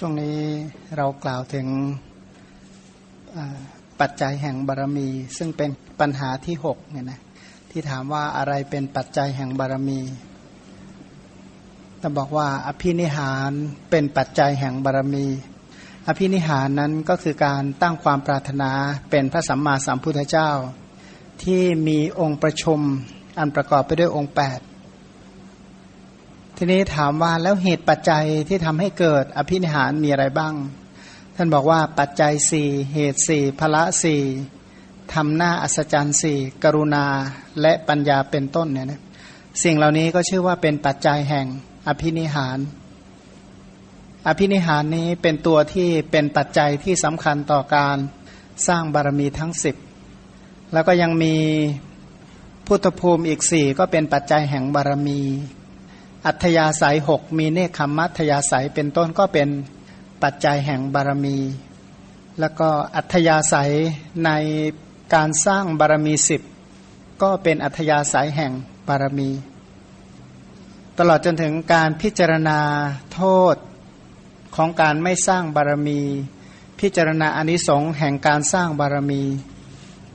[0.00, 0.40] ช่วงนี้
[0.96, 1.66] เรากล่าวถึง
[4.00, 7.20] ปัจจัยแห่งบารมี ซึ่งเป็นปัญหาที่หกเนี่ยนะ
[7.70, 10.00] ที่ถามว่าอะไรเป็นปัจจัยแห่งบารมี
[11.98, 13.50] แต่บอกว่าอภินิหาร
[13.90, 15.26] เป็นปัจจัยแห่งบารมี
[16.06, 18.70] อภินิหารนั้นก็คือการตั้งความปรารถนา
[19.10, 20.50] เป็นพระสัมมาสัมพุทธเจ้า
[21.42, 22.80] ที่มีองค์ประชุม
[23.38, 24.75] อันประกอบไปด้วยองค์ 8
[26.58, 30.54] ทีนี้ถามว่าแล้วเหตุปัจจัยที่ทำให้เกิดอภินิหารมีอะไรบ้าง
[31.36, 34.22] ท่านบอกว่าปัจจัยสี่เหตุสี่พละสี่
[35.14, 37.06] ทำหน้าอัศจรรย์สี่กรุณา
[37.60, 39.00] และปัญญาเป็นต้นเนี่ยนะ
[39.62, 41.46] สิ่งเหล่านี้ก็ชื่อว่าเป็นปัจจัยแห่ง
[41.88, 42.58] อภินิหาร
[44.26, 47.96] อภินิหารนี้เป็นตัวที่เป็นปัจจัยที่สำคัญต่อการ
[48.66, 49.76] สร้างบารมีทั้งสิบ
[50.72, 51.34] แล้วก็ยังมี
[52.66, 55.20] พุทธภูมิอีกสี่ก็เป็นปัจจัยแห่งบารมี
[56.26, 59.48] อัธยาศัยหกมีเนคขมัธยาศัยเป็นต้นก็เป็น
[60.22, 61.38] ปัจจัยแห่งบารมี
[62.40, 63.70] แล้วก็อัธยาศัย
[64.24, 64.30] ใน
[65.14, 66.42] การสร้างบารมีสิบ
[67.22, 68.52] ก็เป็นอัธยาศัยแห่ง
[68.88, 69.30] บารมี
[70.98, 72.60] ตลอดจนถึงการพิจารณา
[73.14, 73.22] โท
[73.54, 73.56] ษ
[74.56, 76.00] ของการไม่สร้างบารมี
[76.80, 79.22] พิจารณาอนิสงส์แห่งการสร้างบารมี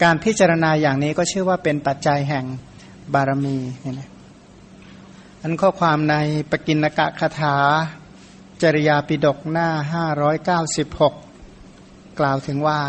[0.04, 2.46] การพิจารณาอย่างนี้ก็ชื่อว่าเป็นปัจจัยแห่ง
[3.14, 4.11] บารมีนี่นะ
[5.44, 6.16] อันข้อความใน
[6.52, 7.58] ปกินกะคาถา
[8.62, 9.70] จริยาปิดกหน้า
[11.34, 12.80] 596 กล่าวถึงว่า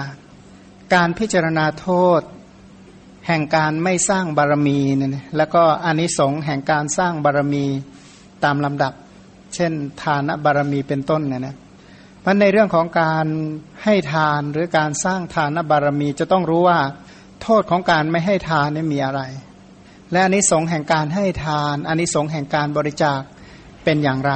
[0.94, 2.20] การพิจารณาโทษ
[3.26, 7.64] แห่งการไม่สร้างบารมีเนี่ยแล้วก็อนิสงส์แห่งการสร้างบารมี
[8.44, 8.92] ตามลำดับ
[9.54, 11.56] เช่น ทานบารมีเป็นต้นเนี่ยนะ
[12.24, 13.26] มันในเรื่องของการ
[13.84, 16.78] ให้ทานหรือการสร้างทานบารมีจะต้องรู้ว่า
[17.42, 19.22] โทษของการไม่ให้ทานนี่มีอะไร
[20.12, 23.20] และอนิสงส์แห่งการให้ทานอนิสงส์แห่งการบริจาค
[23.84, 24.32] เป็นอย่างไร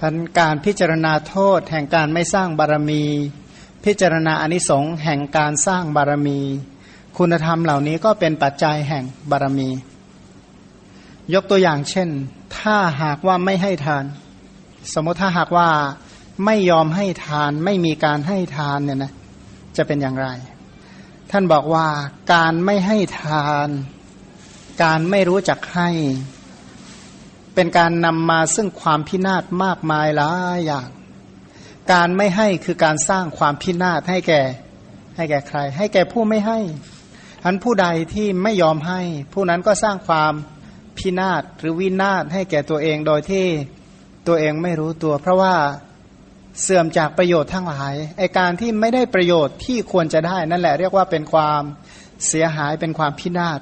[0.00, 3.02] ท่านการพิจารณาโทษแห่งการไม่สร้างบารมี
[3.84, 6.40] พิจารณาอนิสงส์แห่งการสร้างบารมี
[7.18, 9.68] คุณธรรมเหล่านี้ก็เป็นปัจจัยแห่งบารมี
[11.34, 12.08] ยกตัวอย่างเช่น
[12.58, 14.04] ถ้าหากว่าไม่ให้ทาน
[14.94, 15.68] สมมติถ้าหากว่า
[16.44, 19.12] ไม่ยอมให้ทานไม่มีการให้ทานเนี่ยนะ
[19.76, 20.28] จะเป็นอย่างไร
[21.30, 21.86] ท่านบอกว่า
[22.32, 23.68] การไม่ให้ทาน
[24.82, 25.90] การไม่รู้จักให้
[27.54, 30.88] เป็นการนำมาซึ่งความพินาศมากมายหลายอย่าง
[31.92, 34.42] การไม่ให้คือการสร้างความพินาศให้แก่
[35.16, 36.58] ให้แก่ใคร ให้แก่ผู้ไม่ให้
[37.44, 39.00] อันผู้ใดที่ไม่ยอมให้
[39.32, 40.32] ผู้นั้นก็สร้างความ
[40.98, 43.46] พินาศหรือวินาศให้แก่ตัวเองโดยที่
[44.26, 45.54] ตัวเองไม่รู้ตัว เพราะว่า
[46.62, 51.62] เสื่อมจากประโยชน์ทั้งหลายไอการที่ไม่ได้ประโยชน์ที่ควรจะได้นั่นแหละเรียกว่าเป็นความ
[52.28, 53.60] เสียหายเป็นความพินาศ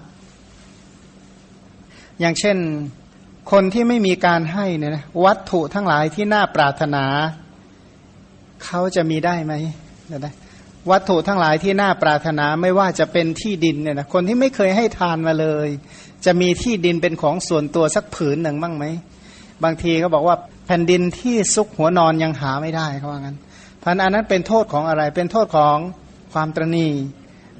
[2.22, 2.56] อย่างเช่น
[3.52, 7.04] คนที่ไม่มีการให้เนี่ยนะวัตถุทั้งหลายที่น่าปรารถนา
[8.64, 9.54] เขาจะมีได้ไหม
[10.18, 10.34] นะ
[10.90, 15.68] วัตถุทั้งหลายที่น่าปรารถนาไม่ว่าจะเป็นที่ดินเนี่ยนะคนที่ไม่เคยให้ทานมาเลย
[16.24, 18.84] จะมีที่ดินเป็นของส่วนตัวสักผืนหนึ่งบ้างไหม
[19.64, 23.36] บางทีเขาบอกว่าแผ่นดินที่ซุกหัวนอนยังหาไม่ได้เขาว่างั้น
[23.82, 25.76] พันอันนั้นเป็นโทษของอะไรเป็นโทษของ
[26.32, 26.88] ความตรณี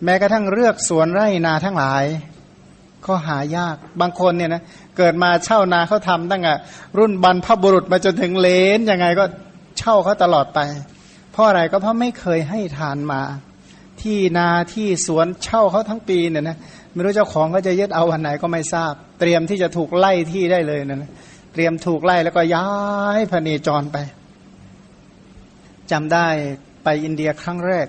[0.05, 2.05] แม้กระทั่งเลือกสวนไร่นาทั้งหลาย
[3.07, 4.63] ก็หายากบางคนเนี่ยนะ
[4.97, 6.55] เกิดมาเช่านาเขาทำตั้งแต่
[6.99, 9.25] รุ่นบรรพบุรุษมาจนถึงเลนยังไงก็
[9.79, 10.61] เช่าเขาตลอดไป
[11.33, 13.23] เพราะอะไรก็เพราะไม่เคยให้ทานมา
[14.03, 16.57] ที่นาที่สวนเช่าเขาทั้งปีเนี่ยนะ
[16.93, 21.11] ไม่รู้เจ้าของก็จะยึดเอาวันไหนก็ไม่ทราบ เตรียมที่จะถูกไล่ที่ได้เลยนะ
[21.53, 22.69] เตรียมถูกไล่แล้วก็ย้า
[23.19, 23.97] ยพเนจรไป
[25.91, 26.27] จำได้
[26.85, 27.87] ไปอินเดียครั้งแรก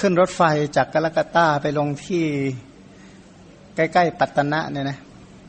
[0.00, 0.42] ขึ้นรถไฟ
[0.76, 2.24] จากกาลกัตตาไปลงที่
[3.78, 4.98] ใกล้ๆ ปัตตนะเนี่ยนะ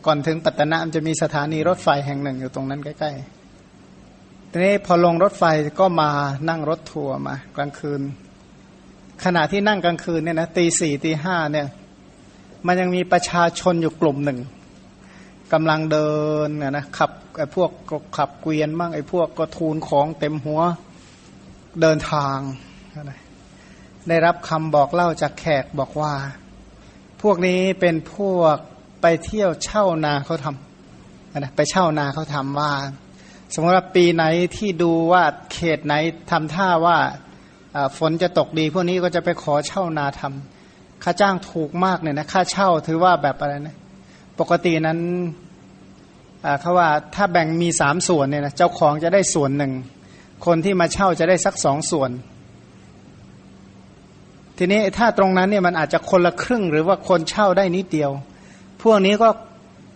[0.06, 5.44] ก่อนถึงปัตตนะมันจะมีสถานีรถไฟแห่งหนึ่งอยู่ตรงนั้นใกล้ๆทีนี้พอลงรถไฟ
[5.80, 6.10] ก็มา
[6.50, 8.02] นั่งรถทัวร์มา กลางคืน
[9.24, 11.68] ขณะที่นั่งกลางคืนเนี่ยนะตีสี่ตีห้าเนี่ย
[12.66, 14.40] มันยังมีประชาชนอยู่กลุ่มหนึ่ง
[15.54, 16.12] กำลังเดิ
[16.48, 20.62] นนะนะขับไอ้พวกก็ขับเกวียนมั่งไอ้พวกก็ทูลของเต็มหัว
[21.82, 22.38] เดินทาง
[24.08, 26.14] ได้รับคำบอกเล่าจากแขกบอกว่า
[27.22, 28.58] พวกนี้เป็นพวก
[29.02, 32.72] ไปเที่ยวเช่านาเขาทำนะไปเช่านาเขาทำว่า
[33.54, 34.24] สมมติว่าปีไหน
[34.58, 35.24] ที่ดูว่า
[35.54, 35.94] เขตไหน
[36.32, 36.98] ทำท่าว่า
[37.98, 43.78] ฝนจะตกดี พวกนี้ก็จะไปขอเช่านาทำค่าจ้างถูกมากเนี่ยนะค่าเช่าถือว่าแบบอะไรนะ
[44.40, 45.00] ปกตินั้น
[46.62, 49.74] เขาว่าถ้าแบ่งมีสามส่วนเนี่ยนะเจ้าของจะได้ส่วนหนึ่ง
[50.46, 52.12] คนที่มาเช่าจะได้สักสองส่วน
[54.62, 58.12] ทีนี้ถ้าตรงนั้นเนี่ยมันอาจจะคนละครึ่งหรือว่าคนเช่าได้นิดเดียว
[58.82, 59.30] พวกนี้ก็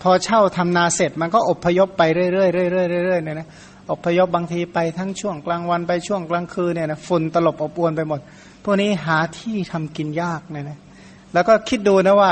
[0.01, 3.47] พอเช่าทำนาเสร็จมันก็อบพยพไปเรื่อยๆเรื่อยๆเรื่อยๆเนี่ยนะ
[3.91, 8.19] อบพยพบางทีไปทั้งช่วงกลางวันไปช่วงกลางคืนเนี่ยนะฝุ่นตลบอบอวนไปหมด
[8.63, 10.79] พวกนี้หาที่ทำกินยากเนี่ยนะ
[11.33, 12.31] แล้วก็คิดดูนะว่า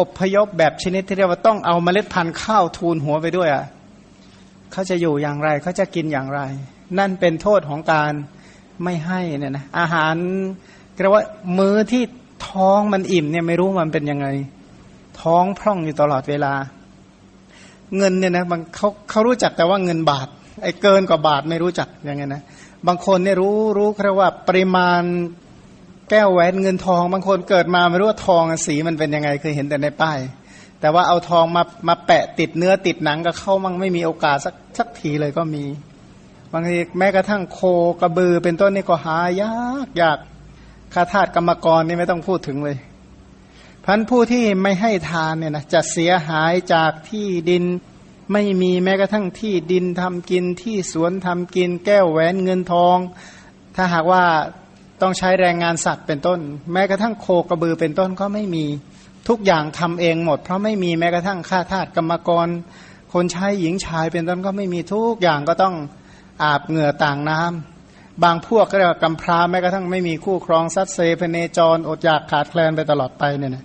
[0.00, 3.66] อบพยพแบบชนิดที่เรียกว่าต้องเอาเมล็ดพันธุ์ข้าวทูลหัวไปด้วยอะ
[4.72, 6.40] เขาจะอยู่อย่างไรเขาจะกินอย่างไร
[6.98, 8.12] นั่นเป็นโทษของการ
[8.82, 10.16] ไม่ให้เนี่ยนะอาหาร
[11.02, 11.24] เรียกว่า
[11.58, 12.02] มื้อที่
[12.48, 14.26] ท้องมันอิ่มเนี่ยไม่รู้มันเป็นยังไง
[15.20, 16.52] ท้องพร่องอยู่ตลอดเวลา
[17.96, 20.28] เงินเนี่ยนะบางเขาเขารู้จักแต่ว่าเงินบาท
[20.62, 22.42] ไอ้เกินกว่าบาทไม่รู้จักยังไงนะ
[22.86, 25.02] บางคนเนี่ยรู้รู้แค่ว่าปริมาณ
[26.10, 30.18] แก้วแหวนเงินทอง บางคนเกิดมาไม่รู้ว่าทองสีมันเป็นยังไงเคยเห็นแต่ในป้าย
[30.80, 35.64] แต่ว่าเอาทองมามาแปะติดเนื้อติดหนังก็เข้ามั่งไม่มีโอกาสสักสักทีเลยก็มี
[36.52, 37.60] บางทีแม้กระทั่งโค
[38.00, 39.56] กระบือเป็นต้นนี่ก็หายา
[39.86, 40.18] กยาก
[40.94, 42.76] คาทาสกรรมกรนี่ไม่ต้องพูดถึงเลย
[43.84, 47.64] พันผู้ที่ไม่ให้ทานเนี่ยนะจะเสียหายจากที่ดิน
[48.32, 52.98] ไม่มีแม้กระทั่งที่ดินทำกินที่สวนทำกิน แก้วแหวนเงินทอง
[53.74, 54.24] ถ้าหากว่า
[55.00, 56.40] ต้องใช้แรงงานสัตว์เป็นต้น
[56.72, 58.64] แม้กระทั่งโคกระบือเป็นต้นก็ไม่มี
[59.28, 62.48] ทุกอย่างทำเองหมด เพราะไม่มีแม้กระทั่งข้าทาสกรรมกร
[63.12, 65.74] คนใช้หญิงชายเป็นต้นก็ไม่มีทุกอย่างก็ต้อง
[66.42, 67.73] อาบเหงื่อต่างน้ำ
[68.22, 73.64] บางพวกก็เรียกว่ากำพร้าแม้กระทั่งไม่มีคู่ครองซัดเซพเนจรอดอยากขาดแคลนไปตลอดไปเนี่ยนะ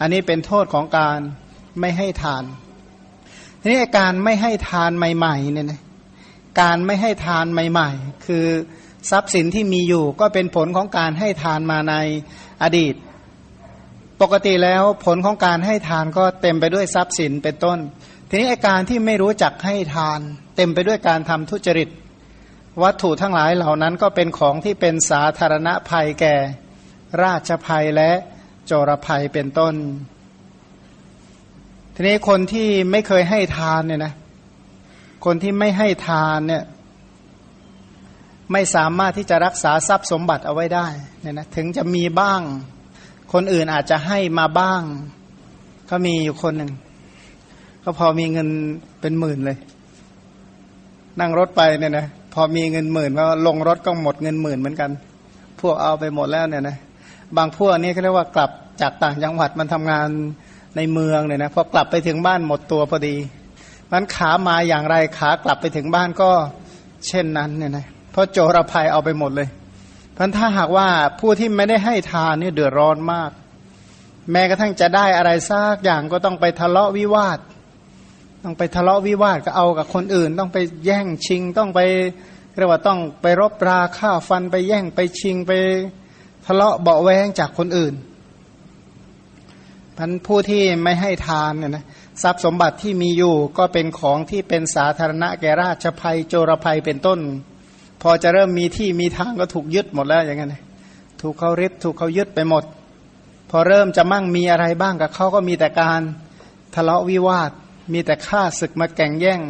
[0.00, 1.18] อันนี้เป็นโทษของการ
[1.80, 2.44] ไม่ให้ทาน
[3.60, 5.80] ทีนี้การไม่ให้ทานใหม่ๆเนี่ยนะ
[6.60, 8.46] การไม่ให้ทานใหม่ ๆ คือ
[9.10, 11.94] ทรัพย์สินที่มีอยู่ก็เป็นผลของการให้ทานมาใน
[12.62, 12.94] อดีต
[14.20, 17.78] ปกติแล้วผลของการให้ทานก็เต็มไปด้วยทรัพย์สินเป็นต้น
[18.28, 20.20] ทีนี้อาการที่ไม่รู้จักให้ทาน
[20.56, 21.88] เต็มไปด้วยการทำทุจริต
[22.82, 26.34] วัตถุทั้งหลายเหล่านั้นก็เป็นของที่เป็นสาธารณภัยแก่
[27.22, 28.10] ราชภัยและ
[28.66, 29.74] โจรภัยเป็นต้น
[31.94, 34.14] ทีนี้คนที่ไม่เคยให้ทานเนี่ยนะ
[35.24, 36.64] คนที่ไม่ให้ทานเนี่ย
[38.52, 40.86] ไม่สามารถที่จะรักษาทรัพย์สมบัติเอาไว้ได้
[41.22, 42.40] เนี่ยนะถึงจะมีบ้าง
[43.32, 44.82] คนอื่นอาจจะให้มาบ้าง
[45.86, 46.72] เขามีอยู่คนหนึ่ง
[47.84, 48.48] ก็พอมีเงิน
[49.00, 49.58] เป็นหมื่นเลย
[51.20, 54.90] นั่งรถไปเนี่ยนะ พอมีเงินหมื่นก็ลงรถก็หมดเงินหมื่นเหมือนกัน
[55.60, 56.76] พวกเอาไปหมดแล้วเนี่ยนะ
[57.36, 60.08] บางพวกนี้เขาเรียกว่ากลับจากต่างจังหวัดมันทำงาน
[60.76, 63.16] ในเมืองเนี่ยนะพอกลับไปถึงบ้านหมดตัวพอดี
[63.92, 66.30] มันขามาอย่างไรขากลับไปถึงบ้านก็
[67.08, 69.48] เช่นนั้นเนี่ยนะเพราะโจรภัยเอาไปหมดเลย
[70.16, 70.88] พันถ้าหากว่า
[71.20, 73.30] ผู้ที่ไม่ได้ให้ทานนี่เดือดร้อนมาก
[74.30, 77.38] แม้กระทั่งจะได้อะไรซากอย่างก็ต้องไปทะเลาะวิวาท
[78.48, 81.80] ต้องไปทะเลาะวิวาทก็เอากับคนอื่น ต้องไปแย่งชิง ต้องไป
[82.56, 85.52] เรียกว่าต้องไปรบราฆ่าฟันไปแย่งไปชิงไป
[86.46, 87.94] ทะเลาะเบาแวงจากคนอื่น
[89.96, 91.84] พันผู้ที่ไม่ให้ทานเนี่ยนะ
[92.22, 97.20] ทรัพย์สมบัติที่มีอยู่ก็เป็นของที่เป็นสาธารณะแก่ราชภัยโจรภัยเป็นต้น
[98.02, 100.54] พอจะเริ่มมีที่มีทางก็ถูกยึดหมดแล้วอย่างนั้น
[101.20, 102.64] ถูกเขาริบถูกเขายึดไปหมด
[103.50, 106.00] พอเริ่มจะมั่งมีอะไรบ้างกับเขาก็มีแต่การ
[106.74, 107.50] ทะเลาะวิวาท
[107.92, 109.40] มีแต่ฆ่าศึกมาแก่งแย่ง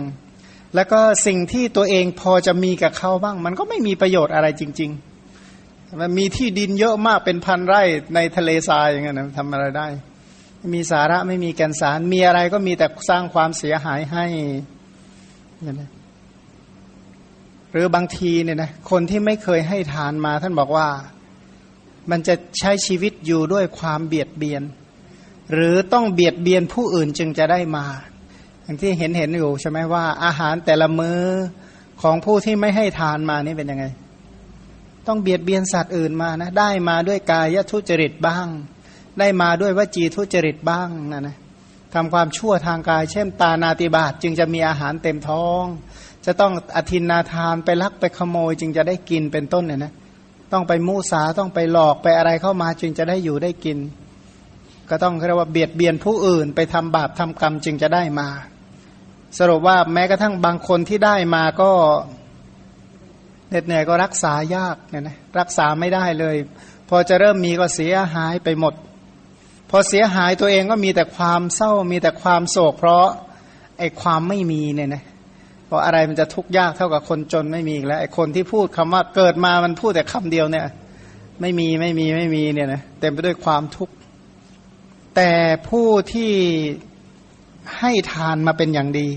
[0.74, 7.82] แล้วก็สิ่งที่ตัวเองพอจะมีกับเขาบ้าง มันก็ไม่มีประโยชน์อะไรจริงๆมันมีที่ดินเยอะมากเป็นพันไร่
[8.14, 9.86] ในทะเลทรายอย่างนั้นทำอะไรได้
[10.74, 14.24] มีสาระไม่มีแกนสาร มีอะไรก็มีแต่สร้างความเสียหายให้
[15.62, 15.88] อย่างนี้
[17.72, 20.88] หรือบางทีเนี่ยนะคนที่ไม่เคยให้ทานมา ท่านบอกว่า
[22.10, 24.62] มันจะใช้ชีวิตอยู่ด้วยความเบียดเบียน
[25.52, 27.86] หรือต้องเบียดเบียนผู้อื่นจึงจะได้มา
[28.68, 31.20] อย่างที่เห็นเห็นอยู่ใช่ไหมว่า อาหารแต่ละมือ
[32.02, 33.84] ของผู้ที่ไม่ให้ทานมานี่เป็นยังไง
[35.06, 38.46] ต้องเบียดเบียนสัตว์อื่นมานะได้มาด้วยกายทุจริตบ้าง
[39.18, 41.36] ได้มาด้วยวจีทุจริตบ้างนะนะ
[41.94, 45.64] ทำความชั่วทางกาย เช่น ตานาติบาตจึงจะมีอาหารเต็มท้อง
[46.26, 49.92] จะต้องอธินนาทานไปลักไปขโมย จึงจะได้กินเป็นต้นเนี่ยนะ
[50.52, 53.78] ต้องไปมูสาต้องไปหลอกไปอะไรเข้ามาจึงจะได้อยู่ได้กิน
[54.90, 58.28] ก็ต้องเรียกว่าเบียดเบียนผู้อื่น ไปทำบาปทำกรรมจึงจะได้มา
[59.38, 61.70] สรุปว่าแม้กระทั่งบางคนที่ได้มาก็
[63.50, 66.36] เหน็ดเหนื่อยก็รักษายากเนี่ยนะรักษาไม่ได้เลย
[66.88, 68.74] พอจะเริ่มมีก็เสียหายไปหมด
[69.70, 73.06] พอเสียหายตัวเองก็มีแต่ความเศร้ามีแต่ความโศก เพราะ
[73.78, 75.04] ไอ้ความไม่มีเนี่ยนะ
[75.66, 80.64] เพราะอะไรมันจะทุกข์ยากเท่ากับคนจนไม่มีอีกแล้วไอ้คนที่พูดคำว่าเกิดมามันพูดแต่คำเดียวเนี่ย
[81.40, 83.94] ไม่มีไม่มีไม่มีเนี่ยนะเต็มไปด้วยความทุกข์
[85.16, 85.30] แต่
[85.68, 86.32] ผู้ที่
[87.78, 89.08] ให้ทานมาเป็นอย่างดี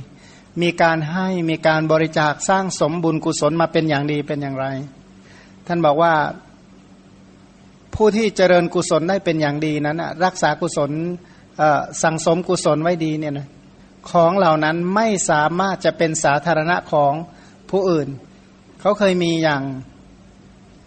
[0.62, 4.65] มีการให้มีการบริจาคสร้างสมบุญกุศลมาเป็นอย่างดีเป็นอย่างไร
[5.67, 6.13] ท่านบอกว่า
[7.96, 10.91] ผู้ที่เจริญกุศลได้เป็นอย่างดีนั้นรักษากุศล
[12.03, 13.48] สั่งสมกุศลไว้ดีเนี่ยนะ
[14.10, 17.13] ของเหล่านั้นไม่สามารถจะเป็นสาธารณะของ
[17.70, 18.08] ผู้อื่น
[18.79, 19.63] เขาเคยมีอย่าง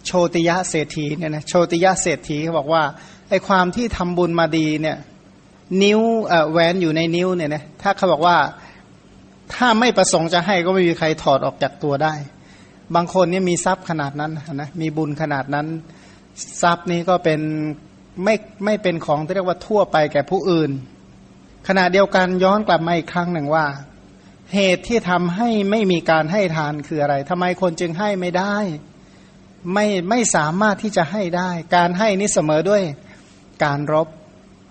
[0.06, 2.82] โชติยะเศรษฐีเนี่ยนะโชติยะเศรษฐีเขาบอกว่า
[3.28, 4.98] ไอความที่ทำบุญมาดีเนี่ย
[5.82, 6.00] นิ้ว
[6.50, 8.36] แหวนอยู่ในนิ้วเนี่ยนะถ้าเขาบอกว่า
[9.54, 12.14] ถ้าไม่ประสงค์จะให้ก็ไม่มีใครถอดออกจากตัวได้
[12.94, 15.66] บางคนเนี่ยมีทรัพย์ขนาดนั้นนะมีบุญขนาดนั้น
[16.62, 17.40] ทรัพย์นี้ก็เป็น
[18.24, 20.70] ไม่ไม่เป็นของที่เรียกว่าทั่วไปแก่ผู้อื่น
[21.68, 23.66] ขณะเดียวกันย้อนกลับมาอีกครั้งหนึ่งว่า
[24.54, 28.56] เหตุที่ทำให้ไม่มีการให้ทานคืออะไรทำไมคนจึงให้ไม่ได้
[29.72, 32.82] ไม่ไม่สามารถที่จะให้ได้ การให้นี้เสมอด้วย
[33.64, 34.08] การรบ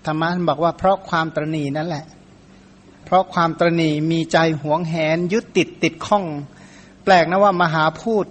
[0.06, 2.04] ธรรมะบอกว่าเพราะความตรณีนั่นแหละ
[3.04, 6.24] เพราะความตรณีมีใจหวงแหนยึดติดติดข้อง
[7.04, 8.24] แปลกนะว่ามหาพูด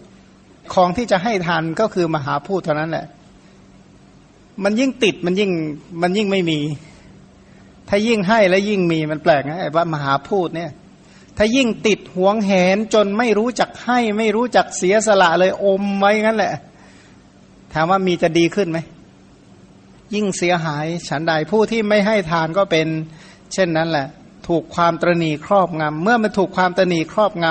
[0.73, 3.05] ของที่จะให้ทานก็คือมหาพูดเท่านั้นแหละ
[4.63, 5.51] มันยิ่งติดมันยิ่ง
[6.01, 6.59] มันยิ่งไม่มี
[7.89, 10.71] ถ้ายิ่งให้และยิ่งมีมันแปลกนะไอ้ว่ามหาพูดเนี่ย
[11.37, 16.53] ถ้ายิ่งติดหวงแหนจนไม่รู้จักให้ ไม่รู้จักเสียสละเลยอมไว้งั้นแหละ
[17.73, 18.79] ถามว่ามีจะดีขึ้นไหม
[20.13, 22.87] ยิ่งเสียหายฉันใดผู้ที่ไม่ให้ทานก็เป็น
[23.53, 24.07] เช่นนั้นแหละ
[24.47, 27.45] ถูกความตรณีครอบงำเมื่อมันถูกความตรณีครอบง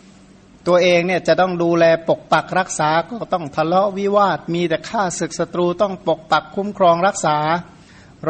[0.00, 7.36] ำตัวเองเนี่ยจะต้องดูแลปกปักรักษาก็ต้องทะเลาะวิวาทมีแต่ฆ่าศึกศัตรูต้องปกปักคุ้มครองรักษา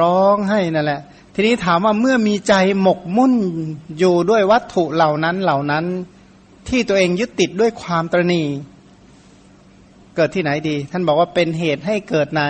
[0.01, 1.01] ร้องให้นั่นแหละ
[1.35, 3.35] ทีนี้ถามว่าเมื่อมีใจหมกมุ่น
[3.99, 5.85] อยู่ด้วยวัตถุเหล่านั้นเหล่านั้น
[6.69, 8.43] ที่ตัวเองยึดติดด้วยความตรณี
[10.17, 12.43] เกิดที่ไหนดี ท่านบอกว่าเป็นเหตุให้เกิดใน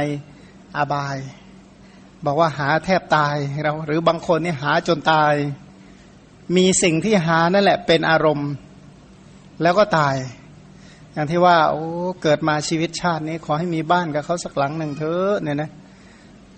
[0.76, 1.18] อบาย
[2.26, 5.34] บอกว่าหาแทบตายเราหรือบางคนนี่หาจนตาย
[6.56, 8.50] มีสิ่งที่หานั่นแหละเป็นอารมณ์
[9.62, 10.16] แล้วก็ตาย
[11.12, 11.84] อย่างที่ว่า โอ้
[12.22, 15.70] เกิดมาชีวิตชาตินี้ ขอให้มีบ้านกับเขาสักหลังหนึ่งเถอะเนี่ยนะ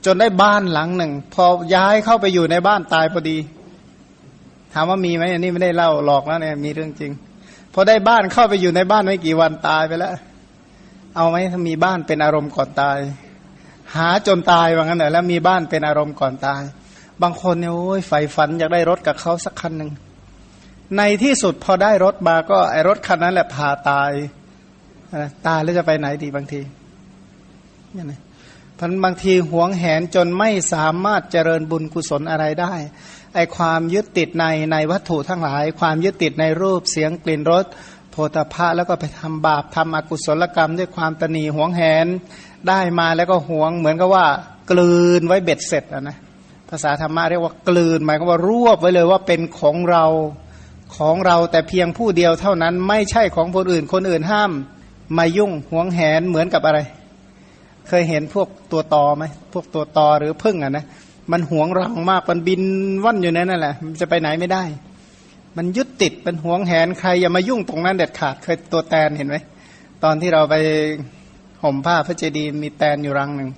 [0.05, 3.39] จนได้บ้านหลังหนึ่ง พอย้ายเข้าไปอยู่ในบ้านตายพอดี
[4.73, 7.13] ถามว่ามีไหมอันนี้ไม่ได้เล่าหลอกแล้วเนี่ยมีเรื่องจริง
[7.75, 10.13] พอได้บ้านเข้าไปอยู่ในบ้านไม่กี่วันตายไปแล้ว
[11.17, 12.99] เอาไหมถ้ามีบ้านเป็นอารมณ์ก่อนตาย
[13.97, 16.63] หาจนตายว่างั้นเหรอแล้วมีบ้านเป็นอารมณ์ก่อนตาย
[17.23, 19.91] บางคนเนี่ยโอ้ยใฝ่ฝันอยากได้รถกับเขาสักคันหนึ่ง
[20.97, 24.11] ในที่สุดพอได้รถมาก็ไอรถคันนั้นแหละพาตาย
[25.47, 26.61] ตายแล้วจะไปไหนดีบางที
[27.93, 28.21] เนี่ยนะ
[28.79, 32.75] พันบางทีหวงแหนจนไม่สามารถเจริญบุญกุศลอะไรได้
[33.35, 37.65] ไอความยึดติดในในวัตถุทั้งหลาย ความยึดติดในรูปเสียงกลิ่นรส
[38.11, 42.07] โพธพะแล้วก็ไปทำบาปทำอกุศลกรรมด้วยความตนีหวงแหน
[42.69, 44.27] ได้มาแล้วก็หวง เหมือนกับว่า
[44.71, 46.17] กลืนไว้เบ็ดเสร็จนะ
[46.71, 50.05] ภาษาธรรมะเรียกว่ากลืนหมายความว่ารวบไว้เลยว่าเป็นของเรา
[50.97, 54.53] ของเราแต่เพียงผู้เดียวเท่านั้นไม่ใช่ของคนอื่น คนอื่นห้าม
[55.19, 56.79] มายุ่งหวงแหนเหมือนกับอะไร
[57.89, 60.85] เคยเห็นพวกตัวตอไหมพวกตัวตอหรือพึ่งอะนะ
[61.33, 62.63] มันหวงรังมากมันบิน
[63.05, 64.65] ว่อนอยู่นั่นแหละมันจะไปไหนไม่ได้
[65.57, 69.37] มันยึดติดเป็นหวงแหนใครอย่ามายุ่งตรงนั้นเด็ดขาดเคยตัวแตนเห็นไหม
[70.05, 70.55] ตอนที่เราไป
[71.63, 73.51] ห่มผ้าพระเจดีย์มีแตนอยู่รังหนึ่ง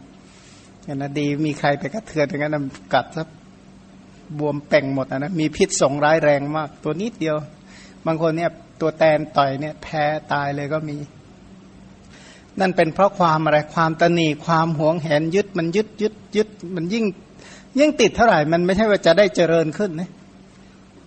[0.85, 2.55] เห็นนะดีมีใครไปกระเทือนอย่างนั้น
[2.95, 3.25] กัดซะ
[4.39, 7.37] บวมเป่งหมดนะมีพิษส่งร้ายแรงมาก ตัวนิดเดียว
[8.07, 10.97] บางคนเนี่ยตัวแตนต่อยเนี่ยแพ้ตายเลยก็มี
[12.61, 17.05] นั่นเป็นเพราะความอะไรความตนีความหวงแหนยึดมันยึดยึดยึดมันยิ่ง
[17.79, 20.11] ยิ่งติดเท่าไหร่มันไม่ใช่ว่าจะได้เจริญขึ้นนะ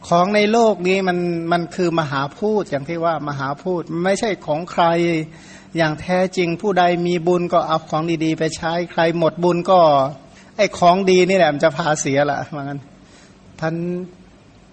[0.07, 1.17] ของในโลกนี้มัน
[1.51, 4.85] มันคือมหาพูดอย่างที่ว่ามหาพูดไม่ใช่ของใคร
[5.77, 9.79] อย่างแท้จริงผู้ใดมีบุญก็เอาของดีๆ ไปใช้ใครหมดบุญก็
[10.57, 12.81] ไอ้ของดีนี่แหละมันจะพาเสียละว่างั้น
[13.59, 13.75] ท่าน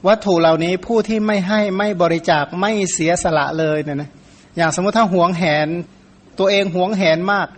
[0.07, 4.11] วัตถุเหล่านี้ผู้ที่ไม่ให้ไม่บริจาคไม่เสียสละเลยเนี่ยนะ
[4.57, 5.69] อย่างสมมติถ้าหวงแหน
[6.39, 7.49] ตัวเองหวงแหนมาก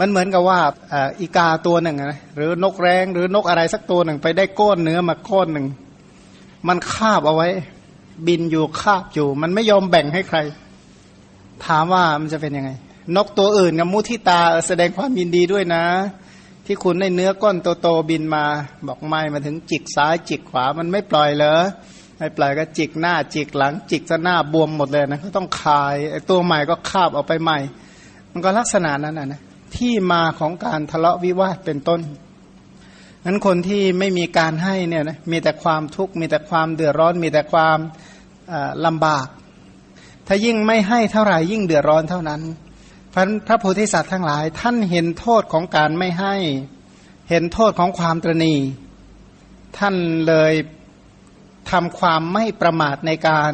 [0.00, 0.60] มันเหมือนกับว่า
[1.20, 5.66] อีกาตัวหนึ่งนะหรือนกแร้งหรือนกอะไรสักตัวหนึ่ง ไปได้ก้อนเนื้อมาก้อนหนึ่ง
[6.68, 7.48] มันคาบเอาไว้
[8.26, 10.38] บินอยู่คาบอยู่ มันไม่ยอมแบ่งให้ใคร
[11.66, 12.70] ถามว่ามันจะเป็นยังไง
[13.16, 15.84] นกตัวอื่นกับมุทิตาแสดงความยินดีด้วยนะ
[16.66, 18.44] ที่คุณได้เนื้อก้อนโตๆบินมา
[18.86, 21.62] บอกไม่มาถึงจิกซ้ายจิกขวามันไม่ปล่อยเลย
[22.18, 27.58] ไม่ปล่อยก็จิกหน้าจิกหลัง จิกจะหน้าบวมหมดเลยนะก็ต้องคายไอ้ตัวใหม่ก็คาบออกไปใหม่
[28.32, 29.40] มันก็ลักษณะนั้นนะนะ
[29.76, 32.00] ที่มาของการทะเลาะวิวาทเป็นต้น
[33.24, 37.78] นั้นคนที่ไม่มีการให้เนี่ยนะมีแต่ความทุกข์มีแต่ความเดือดร้อน มีแต่ความ
[38.86, 39.26] ลำบาก
[40.30, 42.42] ถ้ายิ่งไม่ให้เท่าไหร่ยิ่งเดือดร้อนเท่านั้น
[43.12, 46.34] พระพระโพธิสัตว์ทั้งหลาย ท่านเห็นโทษของการไม่ให้
[47.30, 48.54] เห็นโทษของความตรณี
[49.78, 49.94] ท่าน
[50.28, 50.52] เลย
[51.70, 53.52] ทำความไม่ประมาทในการ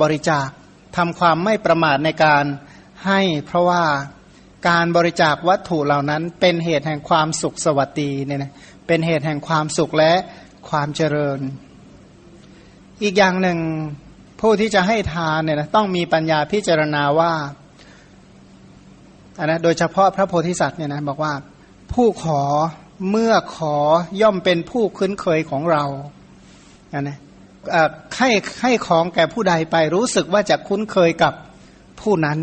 [0.00, 0.48] บริจาค
[0.96, 2.44] ทำความไม่ประมาทในการ
[3.06, 3.84] ให้เพราะว่า
[4.68, 8.52] การบริจาควัตถุเหล่านั้น เป็นเหตุแห่งความสุขสวัสดีเนี่ยนะ
[8.86, 10.12] เป็นเหตุแห่งความสุขและ
[10.68, 11.40] ความเจริญ
[13.02, 13.58] อีกอย่างหนึ่ง
[14.46, 17.32] ผู้ที่จะให้ทานเนี่ยนะต้องมีปัญญาพิจารณาว่า
[19.38, 21.32] อันนะโดยเฉพาะพระโพธิสัตว์เนี่ยนะบอกว่า
[21.92, 22.42] ผู้ขอ
[23.10, 23.76] เมื่อขอ
[24.20, 25.84] ย่อมเป็นผู้คุ้นเคยของเรา
[26.92, 27.18] อันนะ
[28.16, 28.30] ให้
[28.62, 31.32] ให้ของแก่ผู้ใดไปรู้สึกว่าจะคุ้นเคยกับ
[32.00, 32.38] ผู้นั้น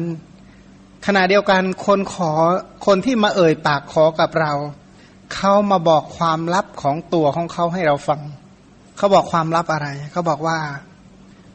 [1.05, 2.31] ขณะเดียวกันคนขอ
[2.85, 4.53] คนที่มาเอ่ยปากขอกับเรา
[5.33, 8.21] เขามาบอกความลับของตัวของเขาให้เราฟัง
[8.97, 10.59] เขาบอกความลับอะไร เขาบอกว่า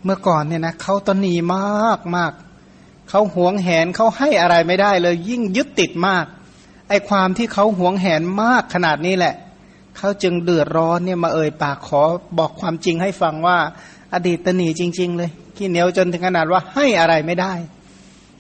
[0.07, 2.33] เมื่อก่อนเนี่ยนะเขาตนีมากมาก
[3.09, 6.25] เขาหวงแหนเขาให้อะไรไม่ได้เลย ยิ่งยึดติดมาก
[6.89, 9.35] ไอความที่เขาหวงแหนมากขนาดนี้แหละ
[9.97, 12.03] เขาจึงเดือดร้อนเนี่ยมาเอ่ยปากขอ
[12.39, 13.59] บอกความจริงให้ฟังว่า
[14.15, 17.53] อดีตตนีจริง ๆ เลยขี้เหนียวจนถึงขนาดว่าให้อะไรไม่ได้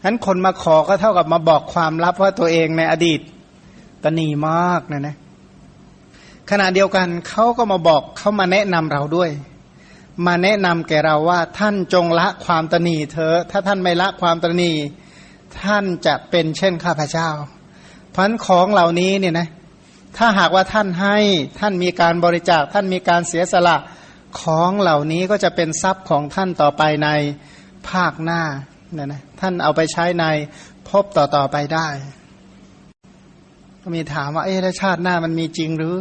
[0.02, 3.20] ฉั้นคนมาขอก็เท่ากับมาบอกความลับว่าตัวเองในอดีต
[4.04, 5.16] ตนีมากนะนะ
[6.50, 9.30] ขณะเดียวกันเขาก็มาบอกเขามาแนะนำเราด้วย
[10.26, 14.72] มาแนะนำแก่เราว่าท่านจงละความตนีเถอะถ้าท่านไม่ละความตนี
[15.62, 17.28] ท่านจะเป็นเช่นข้าพเจ้า
[18.14, 19.48] พันของเหล่านี้เนี่ยนะ
[20.16, 21.16] ถ้าหากว่าท่านให้
[21.60, 23.76] ท่านมีการบริจาคท่านมีการเสียสละ
[24.40, 27.08] ของเหล่านี้ก็จะเป็นทรัพย์ของท่านต่อไปใน
[27.88, 28.42] ภาคหน้า
[28.94, 30.24] เนี่ยนะท่านเอาไปใช้ใน
[30.88, 31.88] พบต่อๆไปได้
[33.82, 35.94] ก็มีถามว่าเอ๊ะแล้วชาติหน้ามันมีจริงหรือ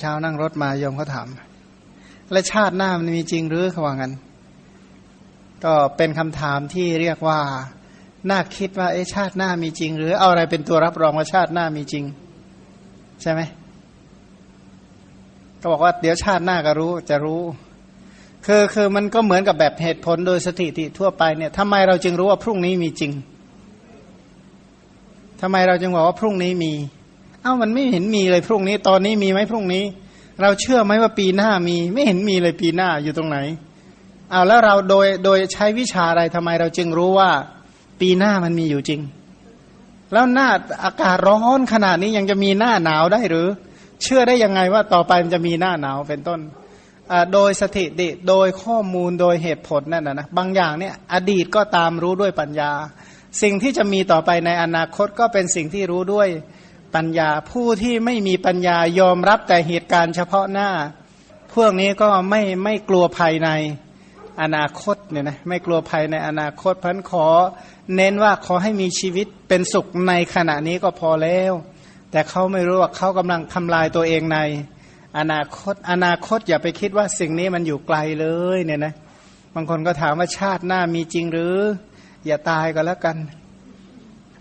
[0.00, 1.28] เช้านั่งรถมายมเขาถาม
[2.32, 4.12] และชาติหน้ามันมีจริงหรือเขาว่างั้น
[5.64, 7.40] ก็เป็นคำถามที่เรียกว่า
[8.30, 12.04] น่าคิดว่าเอชาติหน้ามีจริง หรือเอาอะไรเป็นตัวรับรองว่าชาติหน้ามีจริง
[13.22, 13.40] ใช่ไหม
[15.60, 17.42] ก็บอกว่าเดี๋ยวชาติหน้าก็รู้จะรู้
[18.46, 23.12] คือคือมันก็เหมือนกับแบบเหตุผลโดยสถิติทั่วไปเนี่ยทำไมเราจึงรู้ว่าพรุ่งนี้มีจริง
[25.40, 26.72] ทำไมเราจึงบอกว่าพรุ่งนี้มี
[27.42, 29.84] เอ้ามันไม่เห็นมีเลยพรุ่งนี้ ตอนนี้มีไหมพรุ่งนี้
[30.40, 33.38] เราเชื่อไหมว่าปีหน้ามีไม่เห็นมีเลยปีหน้าอยู่ตรงไหน
[34.30, 37.30] เอาแล้วเราโดยโดยใช้วิชาอะไรทำไมเราจึงรู้ว่า
[38.00, 39.00] ปีหน้ามันมีอยู่จริง
[40.12, 40.48] แล้วหน้า
[40.84, 43.46] อากาศร้อนขนาดนี้ยังจะมีหน้าหนาวได้หรือ
[44.02, 46.40] เชื่อได้ยังไงว่าต่อไปมันจะมีหน้าหนาวเป็นต้น
[47.32, 52.72] โดยสถิติโดยข้อมูลโดยเหตุผลนั่นนะนะบางอย่างเนี่ยอดีตก็ตามรู้ด้วยปัญญา
[53.42, 56.28] สิ่งที่จะมีต่อไปในอนาคตก็เป็นสิ่งที่รู้ด้วย
[56.94, 60.70] ปัญญา ผู้ที่ไม่มีปัญญายอมรับแต่เหตุการณ์เฉพาะหน้า
[61.54, 63.48] พวกนี้ก็ไม่ไม่กลัวภายใน
[64.42, 67.26] อนาคตเนี่ยนะไม่กลัวภัยในอนาคตพันขอ
[67.96, 71.52] เน้นว่าขอให้มีชีวิตเป็นสุขในขณะนี้ก็พอแล้ว
[72.10, 74.38] แต่เขาไม่รู้ว่าเขากำลังทำลายตัวเองใน
[75.18, 78.26] อนาคตอนาคตอย่าไปคิดว่าสิ่งนี้มันอยู่ไกลเล
[78.56, 78.94] ยเนี่ยนะ
[79.54, 81.56] บางคนก็ถามว่าชาติหน้ามีจริงหรือ
[82.26, 83.16] อย่าตายก็แล้วกัน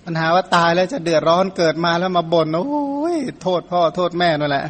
[0.06, 4.66] ปัญหาว่าตายแล้วจะเดือดร้อนเกิดมาแล้วมาบน่นโอ้ยโทษพ่อโทษแม่นั่นแหละ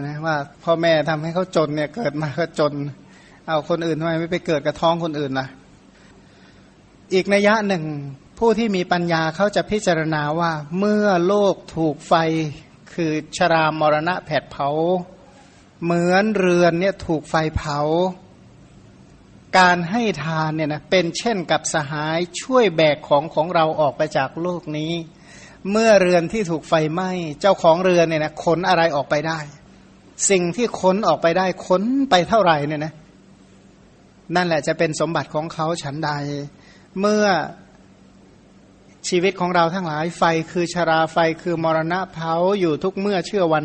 [0.00, 2.72] นะว่าพ่อแม่ทำให้เขาจนเนี่ยเกิดมาก็จน
[3.46, 5.46] เอาคนอื่นทำไมไม่ไปเกิดกับท้องคนอื่นล่ะ
[7.14, 7.84] อีกนัยยะหนึ่ง
[8.38, 12.14] ผู้ที่มีปัญญาเขาจะพิจารณาว่าเมื่อโลกถูกไฟ
[12.94, 14.68] คือชรามรณะแผดเผา
[15.84, 17.80] เหมือนเรือนเนี่ยถูกไฟเผา
[19.56, 24.92] การให้ทานเนี่ยนะเป็นเช่นกับสหายช่วยแบกของของเราออกไปจากโลกนี้
[25.70, 29.38] เมื่อเรือนที่ถูกไฟไหม้เจ้าของเรือนเนี่ยนะขนอะไรออกไปได้
[30.30, 32.92] สิ่งที่ขนออกไปได้ขนไปเท่าไหร่เนี่ยนะ
[34.36, 36.10] นั่นแหละจะเป็นสมบัติของเขาฉันใด
[37.00, 37.26] เมื่อ
[39.08, 43.64] ชีวิตของเราทั้งหลายไฟคือชราไฟคือมรณะเผาอยู่ทุกเมื่อเชื่อวัน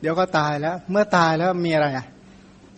[0.00, 2.06] เดี๋ยวก็ตายแล้ว เมื่อตายแล้วมีอะไรอะ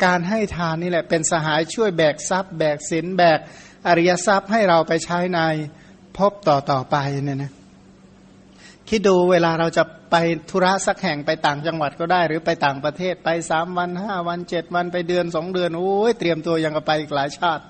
[0.05, 3.39] การให้ทานนี่แหละเป็นสหายช่วยแบกทรัพย์ แบกสินแบก
[3.87, 5.41] อริยทรัพย์ให้เราไปใช้ใน
[6.17, 7.53] พบต่อต่อไปเนี่ยนะ
[8.89, 10.17] คิดดูเวลาเราจะไป
[10.51, 17.65] ธุระสักแห่งไปต่างจังหวัดก็ได้ หรือไปต่างประเทศไปสามวันห้าวันเจ็ดวันไปเดือนสองเดือนโอ้ยเตรียมตัวยังกับไปอีกหลายชาติ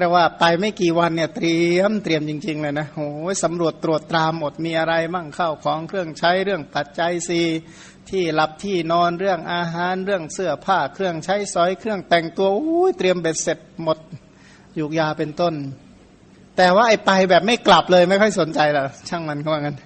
[0.00, 7.40] เรียกว่าไปไม่กี่วันเนี่ยเตรียมเตรียมจริง ๆ เลยนะโอ้ยสำรวจตรวจตราหมดมีอะไรมั่งเข้าของเครื่องใช้เรื่องปัจจัยสี
[8.10, 13.98] ที่หลับที่นอนเรื่องอาหารเรื่องเสื้อผ้าเครื่องใช้สอยเครื่องแต่งตัวโอ้ยเตรียมเบ็ดเสร็จหมด
[14.78, 15.54] ยุกยาเป็นต้น
[16.56, 19.76] แต่ว่าไอ้ไปแบบไม่กลับเลยไม่ค่อยสนใจหรอกช่างมันเขาว่างั้น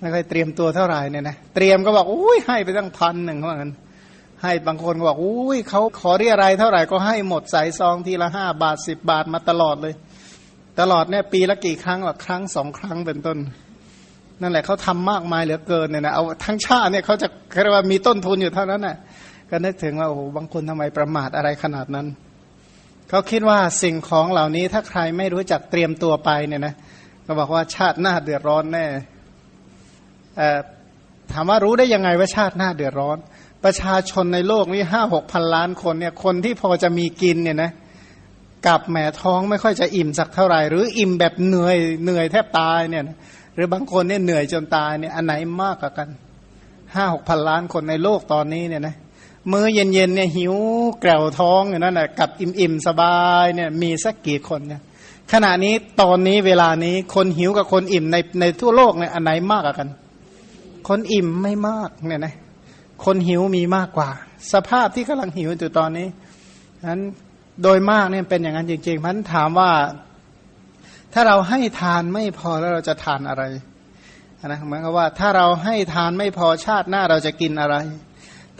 [0.00, 3.72] ไม่ค่อยเตรียมตัวเท่าไหร่เนี่ยนะเตรียมก็บอกอุ้ยให้ไปตั้งพันหนึ่งเขาว่างั้น
[4.42, 9.94] ให้บางคนก็บอกอุ้ยเขาขอเรียอะไรเท่าไหร่ก็ให้หมดใส่ซองทีละห้าบาทสิบบาทมาตลอดเลย
[10.80, 13.38] ตลอดเนี่ยปีละกี่ครั้งหรอครั้งสองครั้งเป็นต้น
[14.40, 17.28] นั่นแหละเขาทำมากมายเหลือเกินเนี่ยนะเอาทั้งชาติเนี่ยเขาจะ
[17.62, 18.96] เรียกว่ามีต้นทุนอยู่เท่านั้นน่ะ
[19.50, 22.06] ก็นึกถึงว่าโอ้โหบางคนทำไมประมาทอะไรขนาดนั้น
[23.08, 26.74] เขาคิดว่าสิ่งของเหล่านี้ถ้าใครไม่รู้จักเตรียมตัวไปเนี่ยนะ
[27.26, 28.86] ก็บอกว่าชาติหน้าเดือดร้อนแน่
[31.32, 33.18] ถามว่ารู้ได้ยังไงว่าชาติหน้าเดือดร้อน
[33.64, 37.70] ประชาชนในโลกนี้ห้าหกพันล้านคนเนี่ยคนที่พอจะมีกินเนี่ยนะ
[38.66, 43.04] กับแหมท้องไม่ค่อยจะอิ่มสักเท่าไหร่ หรืออิ่มแบบเหนื่อยเหนื่อยแทบตายเนี่ย
[43.54, 46.08] หรือบางคนเนี่ยเหนื่อยจนตายเนี่ยอันไหนมากกว่ากัน
[46.94, 48.96] ห้าหกพันล้านคนในโลกตอนนี้เนี่ยนะ
[49.52, 50.54] มื้อเย็นๆเนี่ยหิว
[51.00, 54.82] แกวท้องอย่างนั้นนะกับอิ่มๆสบายเนี่ยมีสักกี่คนเนี่ย
[55.32, 59.88] ขณะนี้ตอนนี้เวลานี้คนหิวกับคนอิ่มในในทั่วโลกเนี่ยอันไหนมากกว่ากัน
[60.88, 62.34] คนอิ่มไม่มากเนี่ยนะ
[63.04, 64.08] คนหิวมีมากกว่า
[64.52, 66.08] สภาพที่กำลังหิวอยู่ตอนนี้
[66.90, 67.02] นั้น
[67.62, 69.70] โดยมากเนี่ยเป็นอย่างนั้นจริงๆพันถามว่า
[71.16, 73.42] ถ้าเราให้ทานไม่พอแล้วเราจะทานอะไร
[74.46, 77.76] นะเหมือนกับว่าถ้าเราให้ทานไม่พอชาติหน้าเราจะกินอะไร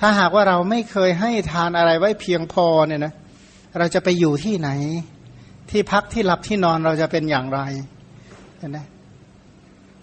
[0.00, 3.12] ถ้าหากว่าเราไม่เคยให้ทานอะไรไว้เพียงพอเนี่ยนะ
[3.78, 4.70] เราจะไปอยู่ที่ไหน
[5.70, 7.60] ที่พักที่หลับที่นอนเราจะเป็นอย่างไร
[8.58, 8.78] เห็นไหม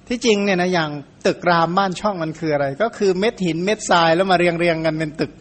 [0.08, 0.90] ที่จริงเนี่ยนะอย่าง
[1.26, 5.32] ตึกรามบ้านช่องมันคืออะไร ก็คือเม็ดหินเม็ดทรายแล้วมาเรียงเรียงกันเป็นตึก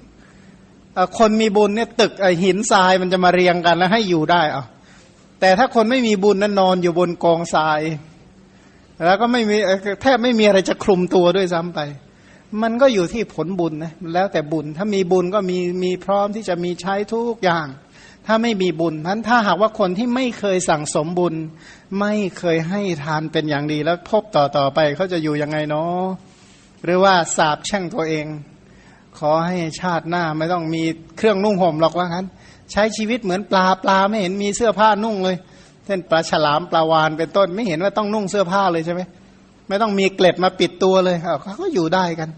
[1.19, 2.13] คนมีบุญเนี่ยตึก
[2.45, 4.67] หินทรายมันจะมาเรียงกันแล้วให้อยู่ได้อะ
[5.41, 7.81] แต่ถ้าคนไม่มีบุญนั้นนอนอยู่บนกองทราย
[9.07, 9.57] แล้วก็ไม่มี
[10.03, 11.81] แทบไม่มีอะไรจะคลุมตัวด้วยซ้ำไป
[12.63, 17.67] มันก็อยู่ที่ผลบุญนะแล้วแต่บุญถ้ามีบุญก็มีมีพร้อมที่จะมีใช้ทุกอย่าง
[18.27, 21.35] ถ้าไม่มีบุญนั้นถ้าหากว่าคนที่ไม่เคยสั่งสมบุญ
[22.01, 26.05] ไม่เคยให้ทานเป็นอย่างดีแล้วพบต่อต่อไปเขาจะอยู่ยังไงเนาะ
[26.85, 28.27] หรือว่าสาบแช่งตัวเอง
[29.19, 30.83] ขอให้ชาติหน้าไม่ต้องมี
[31.17, 32.27] เครื่องนุ่งห่มหรอกว่างั้น
[32.73, 35.37] ใช้ชีวิตเหมือนปลาปลาไม่เห็นมีเสื้อผ้านุ่งเลย
[35.87, 39.01] เช่นปลาฉลามปลาวานเป็นต้นไม่เห็นว่าต้องนุ่งเสื้อผ้าเลยใช่ไหม
[39.69, 42.31] ไม่ต้องมีเกล็ดมาปิดตัวเลยเขาก็อยู่ได้กัน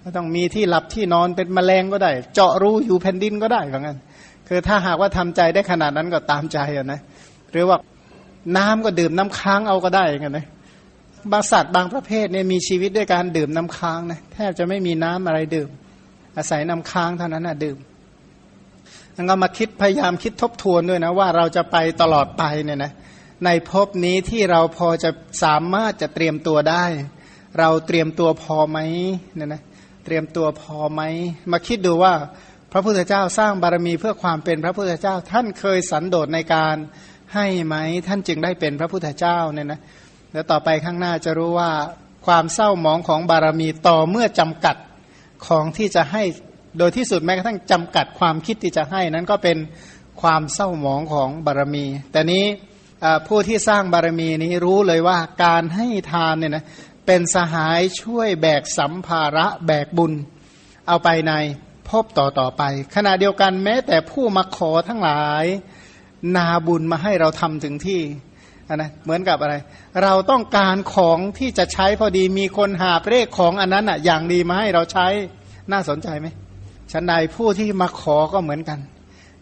[0.00, 3.96] ไม่ต้องมีที่หลับที่นอนเป็นแมลงก็ได้ เจาะรูอยู่แผ่นดินก็ได้เหมือนกัน
[4.48, 7.00] คือถ้าหากว่าทำใจได้ขนาดนั้นก็ตามใจนะ
[7.52, 7.78] หรือว่า
[8.56, 10.46] น้ำก็ดื่มน้ำค้างเอาก็ได้เอนกันนะ
[11.32, 15.68] บางสัตว์บางประเภทเนี่ยมีชีวิตด้วยการดื่มน้ำค้างนะแทบจะไม่มีน้ำอะไรดื่ม
[16.36, 17.76] อาศัยน้ำค้างเท่านั้นนะดื่ม
[19.18, 22.92] แล้วก็มาคิดพยายามคิดทบทวนด้วยนะว่าเราจะไปตลอดไปเนี่ยนะ
[23.44, 25.10] ในภพนี้ที่เราพอจะ
[25.42, 26.84] สามารถจะเตรียมตัวได้
[27.58, 28.78] เราเตรียมตัวพอไหม
[29.36, 29.62] เนี่ยนะ
[30.04, 31.02] เตรียมตัวพอไหม
[31.52, 32.14] มาคิดดูว่า
[32.72, 36.76] พระพุทธเจ้าสร้างบารมีเพื่อความเป็นพระพุทธเจ้า ท่านเคยสันโดษในการ
[37.34, 37.74] ให้ไหม
[38.06, 39.80] ท่านจึงได้เป็นพระพุทธเจ้าเนี่ยนะ
[40.32, 41.70] แล้วต่อไปข้างหน้าจะรู้ว่า
[42.26, 44.76] ความเศร้าหมองของบารมีต่อเมื่อจำกัด
[45.46, 46.22] ของที่จะให้
[46.78, 49.58] โดยที่สุดแม้กระทั่งจำกัดความคิดที่จะให้นั้นก็เป็น
[50.22, 52.44] ความเศร้าหมองของบารมี แต่นี้
[53.26, 56.64] ผู้ที่สร้างบารมีนี้รู้เลยว่าการให้ทานเนี่ยนะ
[57.06, 60.12] เป็นสหายช่วยแบกสัมภาระแบกบุญ
[60.88, 61.32] เอาไปใน
[61.88, 62.62] พบต่อต่อไป
[62.94, 65.44] ขณะเดียวกันแม้แต่ผู้มาขอทั้งหลาย
[66.36, 68.02] นาบุญมาให้เราทำถึงที่
[68.74, 69.54] นะเหมือนกับอะไร
[70.02, 75.06] เราต้องการของที่จะใช้พอดีมีคนหาเร่ของอันนั้นอะอย่างดีมาให้เราใช้
[75.72, 76.28] น่าสนใจไหม
[76.92, 78.78] ชั้นใดผู้ที่มาขอก็เหมือนกัน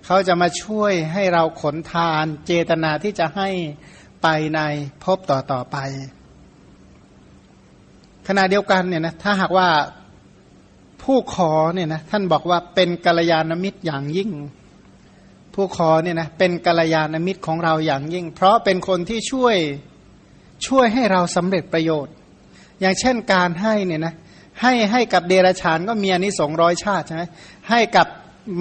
[0.05, 3.49] เขาจะมาช่วยให้เราขนทานเจตนาที่จะให้
[4.23, 4.61] ไปใน
[5.03, 5.77] พบต่อต่อไป
[8.29, 9.69] ขณะเดียวกันเนี่ยนะถ้าหากว่า
[11.03, 14.31] ผู้ขอเนี่ยนะท่านบอกว่าเป็นกัลยาณมิตรอย่างยิ่ง
[15.55, 19.57] ผู้ขอเนี่ยนะเป็นกัลยาณมิตรของเราอย่างยิ่ง เพราะเป็นคนที่ช่วย
[20.67, 22.15] ช่วยให้เราสำเร็จประโยชน์
[22.81, 24.15] อย่างเช่นการให้เนี่ยนะ
[24.63, 27.23] ให้ให้กับเดรัจฉานก็มีอนิสงร้อยชาติใช่ไหม
[27.71, 28.07] ให้กับ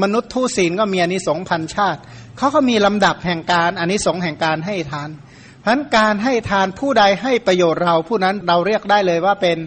[0.02, 2.00] มนุษย์ทุศีลก็มีอนิสงพันชาติ
[2.38, 5.10] เขาก็มีลำดับแห่งการอนิสงแห่งการให้ทาน
[5.62, 9.58] เพราะการให้ทานผู้ใดให้ประโยชน์เราผู้นั้นเราเรียกได้เลยว่าเป็น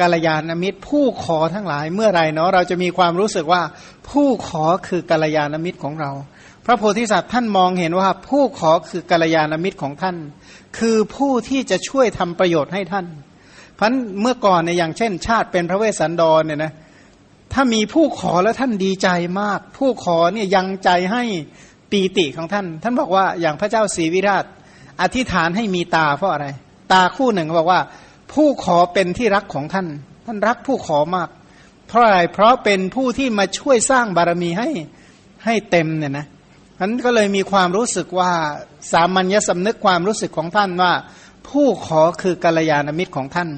[0.00, 3.62] กัลยาณมิตร ผู้ขอทั้งหลายเมื่อไรเนาะเราจะมีความรู้สึกว่า
[4.10, 6.10] ผู้ขอคือกัลยาณมิตรของเรา
[6.64, 10.16] พระโพธิสัตว์ท่านมองเห็นว่าผู้ขอคือกัลยาณมิตรของท่าน
[10.78, 13.06] คือผู้ที่จะช่วยทำประโยชน์ให้ท่าน
[13.76, 16.72] เพราะเมื่อก่อนเนี่ยอย่างเช่น ชาติเป็นพระเวสสันดรเนี่ยนะ
[17.52, 19.08] ถ้ามีผู้ขอแล้วท่านดีใจ
[19.40, 21.22] มาก ผู้ขอเนี่ยยังใจให้
[21.90, 24.44] ปีติของท่าน ท่านบอกว่าอย่างพระเจ้าศรีวิราช
[25.00, 26.46] อธิษฐานให้มีตาเพราะอะไร
[26.92, 27.80] ตาคู่หนึ่งบอกว่า
[28.32, 29.86] ผู้ขอเป็นที่รักของท่าน
[30.26, 31.28] ท่านรักผู้ขอมาก
[31.88, 34.68] เพราะอะไรเพราะเป็นผู้ที่มาช่วยสร้างบารมีให้
[35.44, 36.26] ให้เต็มเนี่ยนะ
[36.80, 38.32] นั้นก็เลยมีความรู้สึกว่า
[38.92, 40.92] สามัญญสำนึกความรู้สึกของท่านว่า
[41.48, 43.50] ผู้ขอคือกัลยาณมิตรของท่าน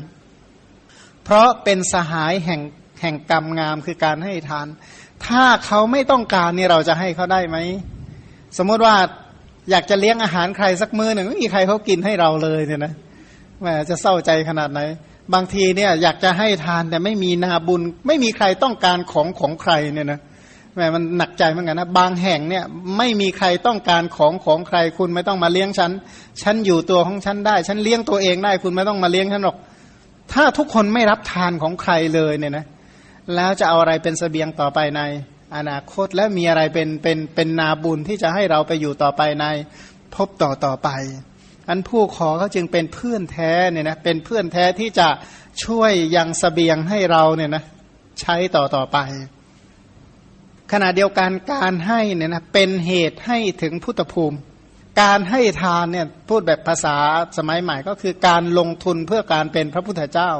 [1.24, 2.60] เพราะเป็นสหายแห่ง
[3.00, 4.66] แห่งกรรมงามคือการให้ทาน
[5.26, 7.56] ถ้าเขาไม่ต้องการนี่เราจะให้เขาได้ไหม
[8.58, 8.96] สมมติว่า
[9.70, 12.92] อยากจะเลี้ยงอาหารใครสักมือหนึ่งไม่มีใครเขากินให้เราเลยเนี่ยนะ
[13.60, 14.80] แหมจะเศร้าใจขนาดไหน
[15.34, 20.20] บางทีเนี่ยอยากจะให้ทานแต่ไม่มีนาบุญ ไม่มีใครต้องการของของใครเนี่ยนะ
[20.78, 22.64] แหมมันหนักใจเหมือนกันนะบางแห่งเนี่ย
[22.96, 25.90] ไม่มีใครต้องการของของใครคุณไม่ต้องมาเลี้ยงฉัน
[26.42, 29.56] ฉันอยู่ตัวของฉันได้ ฉันเลี้ยงตัวเองได้ คุณไม่ต้องมาเลี้ยงฉันหรอก
[30.32, 32.66] ถ้าทุกคนไม่รับทานของใครเลยเนี่ยนะ
[33.34, 35.00] แล้วจะเอาอะไรเป็นสเสบียงต่อไปใน
[35.56, 39.46] อนาคตและมีอะไรเป็นเป็นเป็นนาบุญที่จะให้เราไปอยู่ต่อไปใน
[40.14, 40.88] พบต่อต่อไป
[41.68, 45.08] อันผู้ขอเขาจึงเป็นเพื่อนแท้เนี่ยนะเป็นเพื่อนแท้ที่จะ
[45.64, 47.64] ช่วยยังสเสบียงให้เราเนี่ยนะ
[48.20, 48.98] ใช้ต่อต่อไป
[50.72, 54.38] ขณะเดียวกันการให้เนี่ยนะเป็นเหตุให้ถึงพุทธภูมิ
[55.02, 56.96] การให้ทานเนี่ยพูดแบบภาษา
[57.38, 60.30] สมัยใหม่ก็คือการลงทุนเพื่อการเป็นพระพุทธเจ้า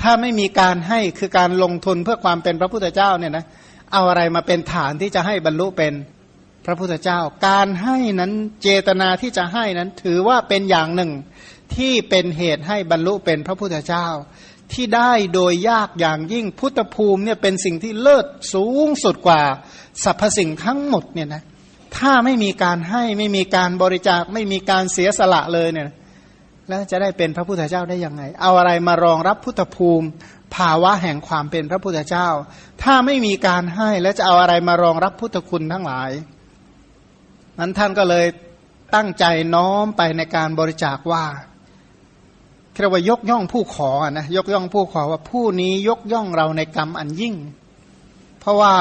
[0.00, 3.44] ถ้าไม่มีการให้คือการลงทุนเพื่อความเป็นพระพุทธเจ้าเนี่ยนะ
[3.92, 5.92] เอาอะไรมาเป็นฐานที่จะให้บรรลุเป็น
[6.66, 8.32] พระพุทธเจ้า การให้นั้น
[8.62, 11.10] เจตนาที่จะให้นั้นถือว่าเป็นอย่างหนึ่ง
[11.76, 14.06] ที่เป็นเหตุให้บรรลุเป็นพระพุทธเจ้า
[14.72, 19.42] ที่ได้โดยยากอย่างยิ่งพุทธภูมิเนี่ยเป็นสิ่งที่เลิศสูงสุดกว่า
[20.04, 21.42] สรรพสิ่งทั้งหมดเนี่ยนะ
[21.96, 25.88] ถ้าไม่มีการให้ไม่มีการบริจาคไม่มีการเสียสละเลยเนี่ย
[26.68, 30.06] แล้วจะได้เป็นพระพุทธเจ้าได้ยังไง เอาอะไรมารองรับพุทธภูมิ
[30.56, 32.28] ภาวะแห่งความเป็นพระพุทธเจ้า
[32.82, 36.10] ถ้าไม่มีการให้แล้วจะเอาอะไรมารองรับพุทธคุณทั้งหลาย
[37.58, 38.26] นั้นท่านก็เลย
[38.94, 39.24] ตั้งใจ
[39.54, 41.24] น้อมไปในการบริจาคว่า
[42.80, 47.34] เรียกว่ายกย่องผู้ขอนะยกย่องผู้ขอว่าผู้นี้ยกย่องเราในกรรมอันยิ่ง
[48.40, 48.74] เพราะว่า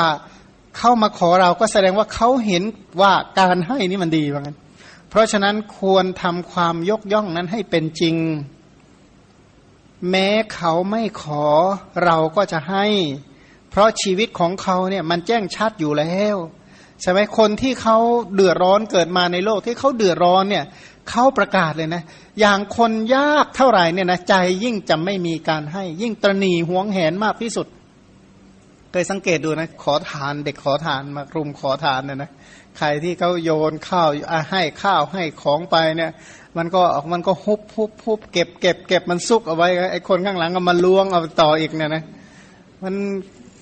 [0.77, 2.63] เข้ามาขอเราก็แสดงว่าเขาเห็น
[3.01, 4.57] ว่าการให้นี่มันดีว่างั้น
[5.09, 8.15] เพราะฉะนั้นควรทำความยกย่องนั้นให้เป็นจริง
[10.09, 11.45] แม้เขาไม่ขอ
[12.05, 12.85] เราก็จะให้
[13.69, 16.35] เพราะชีวิตของเขาเนี่ยมันแจ้งชัดอยู่แล้ว
[17.01, 17.97] ใช่ไหมคนที่เขา
[18.33, 20.65] เดือดร้อนเกิดมาในโลกที่เขาเดือดร้อนเนี่ย
[21.09, 22.03] เขาประกาศเลยนะ
[22.39, 27.67] อย่างคนยากเท่าไหร่เนี่ยนะใจยิ่งจะไม่มีการให้ ยิ่งตรณีห่วงแหนมากที่สุด
[28.91, 32.31] เคยสังเกตดูนะ ขอทานเด็กขอทานมารุมขอทานเนี่ยนะ
[32.77, 34.09] ใครที่เขาโยนข้าว
[34.51, 36.11] ให้ข้าวให้ของไปเนี่ย
[36.57, 42.03] มันก็มันก็ฮุบฮุบฮุบเก็บเก็บเก็บมันซุกเอาไว้ไอ้คนข้างหลังก็มาล้วงเอาต่ออีกเนี่ยนะ
[42.83, 42.95] มัน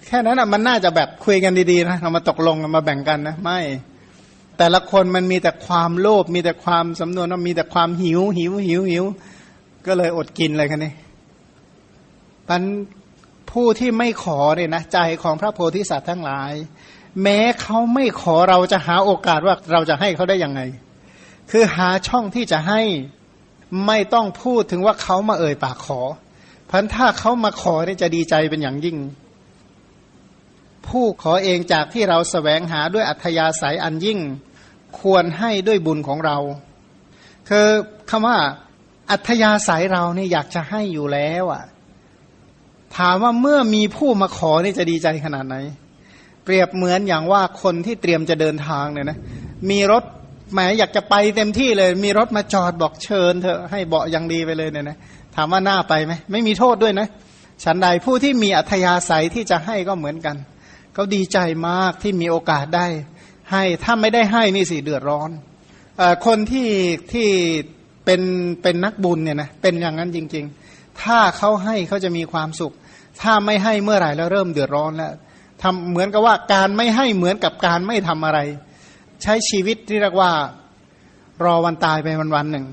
[0.07, 3.59] แค่นั้นอะมันน่าจะแบบคุยกันดีๆนะเรามาตกลงกันมาแบ่งกันนะไม่
[4.63, 9.05] แต่ละคนมันมีแต่ความโลภมีแต่ความสำนวนว่ามีแต่ความหิวหิวหิวหิว
[9.87, 10.93] ก็เลยอดกินเลยคันนี้
[12.49, 12.63] มัน
[13.51, 16.53] ผู้ที่ไม่ขอเนี่ยนะใจของพระโพธิสัตว์ทั้งหลาย
[17.23, 20.61] แม้เขาไม่ขอเราจะหาโอกาสว่าเราจะให้เขาได้ยังไง
[21.51, 22.81] คือหาช่องที่จะให้
[23.87, 26.01] ไม่ต้องพูดถึงว่าเขามาเอ่ยปากขอ
[26.69, 28.97] พันถ้าเขามาขอเนี่ยจะดีใจเป็นอย่างยิ่ง
[30.87, 34.19] ผู้ขอเองจากที่เราสแสวงหาด้วยอัธยาศัยอันยิ่ง
[34.99, 36.37] ควรให้ด้วยบุญของเรา
[37.49, 37.67] คือ
[38.09, 38.37] คำว่า
[39.11, 41.63] อัธยาศัยเราเนี่ยอยากจะให้อยู่แล้วอะ
[42.97, 45.55] ถามว่าเมื่อมีผู้มาขอนี่จะดีใจขนาดไหน
[46.43, 49.17] เปรียบเหมือนอย่างว่าคนที่เตรียมจะเดินทางเนี่ยนะ
[49.69, 50.03] มีรถ
[50.53, 54.97] แหมอยากจะไปเต็มที่เลย มีรถมาจอดบอกเชิญเถอให้เบาะยังดีไปเลยเนี่ยนะ
[55.35, 57.07] ถามว่าหน้าไปไหมไม่มีโทษด้วยนะ
[57.63, 60.35] ฉันใดผู้ที่มีอัธยาศัยที่จะให้ก็เหมือนกัน
[60.93, 62.87] เขาดีใจมากที่มีโอกาสได้
[63.51, 65.29] ให้ถ้าไม่ได้ให้นี่สิเดือดร้อน
[65.99, 66.69] อคนที่
[67.11, 67.29] ที่
[68.05, 68.21] เป็น
[68.61, 72.73] เป็นนักบุญเนี่ยนะเป็นอย่างนั้นจริง ๆ ถ้าเขาให้เขาจะมีความสุข
[73.21, 75.13] ถ้าไม่ให้เมื่อไหร่แล้วเริ่มเดือดร้อนแล้ว
[75.61, 78.39] ทำเหมือนกับว่าการไม่ให้เหมือนกับการไม่ทำอะไร
[79.23, 80.31] ใช้ชีวิตที่เรียกว่า
[81.43, 82.65] รอวันตายไปวันวันหนึ่ง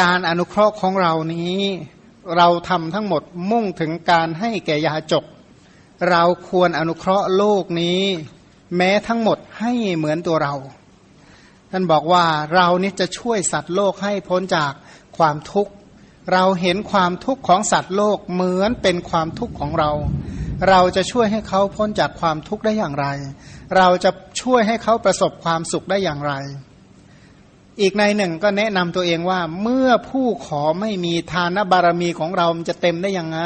[0.00, 1.58] การอนุเคราะห์ของเรานี้
[2.36, 5.24] เราทำทั้งหมดมุ่งถึงการให้แก่ยาจก
[6.10, 8.02] เราควรอนุเคราะห์โลกนี้
[8.76, 10.54] แม้ทั้งหมดให้เหมือนตัวเรา
[11.70, 14.72] ท่านบอกว่าเรานี่จะช่วยสัตว์โลกให้พ้นจาก
[15.18, 15.72] ความทุกข์
[16.32, 19.90] เราเห็นความทุกข์ของสัตว์โลกเหมือนเป็นความทุกข์ของเรา
[20.68, 23.06] เราจะช่วยให้เขาพ้นจากความทุกข์ได้อย่างไร
[23.76, 24.10] เราจะ
[24.42, 26.32] ช่วยให้เขาประสบความสุขได้อย่างไร
[27.80, 33.40] อีกในหนึ่งก็แนะนำตัวเองว่าเมื่อผู้ขอไม่มีทานบารมีของเรามันจะเต็มได้อยังไง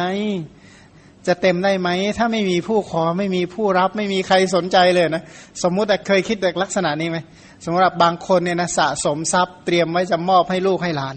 [1.26, 5.22] จะเต็มได้ไหม ถ้าไม่มีผู้ขอไม่มีผู้รับไม่มีใครสนใจเลยนะ
[5.62, 7.18] สมมุติเคยคิดแบบลักษณะนี้ไหม
[7.64, 11.16] สมมติบางคนเนี่ยนะสะสมทรัพย์เตรียมไว้จะมอบให้ลูกให้หลาน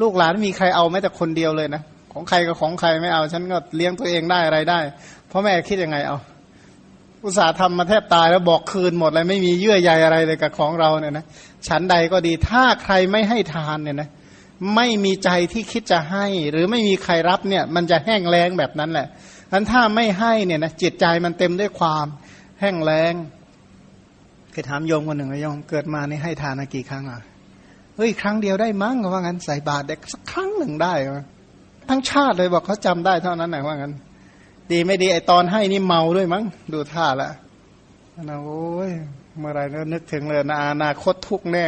[0.00, 4.80] ลูกหลานมีใครเอาแม้แต่คนเดียวเลยนะ ของใครก็ของใครไม่เอา ฉันก็เลี้ยงตัวเองได้อะไรได้
[5.30, 6.18] พ่อแม่คิดยังไงเอา
[7.24, 11.24] อุตสาห์ทำมาแทบตายแล้วบอกคืนหมดเลยไม่มีเยื่อใยอะไรเลยกับของเราเนี่ยนะ
[11.68, 14.08] ฉันใดก็ดีถ้าใครไม่ให้ทานเนี่ยนะ
[14.74, 19.06] ไม่มีใจที่คิดจะให้ หรือไม่มีใครรับเนี่ย มันจะแห้งแล้งแบบนั้นแหละ
[19.52, 22.06] อันถ้าไม่ให้เนี่ยนะจิตใจมันเต็มด้วยความ
[22.60, 23.14] แห้งแล้ง
[24.52, 27.20] เคยถามโยมคนหนึ่งโยมเกิดมานี่ให้ทานกี่ครั้งอะ
[27.96, 30.94] เฮ้ยครั้งเดียวได้มั้งว่างั้นใส่บาตรเด็กสักครั้งหนึ่งได้
[31.88, 33.94] ทั้งชาติเลยบอกเขาจำได้เท่านั้นไหนว่างั้น
[34.70, 37.30] ดีไม่ดีไอตอนให้นี่เมาด้วยมั้งดูท่าละ
[38.28, 38.90] นะโอ้ย
[39.38, 41.66] เมื่อไรก็นึกถึงเลยนะอนาคตทุกแน่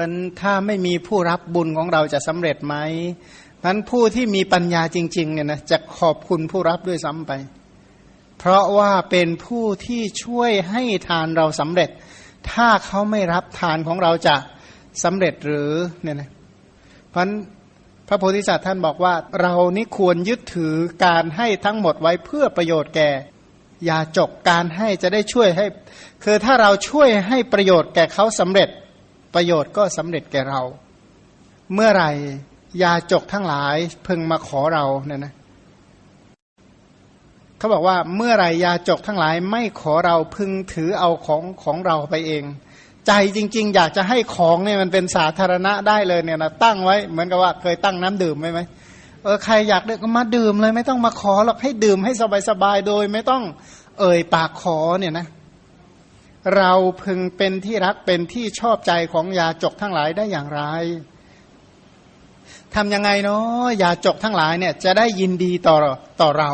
[0.00, 2.74] ราะถ้าไม่มีผู้รับบุญของเราจะสำเร็จไหม
[3.64, 7.32] นั้นผู้ที่มีปัญญาจริงๆเนี่ยนะจะขอบคุณผู้รับด้วยซ้ำไป
[8.38, 11.90] เพราะว่าเป็นผู้ที่ช่วยให้ทานเราสำเร็จ
[12.52, 14.36] ถ้าเขาไม่รับทานของเราจะ
[15.04, 15.70] สำเร็จหรือ
[16.02, 16.30] เนี่ยนะ
[17.10, 17.26] เพราะ
[18.08, 23.10] พระโพธิสัตว์ท่านบอกว่า เรานี่ควรยึดถือการให้ทั้งหมดไว้เพื่อประโยชน์แก่
[23.88, 25.66] ยาจกการให้จะได้ช่วยให้
[26.24, 28.68] คือถ้าเราช่วยให้ประโยชน์แก่เขาสำเร็จ
[29.34, 30.62] ประโยชน์ก็สำเร็จแก่เรา
[31.74, 32.10] เมื่อไหร่
[32.82, 35.32] ยาจกทั้งหลายพึงมาขอเราเนี่ยนะ
[37.58, 42.44] เขาบอกว่าเมื่อไรยาจกทั้งหลายไม่ขอเราพึงถือเอาของของเราไปเอง
[43.06, 48.60] ใจจริง ๆ อยากจะให้ของเนี่ยมันเป็นสาธารณะได้เลยเนี่ยนะตั้งไว้เหมือนกับว่าเคยตั้งน้ำดื่มไหมไหม
[49.22, 52.12] เออใครอยากดื่มก็มาดื่มเลย ไม่ต้องมาขอหรอกให้ดื่มให้
[52.48, 53.42] สบายๆโดย ไม่ต้อง
[54.00, 56.72] เอ่ยปากขอเนี่ยนะเเรา
[57.02, 60.62] พึงเป็นที่รักเป็นที่ชอบใจของยาจกทั้งหลายได้อย่างไร
[62.74, 65.76] ทำยังไงเนาะยาจกทั้งหลายเนี่ยจะได้ยินดีต่อ
[66.20, 66.50] ต่อเรา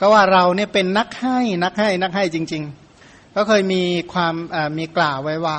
[0.00, 2.62] ก็ว่าเราเนี่ยเป็นนักให้นักให้นักให้จริง
[2.98, 4.34] ๆ ก็เคยมีความ
[4.78, 5.58] มีกล่าวไว้ว่า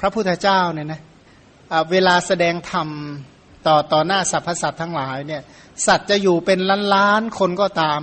[0.00, 1.00] พระพุทธเจ้าเนี่ยนะ
[1.90, 2.88] เวลาแสดงธรรม
[3.66, 5.42] ต่อต่อหน้าสรรพสัตว์ทั้งหลายเนี่ย
[5.86, 8.00] สัตว์จะอยู่เป็นล้านล้านคนก็ตาม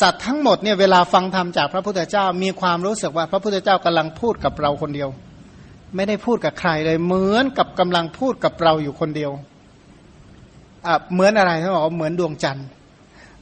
[0.00, 5.08] สัตว์ทั้งหมดเนี่ยเวลาฟังธรรมจากพระพุทธเจ้ามีความรู้สึกว่าพระพุทธเจ้ากำลังพูดกับเราคนเดียว
[5.94, 9.30] ไม่ได้พูดกับใครเลยเหมือนกับกำลังพูดกับเราอยู่คนเดียว
[10.86, 12.66] อะเหมือนอะไรเขาบอกเหมือนดวงจันทร์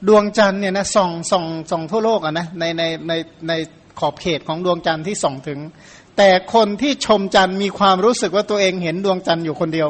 [0.08, 3.12] ดวงจันทร์เนี่ยนะส่องส่องส่องทั่วโลกอะนะในในใน
[3.48, 3.52] ใน
[3.98, 5.60] ขอบเขตของดวงจันทร์ที่ส่องถึง
[6.16, 9.88] แต่คนที่ชมจันทร์มีความรู้สึกว่าตัวเองเห็นดวงจันทร์อยู่คนเดียว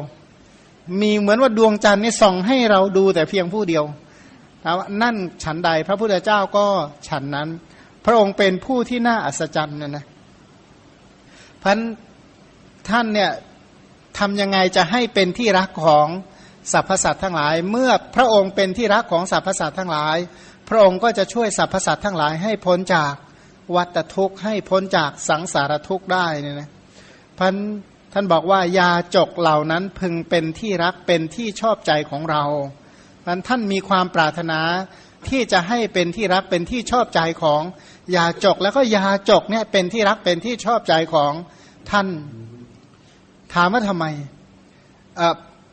[1.01, 3.85] มีเหมือนว่าดวงจันทร์นี่ส่องให้เราดูแต่เพียงผู้เดียว
[5.03, 6.67] นั่นฉันใดพระพุทธเจ้าก็
[7.09, 7.49] ฉันนั้น
[8.05, 10.05] พระองค์เป็นผู้ที่น่าอัศจรรย์นะนะ
[11.63, 11.79] พัน
[12.89, 13.31] ท่านเนี่ย
[14.19, 16.09] ทำยังไงจะให้เป็นที่รักของ
[16.73, 20.17] สรรพสัตว์ทั้งหลาย เมื่อพระองค์เป็นที่รักของสรรพสัตว์ทั้งหลาย
[20.69, 23.13] พระองค์ก็จะช่วยสรรพสัตว์ทั้งหลายให้พ้นจาก
[23.77, 26.71] วัฏทุกข์ให้พ้นจากสังสารทุกข์ได้เนี่ยนะ
[27.39, 27.55] พัน
[28.13, 32.45] ท่านบอกว่ายาจกเหล่านั้นพึงเป็นที่รักเป็นที่ชอบใจของเรา
[33.27, 34.61] พันท่านมีความปรารถนา
[35.29, 37.63] ที่จะให้เป็นที่รักเป็นที่ชอบใจของ
[38.17, 41.33] ยาจก แล้วก็ยาจกเนี่ยเป็นที่รักเป็นที่ชอบใจของ
[41.91, 42.07] ท่าน
[43.55, 44.07] ถามว่าทำไม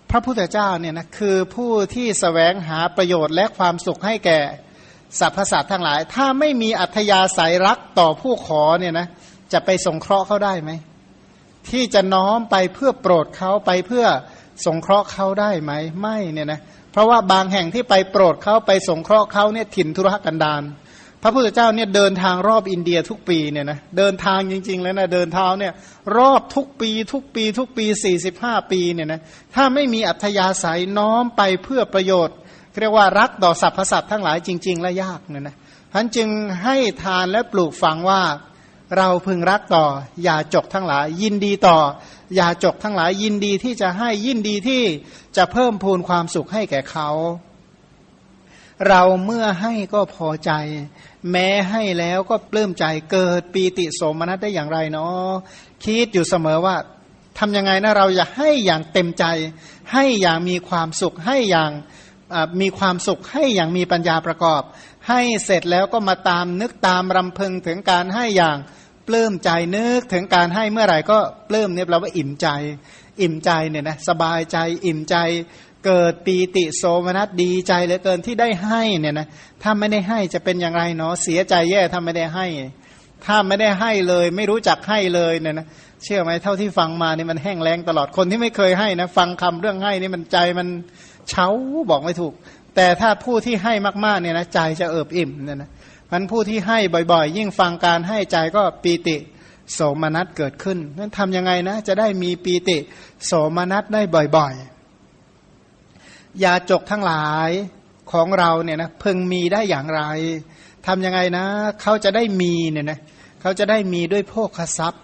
[0.09, 4.39] พระพุทธเจ้าเนี่ยนะคือผู้ที่สแสวงหาประโยชน์และความสุขให้แก่
[5.19, 9.07] สรรพสัตว์ทั้งหลาย ถ้าไม่มีอัธยาศัยรักต่อผู้ขอเนี่ยนะ
[9.53, 10.71] จะไปสงเคราะห์เขาได้ไหม
[11.69, 14.05] ที่จะน้อมไปเพื่อโปรดเขาไปเพื่อ
[14.65, 16.59] สงเคราะห์เขาได้ไหม ไม่เนี่ยนะ
[16.91, 20.63] เพราะว่าบางแห่งที่ไปโปรดเขาไปสงเคราะห์เขาเนี่ยถิ่นธุรกันดาร
[21.21, 25.73] พระพุทธเจ้าเนี่ยเดินทางรอบอินเดียทุกปีเนี่ยนะเดินทางจริง ๆ แล้วนะเดินเท้าเนี่ย
[26.17, 29.21] รอบทุกปีทุกปีทุกปีสี่สิบห้าปีเนี่ยนะ
[29.55, 32.37] ถ้าไม่มีอัธยาศัยน้อมไปเพื่อประโยชน์
[32.79, 35.55] เรียกว่ารักต่อสรรพสัตว์ทั้งหลายจริง ๆ และยากเนี่ยนะ
[35.93, 36.29] ท่านจึง
[36.63, 38.21] ให้ทานและปลูกฝังว่า
[38.97, 39.85] เราพึงรักต่อ
[40.23, 41.77] อย่าจกทั้งหลาย ยินดีต่อ
[42.35, 44.83] อย่าจกทั้งหลาย ยินดีที่จะให้ยินดีที่
[45.37, 47.09] จะเพิ่มพูนความสุขให้แก่เขา
[48.87, 50.51] เราเมื่อให้ก็พอใจ
[51.31, 55.29] แม้ให้แล้วก็ปลื้มใจเกิดปีติโสมนัสได้อย่างไรเนาะ
[55.83, 56.75] คิดอยู่เสมอว่า
[57.37, 59.25] ทำยังไงนะเราอยากให้อย่างเต็มใจ
[59.93, 61.71] ให้อย่างมีความสุขให้อย่าง
[62.61, 64.61] มีความสุขให้อย่างมีปัญญาประกอบ
[65.09, 68.57] ให้เสร็จแล้วก็มาตามนึกตามรำพึงถึงการให้อย่าง
[69.07, 71.17] ปลื้มใจนึกถึงการให้เมื่อไหร่ก็
[71.49, 72.47] ปลื้มเนี่ยแปลว่าอิ่มใจ
[73.21, 75.15] อิ่มใจเนี่ยนะสบายใจอิ่มใจ
[75.85, 79.27] เกิดปีติโสมนัสดีใจเหลือเกินที่ได้ให้เนี่ยนะ
[79.63, 82.45] ถ้าไม่ได้ให้จะเป็นอย่างไรเนาะเสียใจแย่ถ้าไม่ได้ให้
[83.25, 85.67] ถ้าไม่ได้ให้เลย ไม่รู้จักให้เลยเนี่ยนะ
[86.03, 90.67] เชื่อไหมเท่าที่ฟังมานี่มันแห้งแล้งตลอดคนที่ไม่เคยให้นะ ฟังคำเรื่องให้นี่มันใจมัน
[91.29, 91.47] เช้า
[91.89, 92.33] บอกไม่ถูก
[92.79, 93.73] แต่ถ้าผู้ที่ให้
[94.05, 95.69] มากๆเนี่ยนะใจจะเอิบอิ่มเนี่ยนะ
[96.11, 96.79] มันผู้ที่ให้
[97.11, 99.17] บ่อยๆ ยิ่งฟังการให้ใจก็ปีติ
[99.73, 102.77] โสมนัสเกิดขึ้นนั้นทำยังไงนะ จะได้มีปีติ
[103.25, 104.01] โสมนัสได้
[104.35, 107.49] บ่อยๆยาจกทั้งหลาย
[108.11, 110.01] ของเราเนี่ยนะพึงมีได้อย่างไร
[110.87, 111.45] ทำยังไงนะ
[111.81, 112.99] เขาจะได้มีเนี่ยนะ
[113.41, 115.03] เขาจะได้มีด้วยโภคทรัพย์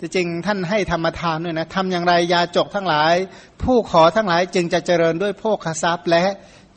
[0.00, 3.14] จริงท่านให้ธรรมทานด้วยนะทำอย่างไรยาจกทั้งหลาย
[3.62, 6.24] ผู้ขอทั้งหลายจึงจะเจริญด้วยโภคทรัพย์และ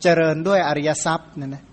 [0.04, 1.64] เจริญด้วยอริยทรัพย์เนี่ยนะ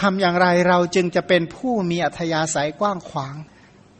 [0.00, 3.36] ทำอย่างไรเราจึงจะเป็นผู้มีอัธยาศัยกว้างขวาง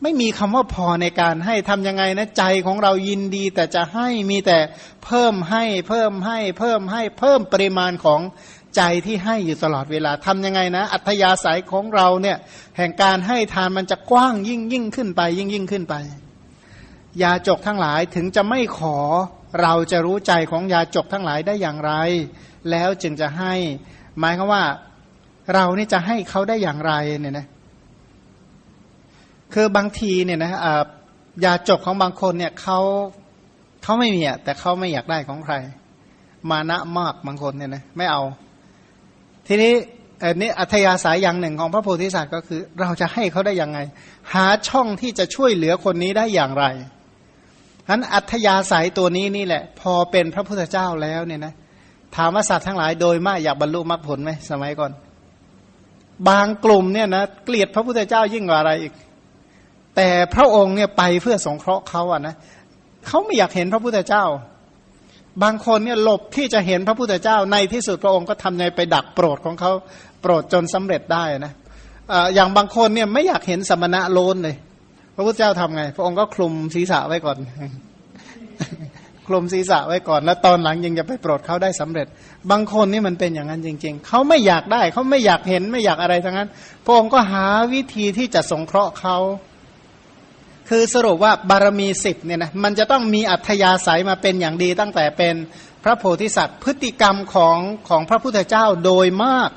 [0.02, 4.58] ไม่มีคำว่าพอในการให้ทำยังไงนะใจของเรายินดี แต่จะให้มีแต่
[5.04, 8.20] เพิ่มให้เพิ่มให้เพิ่มให้เพิ่มปริมาณของ
[8.76, 12.36] ใจที่ให้อยู่ตลอดเวลาทำยังไงนะ อัธยาศัยของเราเนี่ย
[12.76, 15.94] แห่งการให้ทานมันจะกว้างยิ่งยิ่งขึ้นไป ยิ่งยิ่งขึ้นไป
[17.22, 18.98] ยาจกทั้งหลายถึงจะไม่ขอ
[19.62, 21.92] เราจะรู้ใจของยาจกทั้งหลายได้อย่างไร
[22.70, 23.54] แล้วจึงจะให้
[24.18, 24.62] หมายคือว่า
[25.54, 27.46] เรานี่จะให้เขาได้อย่างไรเนี่ยนะ
[29.54, 30.50] คือบางทีเนี่ยนะ
[31.44, 32.78] ยาจกของบางคนเนี่ยเขา
[33.82, 35.54] เขาไม่มีอะแต่เขาไม่อยากได้ของใคร
[36.50, 38.22] มานะมากบางคนเนี่ยนะไม่เอา
[39.46, 39.72] ทีนี้
[40.22, 43.78] อันนี้อัธยาศัยอย่างหนึ่งของพระโพธิสัตว์ก็คือ เราจะให้เขาได้ยังไง
[44.32, 46.64] หาช่องที่จะช่วยเหลือคนนี้ได้อย่างไร
[47.90, 51.54] นั้นอัธยาศัยตัวนี้นี่แหละ พอเป็นพระพุทธเจ้าแล้วเนี่ยนะ
[52.16, 54.92] ถามว่าสัตว์ทั้งหลายโดยมากอยากบรรลุมรรคผลไหมสมัยก่อน
[56.28, 58.92] บางกลุ่มเนี่ยนะเกลียดพระพุทธเจ้ายิ่งกว่าอะไรอีก
[59.96, 62.34] แต่พระองค์เนี่ยไปเพื่อสงเคราะห์เขาอะนะ
[63.06, 64.24] เขาไม่อยากเห็นพระพุทธเจ้า
[65.42, 69.72] บางคนเนี่ยหลบที่จะเห็นพระพุทธเจ้าในที่สุดพระองค์ก็ทำไงไปดักโปรดของเขา
[70.22, 71.52] โปรดจนสำเร็จได้นะ
[72.34, 74.56] อย่างบางคนเนี่ยไม่อยากเห็นสมณะโลนเลย
[75.20, 77.38] ระพุทธเจ้าทำไง พระองค์ก็คลุมศีรษะไว้ก่อน
[79.26, 82.06] คลุมศีรษะไว้ก่อน แล้วตอนหลังยังจะไปโปรดเขาได้สำเร็จ
[82.50, 86.48] บางคนนี่มันเป็นอย่างนั้นจริง ๆ เขาไม่อยากได้เขาไม่อยากเห็นไม่อยากอะไรทั้งนั้น
[86.84, 89.16] พระองค์ก็หาวิธีที่จะสงเคราะห์เขา
[90.68, 95.34] คือสรุปว่าบารมีสิบเนี่ยนะมันจะต้องมีอัธยาศัยมาเป็นอย่างดีตั้งแต่เป็น
[95.84, 97.58] พระโพธิสัตว์ พฤติกรรมของ
[97.88, 99.50] ของพระพุทธเจ้าโดยมาก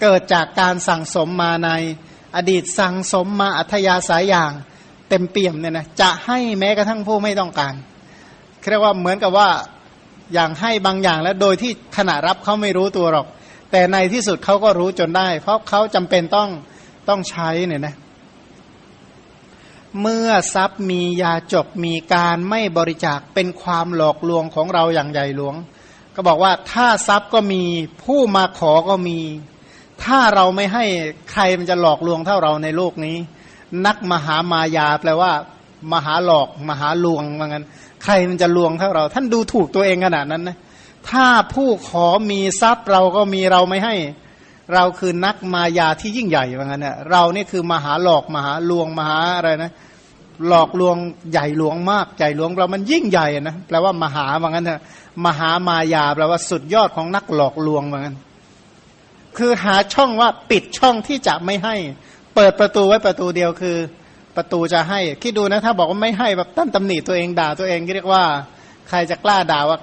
[0.00, 1.70] เกิดจากการสั่งสมมาใน
[2.36, 4.52] อดีตสั่งสมมาอัธยาศัยอย่าง
[5.10, 7.74] เต็มเปี่ยมเนี่ยนะจะให้แม้กระทั่งผู้ไม่ต้องการ
[8.70, 9.48] เรียกว่าเหมือนกับว่า
[10.34, 13.26] อย่างให้บางอย่างแล้วโดยที่ขณะรับเขาไม่รู้ตัวหรอก
[13.70, 16.48] แต่ในที่สุดเขาก็รู้จนได้ เพราะเขาจำเป็นต้อง
[17.08, 17.94] ต้องใช้เนี่ยนะ
[20.00, 25.54] เมื่อทรัพย์มียาจกมีการไม่บริจาคเป็นความหลอกลวงของเราอย่างใหญ่หลวง
[26.14, 27.62] ก็บอกว่าถ้าทรัพย์ก็มี
[28.04, 29.18] ผู้มาขอก็มี
[30.04, 30.84] ถ้าเราไม่ให้
[31.30, 33.16] ใครมันจะหลอกลวงเท่าเราในโลกนี้
[33.86, 35.32] นักมหามายาแปลว่า
[35.92, 37.64] มหาหลอก มหาลวงว่างั้น
[38.04, 40.56] ใครมันจะลวงเท่าเรา ท่านดูถูกตัวเองขนาดนั้นนะ
[41.10, 43.94] ถ้าผู้ขอมีทรัพย์เราก็มีเราไม่ให้
[44.74, 49.72] เราคือนักมายาที่ยิ่งใหญ่ว่างั้นเนี่ยเรานี่คือมหาหลอกมหาลวงมหาอะไรนะ
[50.48, 50.96] หลอกลวง
[51.30, 54.82] ใหญ่หลวงมากใหญ่หลวงเรามันยิ่งใหญ่นะแปลว่ามหาว่างั้นเถอะ
[55.26, 58.16] มหามายาแปลว่าสุดยอดของนักหลอกลวงว่างั้น
[59.36, 61.76] คือหาช่องว่าปิดช่องที่จะไม่ให้
[62.34, 63.76] เปิดประตูไว้ประตูเดียวคือ
[64.36, 68.22] ประตูจะให้ คิดดูนะ ถ้าบอกว่าไม่ให้แบบตั้นตำหนิตัวเองด่าตัวเองเรียกว่า
[68.88, 69.78] ใครจะกล้าด่าว่า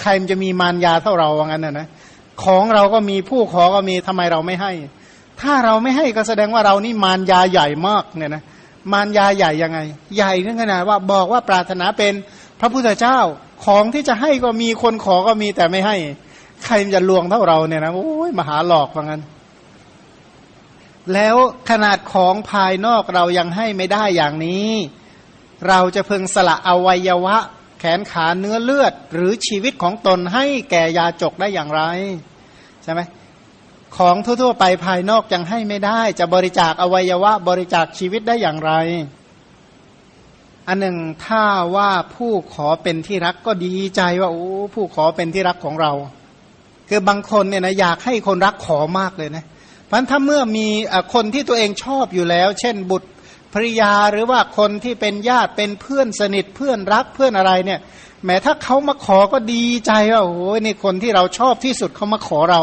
[0.00, 1.86] ใครมันจะมีมารยาเท่าเราว่างั้นนะนะ
[2.44, 4.72] ของเราก็มีผู้ขอก็มีทำไมเราไม่ให้
[5.40, 8.42] ถ้าเราไม่ให้ก็แสดงว่าเรานี่มารยาใหญ่มากเนี่ยนะ
[8.92, 9.78] มารยาใหญ่ยังไง
[10.16, 12.12] ใหญ่ถึงขนาดว่าบอกว่าปรารถนาเป็น
[12.60, 13.18] พระพุทธเจ้า
[13.64, 15.96] ของที่จะให้ก็มีคนขอก็มีแต่ไม่ให้
[16.64, 19.22] ใครจะลวงเท่าเราเนี่ยนะโอ้ยมหาหลอกว่างั้น
[21.14, 21.36] แล้ว
[21.70, 24.70] ขนาดของภายนอกเรายังให้ไม่ได้อย่างนี้
[25.68, 27.36] เราจะพึงสละอวัยวะ
[27.78, 31.82] แขนขาเนื้อเลือด หรือชีวิตของตนให้แก่ยาจกได้อย่างไร
[32.82, 33.00] ใช่ไหม
[33.96, 38.72] ของทั่วๆไปภายนอกยังให้ไม่ได้ จะบริจาคอวัยวะบริจาคชีวิตได้อย่างไร
[40.68, 40.96] อันหนึ่ง
[41.26, 41.44] ถ้า
[41.76, 45.92] ว่าผู้ขอเป็นที่รักก็ดีใจว่าโอ้ผู้ขอเป็นที่รักของเรา
[46.88, 50.68] คือบางคนเนี่ยนะอยากให้คนรักขอมากเลยนะเพราะถ้าเมื่อมี
[51.14, 53.08] คนที่ตัวเองชอบอยู่แล้ว เช่นบุตร
[53.52, 57.80] ภริยาหรือว่าคนที่เป็นญาติเป็นเพื่อนสนิทเพื่อนรักเพื่อนอะไรเนี่ย
[58.24, 62.62] แม้ถ้าเขามาขอก็ดีใจว่าโอ้ยนี่คนที่เราชอบที่สุดเขามาขอเรา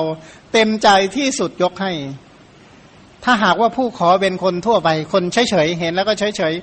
[0.53, 1.91] เต็มใจที่สุดยกให้
[3.23, 6.53] ถ้าหากว่าผู้ขอเป็นคนทั่วไป คนเฉยเฉยเห็นแล้วก็เฉยเฉย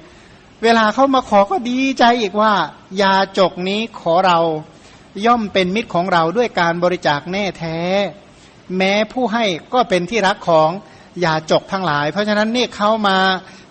[0.62, 2.52] เวลาเขามาขอก็ดีใจอีกว่า
[3.02, 4.38] ยาจกนี้ขอเรา
[5.26, 7.78] ย่อมเป็นมิตรของเราด้วยการบริจาคแน่แท้
[8.76, 9.44] แม้ผู้ให้
[9.74, 10.70] ก็เป็นที่รักของ
[11.24, 13.18] ยาจกทั้งหลาย เพราะฉะนั้นนี่เขามา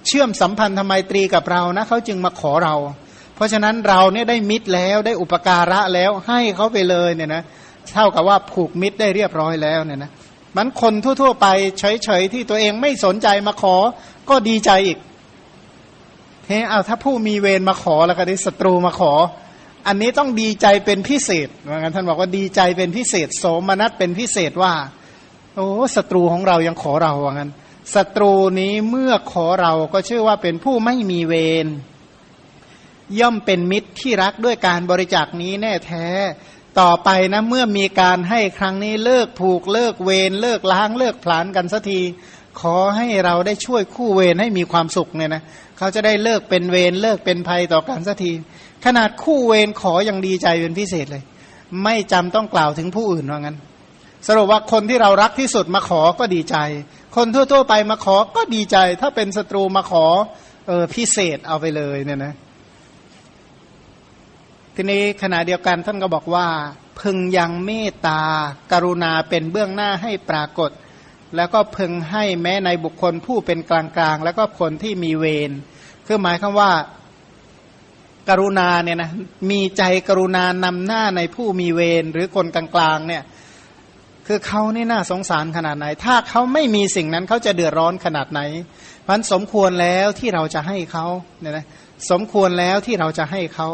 [0.08, 2.76] เชื่อมสัมพันธไมตรีกับเรานะเขาจึงมาขอเรา
[3.36, 7.44] เพราะฉะนั้นเราเนี่ยได้มิตรแล้วได้อุปการะแล้วให้เขาไปเลยเนี่ยนะ
[7.94, 10.12] เท่ากับว่าผูกมิตรได้เรียบร้อยแล้วเนี่ยนะ
[10.58, 11.48] มันคนทั่ว ๆ ไป
[11.80, 13.76] เฉยๆที่ตัวเองไม่สนใจมาขอ
[14.30, 14.98] ก็ดีใจอีก
[16.48, 19.14] เฮ้เอาถ้าผู้มีเวรมาขอแล้วก็ได้ศัตรูมาขอ
[19.88, 24.74] อันนี้ต้องดีใจเป็นพิเศษเหมือนกันท่านบอกว่าดีใจเป็นพิเศษ โสมนัสเป็นพิเศษว่า
[25.56, 27.52] โอ้ศัตรูของเรายังขอเราว่างั้น
[27.96, 31.34] ศัตรูนี้เมื่อขอเราก็ชื่อว่าเป็นผู้ไม่มีเว
[31.66, 31.68] ร
[33.20, 36.08] ย่อมเป็นมิตรที่รักด้วยการบริจาคนี้แน่แท้
[36.80, 42.00] ต่อไปนะเมื่อมีการให้ครั้งนี้เลิกผูกเลิกเวรเลิกล้างเลิกผลานกันสักที
[42.62, 45.44] ขอให้เราได้ช่วยคู่เวรให้มีความสุขเนี่ยนะ
[45.78, 48.32] เขาจะได้เลิกเป็นเวรเลิกเป็นภัยต่อกันสักที
[48.86, 51.24] ขนาดคู่เวรขอยังดีใจเป็นพิเศษเลย
[51.84, 53.58] ไม่จำต้องกล่าวถึงผู้อื่นว่างั้น
[54.28, 56.58] สรุปว่าคนที่เรารักที่สุดมาขอก็ดีใจ
[57.16, 60.06] คนทั่ว ๆ ไปมาขอก็ดีใจ ถ้าเป็นศัตรูมาขอ
[60.68, 62.34] เออพิเศษเอาไปเลยเนี่ยนะ
[64.76, 66.48] ทีนี้ขณะเดียวกันท่านก็บอกว่า
[67.02, 68.22] พึงยังเมตตา
[68.72, 70.72] กรุณาเป็นเบื้องหน้าให้ปรากฏ
[71.36, 75.52] แล้วก็พึงให้แม้ในบุคคลผู้เป็นกลางๆ แล้วก็คนที่มีเวร
[76.08, 76.72] คือหมายคำว่า
[78.30, 79.12] กรุณาเนี่ยนะ
[79.52, 83.24] มีใจกรุณานำหน้าในผู้มีเวรหรือคนกลางๆเนี่ย
[84.28, 88.42] คือเขานี่น่าสงสารขนาดไหน ถ้าเขาไม่มีสิ่งนั้นเขาจะเดือดร้อนขนาดไหน
[89.08, 91.06] พันสมควรแล้วที่เราจะให้เขา
[91.40, 91.66] เนี่ยนะ
[92.12, 93.68] สมควรแล้วที่เราจะให้เขา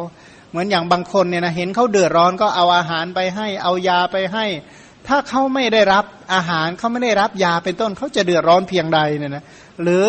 [0.49, 4.45] เหมือนอย่างบางคนเนี่ยนะเห็นเขาเดือดร้อนก็เอาอาหารไปให้ เอายาไปให้
[5.07, 9.43] ถ้าเขาไม่ได้รับอาหารเขาไม่ได้รับยาเป็นต้นเขาจะเดือดร้อนเพียงใดเนี่ยนะ
[9.83, 10.03] หรือ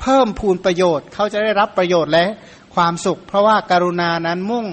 [0.00, 2.26] เพิ่มพูนประโยชน์เขาจะได้รับประโยชน์และ
[2.74, 4.66] ความสุข เพราะว่าการุณานั้นมุ่ง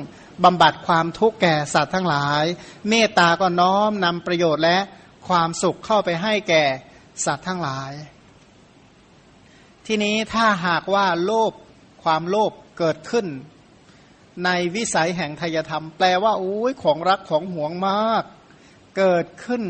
[0.44, 2.44] บำบัดความทุกข์แก่สัตว์ทั้งหลาย
[2.90, 4.78] เมตตาก็น้อมนำประโยชน์และ
[5.28, 6.64] ความสุขเข้าไปให้แก่
[7.26, 7.92] สัตว์ทั้งหลาย
[9.86, 11.54] ทีนี้ถ้าหากว่าโลภ
[12.04, 13.26] ความโลภเกิดขึ้น
[14.46, 18.24] ในวิสัยแห่งทายธรรม แปลว่าโอ้ยของรักของหวงมาก
[18.98, 19.64] เกิดขึ้น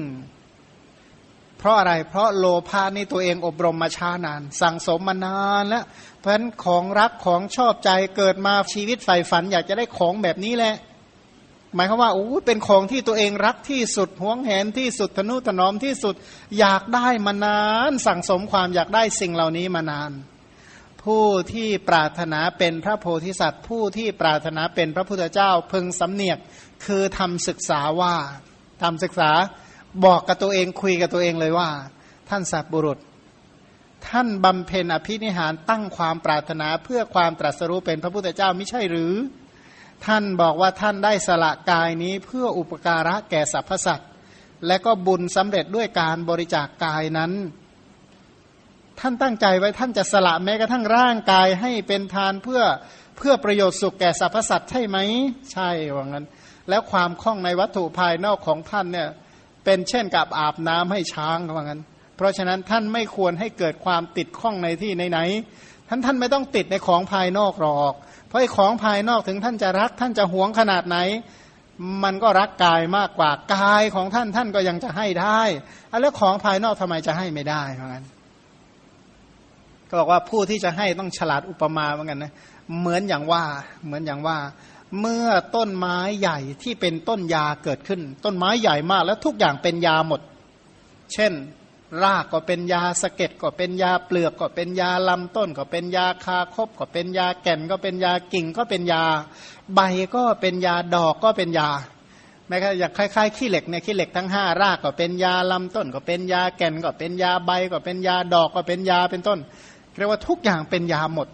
[1.58, 5.84] เพราะอะไรเพราะโลภานี่ตัวเองอบรมมาช้านาน สั่งสมมานานแล้ว
[6.20, 10.76] เพราะฉะนั้นของรักของชอบใจเกิดมาชีวิตใฝ่ฝัน อยากจะได้ของแบบนี้แหละ
[11.76, 16.16] หมายความว่าโอ้เป็นของที่ตัวเองรักที่สุดหวงแหนที่สุดทนุถนอมที่สุด
[16.60, 20.12] อยากได้มานาน สั่งสมความอยากได้สิ่งเหล่านี้มานาน
[21.04, 26.38] ผู้ที่ปรารถนาเป็นพระโพธิสัตว์ ผู้ที่ปรารถนาเป็นพระพุทธเจ้าพึงสำเนียก
[26.86, 28.16] คือทำศึกษาว่า
[28.82, 29.32] ทำศึกษา
[30.06, 31.70] บอกกับตัวเองคุยกับตัวเองเลยว่า
[32.30, 33.00] ท่านสัตบุรุษ
[34.08, 39.14] ท่านบำเพ็ญอภินิหารตั้งความปรารถนาเพื่อความตรัสรู้เป็นพระพุทธเจ้าไม่ใช่หรือ
[40.06, 44.10] ท่านบอกว่าท่านได้สละกายนี้เพื่ออุปการะแก่สรรพสัตว์
[44.68, 47.32] และก็บุญสำเร็จด้วยการบริจาคกายนั้น
[49.00, 52.62] ท่านตั้งใจไว้ท่านจะสละแม้กระทั่งร่างกายให้เป็นทานเพื่อ
[53.18, 54.98] เพื่อประโยชน์สุขแก่สรรพสัตว์ใช่ไหม
[55.52, 56.26] ใช่ว่างั้น
[56.70, 59.10] แล้วความคล่องในวัตถุภายนอกของท่านเนี่ย
[59.66, 61.82] เป็นเช่นกับอาบน้ำให้ช้างว่างั้น
[62.20, 67.94] เพราะฉะนั้นท่านไม่ควรให้เกิดความติดข้องในที่ไหนๆท่านท่านไม่ต้องติดในของภายนอกหรอก
[68.28, 70.98] เพราะไอ้ของภายนอกถึงท่านจะรักท่านจะหวงขนาดไหน
[72.04, 75.42] มันก็รักกายมากกว่ากายของท่านท่านก็ยังจะให้ได้
[76.02, 78.06] แล้วของภายนอกทำไมจะให้ไม่ได้เพราะงั้น
[79.90, 82.34] ก็บอกว่าผู้ที่จะให้ต้องฉลาดอุปมาเหมือนกันนะ
[82.80, 83.44] เหมือนอย่างว่า
[83.86, 84.38] เหมือนอย่างว่า
[85.02, 90.22] เมื่อต้นไม้ใหญ่ที่เป็นต้นยาเกิดขึ้น ต้นไม้ใหญ่มากแล้วทุกอย่างเป็นยาหมด
[91.14, 91.34] เช่น
[92.04, 99.04] รากก็เป็นยาสะเก็ดก็เป็นยาเปลือกก็เป็นยาลำต้น ก็เป็นยาคาคบก็เป็นยาแก่นก็เป็นยากิ่งก็เป็นยา
[99.76, 99.80] ใบ
[100.16, 101.70] ก็เป็นยาดอกก็เป็นยา
[102.48, 109.40] แม้ก็อย่างคล้ายๆขี้เหล็กเนี่ยขี้เหล็กทั้งห้ารากก็เป็นยาลำต้น ก็เป็นยาแก่นก็เป็นยาใบก็เป็นยาดอกก็เป็นยาเป็นต้น
[109.98, 111.28] เรียกว่าทุกอย่างเป็นยาหมด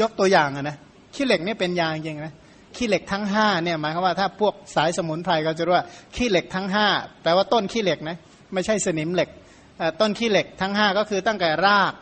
[0.00, 0.76] ยกตัวอย่างอะนะ
[1.14, 2.34] ขี้เหล็กนี่เป็นยาจริงนะ
[2.76, 6.86] ขี้เหล็กทั้งห้าเนี่ยหมายความว่าถ้าพวกสายสมุนไพรก็จะรู้ว่าขี้เหล็กทั้งห้า
[7.22, 8.16] แปลว่าต้นขี้เหล็กนะ
[8.52, 9.28] ไม่ใช่สนิมเหล็ก
[10.00, 11.92] ต้นขี้เหล็กทั้งห้าก็คือตั้งแต่ราก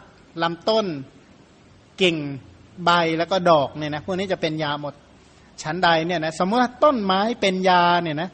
[0.42, 0.86] ลำต้น
[2.01, 2.16] กิ่ง
[2.84, 4.94] ใบแล้วก็ดอกเนี่ยนะพวกนี้จะเป็นยาหมด
[5.62, 8.30] ชั้นใดเนี่ยนะสมมติว่าต้นไม้เป็นยาเนี่ยนะ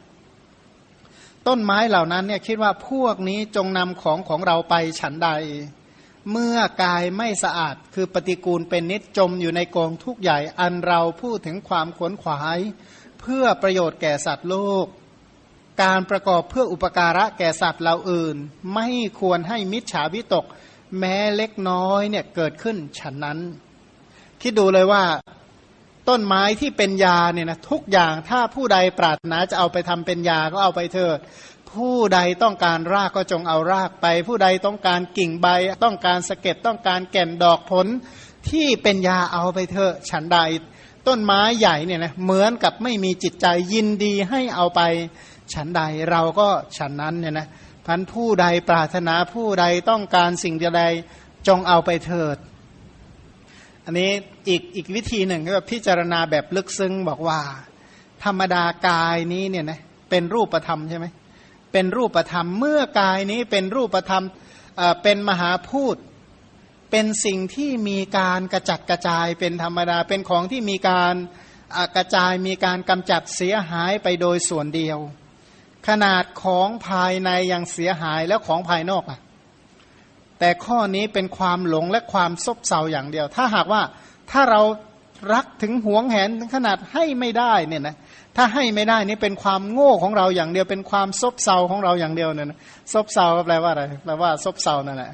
[1.46, 5.30] ต้นไม้เหล่านั้นเนี่ยคิดว่าพวกนี้จงนำของของเราไปฉันใด
[6.32, 12.58] เมื่อกายไม่สะอาดคือปฏิกูลเป็นนิจจมอยู่ในกองทุกใหญ่ อันเราพูดถึงความขวนขวาย
[13.20, 14.86] เพื่อประโยชน์แก่สัตว์โลก
[15.82, 18.36] การประกอบเพื่ออุปการะแก่สัตว์เราอื่น
[18.74, 18.88] ไม่
[19.20, 20.44] ควรให้มิจฉาวิตก
[20.98, 23.38] แม้เล็กน้อยเนี่ยเกิดขึ้นฉันนั้น
[24.40, 25.04] คิดดูเลยว่า
[26.08, 31.18] ต้นไม้ที่เป็นยาเนี่ยนะทุกอย่างถ้าผู้ใดปรารถนาจะเอาไปทำเป็นยาก็เอาไปเถิด
[31.72, 35.46] ผู้ใดต้องการรากก็จงเอารากไป ผู้ใดต้องการกิ่งใบ
[35.84, 37.86] ต้องการสะเก็ดต้องการแก่นดอกผล
[38.50, 40.38] ที่เป็นยาเอาไปเถอะฉันใด
[41.06, 44.80] ต้นไม้ใหญ่เนี่ยนะเหมือนกับไม่มีจิตใจยินดีให้เอาไป
[45.52, 47.48] ฉันใดเราก็ฉันนั้นเนี่ยนะ
[47.86, 50.84] พันผู้ใดปรารถนาผู้ใดต้องการสิ่งใด
[51.48, 52.36] จงเอาไปเถิด
[53.84, 54.10] อันนี้
[54.48, 57.40] อีกอีกวิธีหนึ่งก็แบบพิจารณาแบบลึกซึ้งบอกว่า
[58.24, 59.80] ธรรมดากายนี้เนี่ยนะ
[60.10, 61.06] เป็นรูปธรรมใช่ไหม
[61.72, 64.24] เป็นรูปธรรมเมื่อกายนี้เป็นรูปธรรม
[65.02, 65.96] เป็นมหาพูด
[66.90, 71.14] เป็นสิ่งที่มีการกระจัดกระจายเป็นธรรมดาเป็นของที่มีการ
[71.96, 74.98] กระจายมีการกำจัดเสียหายไปโดยส่วนเดียว
[75.88, 79.18] ขนาดของภายในยังเสียหายแล้วของภายนอกอะ
[80.38, 83.82] แต่ข้อนี้เป็นความหลงและความซบเซาอย่างเดียว ถ้าหากว่า
[84.30, 84.62] ถ้าเรา
[85.32, 87.96] รักถึงหวงแหนขนาดให้ไม่ได้เนี่ยนะ
[88.36, 92.58] ถ้าให้ไม่ได้นี่เป็นความโง่ของเราอย่างเดียวเป็นความซบเซาของเราอย่างเดียวเนี่ยนะ
[92.92, 95.12] ซบเซาแปลว่าอะไรแปลว่าซบเซานั่นแหละ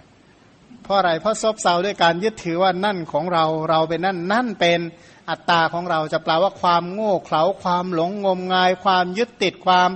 [0.82, 4.80] เพราะอะไรเพราะซบเซาด้วยการยึดถือว่านั่นของเราเราเป็นนั่นนั่นเป็น
[5.30, 9.90] อัตตาของเราจะแปลว่าความโง่เขลาความหลงงมงาย ความยึดติดความ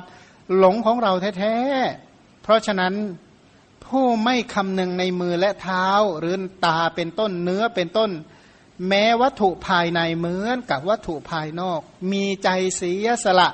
[0.59, 2.95] หลงของเราแท้ๆ เพราะฉะนั้น
[3.87, 5.89] ผู้ไม่คำนึงในมือและเท้า
[6.19, 6.35] หรือ
[6.67, 8.11] ตาเป็นต้นเนื้อเป็นต้น
[8.89, 11.81] แม้วัตถุภายในเหมือนกับวัตถุภายนอก
[12.13, 13.49] มีใจเสียสละ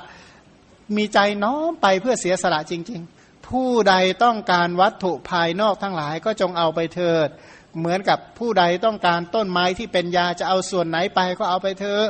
[0.95, 7.29] มีใจน้อมไปเพื่อเสียสละจริง ๆ ผู้ใดต้องการวัตถุภายนอกทั้งหลายก็จงเอาไปเถิด
[7.77, 12.05] เหมือนกับผู้ใดต้องการต้นไม้ที่เป็นยาจะเอาส่วนไหนไปก็เอาไปเถอะ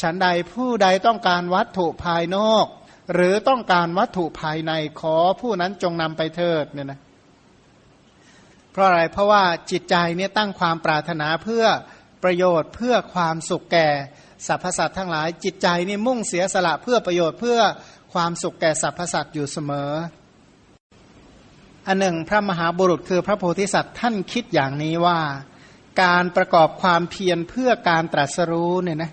[0.00, 2.66] ฉันใดผู้ใดต้องการวัตถุภายนอก
[3.12, 7.00] หรือต้องการวัตถุภายในขอผู้นั้นจงนำไปเถิดเนี่ยนะ
[8.72, 11.64] เพราะอะไรเพราะว่าจิตใจเนี่ยตั้งความปรารถนาเพื่อ
[12.22, 13.88] ประโยชน์เพื่อความสุขแก่
[14.46, 17.58] สรรพสัตว์ทั้งหลาย จิตใจนี่มุ่งเสียสละเพื่อประโยชน์เพื่อ
[18.14, 19.90] ความสุขแก่สรรพสัตว์อยู่เสมอ
[21.86, 25.20] อันหนึ่ง พระมหาบุรุษคือพระโพธิสัตว์ท่านคิดอย่างนี้ว่า
[26.02, 29.10] การประกอบความเพียรเพื่อการตรัสรู้เนี่ยนะ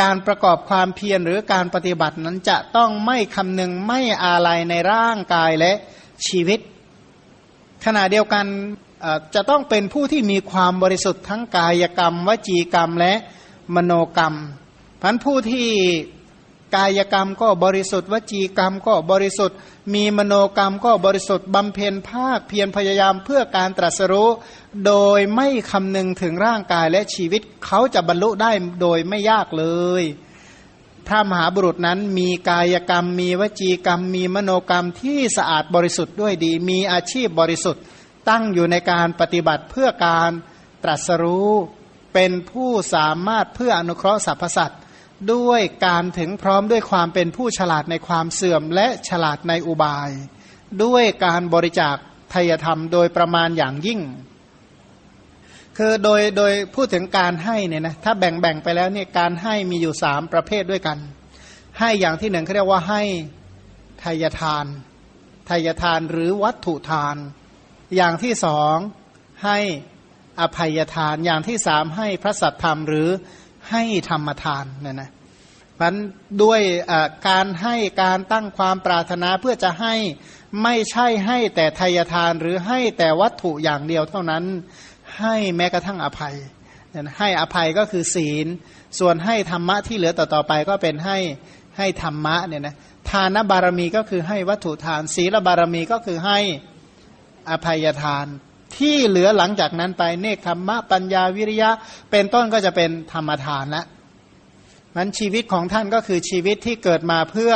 [0.00, 5.72] การประกอบความเพียรหรือการปฏิบัตินั้นจะต้องไม่คำนึงไม่อาลัยในร่างกายและ
[6.26, 6.60] ชีวิต
[7.84, 8.46] ขณะเดียวกัน
[9.34, 13.14] จะต้องเป็นผู้ที่มีความบริสุทธิ์ทั้งกายกรรม วจีกรรมและ
[13.74, 14.34] มโนกรรม
[15.02, 15.68] พันผู้ที่
[16.74, 19.56] กายกรรมก็บริสุทธิ์วจีกรรมก็บริสุทธิ์
[19.94, 24.30] มีมโนกรรมก็บริสุทธิ์บำเพ็ญภาคเพียรพยายามเพื่อการตรัสรู้
[24.86, 28.50] โดยไม่คำนึงถึงร่างกายและชีวิตเขาจะบรรลุได้
[28.80, 29.64] โดยไม่ยากเล
[30.02, 30.04] ย
[31.06, 37.82] พระมหาบุรุษนั้นมีกายกรรม มีวจีกรรม มีมโนกรรมที่สะอาดบริสุทธิ์ด้วยดี มีอาชีพบริสุทธิ์
[38.28, 40.30] ตั้งอยู่ในการปฏิบัติเพื่อการ
[40.82, 41.52] ตรัสรู้
[42.14, 44.80] เป็นผู้สามารถเพื่ออนุเคราะห์สรรพสัตว์
[45.34, 50.10] ด้วยการถึงพร้อมด้วยความเป็นผู้ฉลาดในความเสื่อมและฉลาดในอุบาย
[50.84, 51.96] ด้วยการบริจาค
[52.34, 54.00] ทายธรรมโดยประมาณอย่างยิ่ง
[55.76, 60.98] คือโดยโดยพูดถึงการให้เนี่ยนะถ้าแบ่งแบ่งไปแล้วเนี่ยการให้มีอยู่สามประเภทด้วยกัน
[61.78, 63.02] ให้อย่างที่หนึ่งเขาเรียกว่าให้
[64.02, 64.66] ทายทาน
[65.48, 67.16] ทายทานหรือวัตถุทาน
[67.96, 68.76] อย่างที่สอง
[69.44, 69.58] ให้
[70.40, 73.08] อภัยทานอย่างที่สามให้พระสัตธรรมหรือ
[73.70, 75.10] ให้ธรรมทานเนี่ยนะ
[75.80, 75.94] มัน
[76.42, 76.60] ด้วย
[77.28, 79.94] การให้การตั้งความปรารถนาเพื่อจะให้
[80.62, 84.44] ไม่ใช่ให้แต่ทายทานหรือให้แต่วัตถุอย่างเดียวเท่านั้น
[85.18, 86.34] ให้แม้กระทั่งอภัย
[87.18, 88.46] ให้อภัยก็คือศีล
[88.98, 91.18] ส่วนให้ธรรมะที่เหลือต่อๆไปก็เป็นให้
[91.78, 92.76] ให้ธรรมะเนี่ยนะ
[93.10, 96.38] ทานบารมีก็คือให้วัตถุทาน ศีลบารมีก็คือให้
[97.50, 98.26] อภัยทาน
[98.76, 101.70] ที่เหลือหลังจากนั้นไปเนคขมมะปัญญาวิริยะ
[102.10, 103.84] เป็นต้นก็จะเป็นธรรมทานละ
[104.96, 107.52] มันชีวิตของท่านก็คือชีวิตที่เกิดมาเพื่อ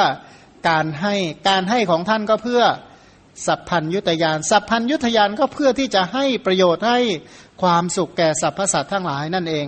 [0.69, 1.15] การให้
[1.49, 2.63] การให้ของท่านก็เพื่อ
[3.47, 6.99] สัพพัญยุตยานสัพพัญยุตยานก็เพื่อที่จะให้ประโยชน์ให้
[7.63, 9.67] ความสุขแก่สรรพสัตว์ทั้งหลายนั่นเอง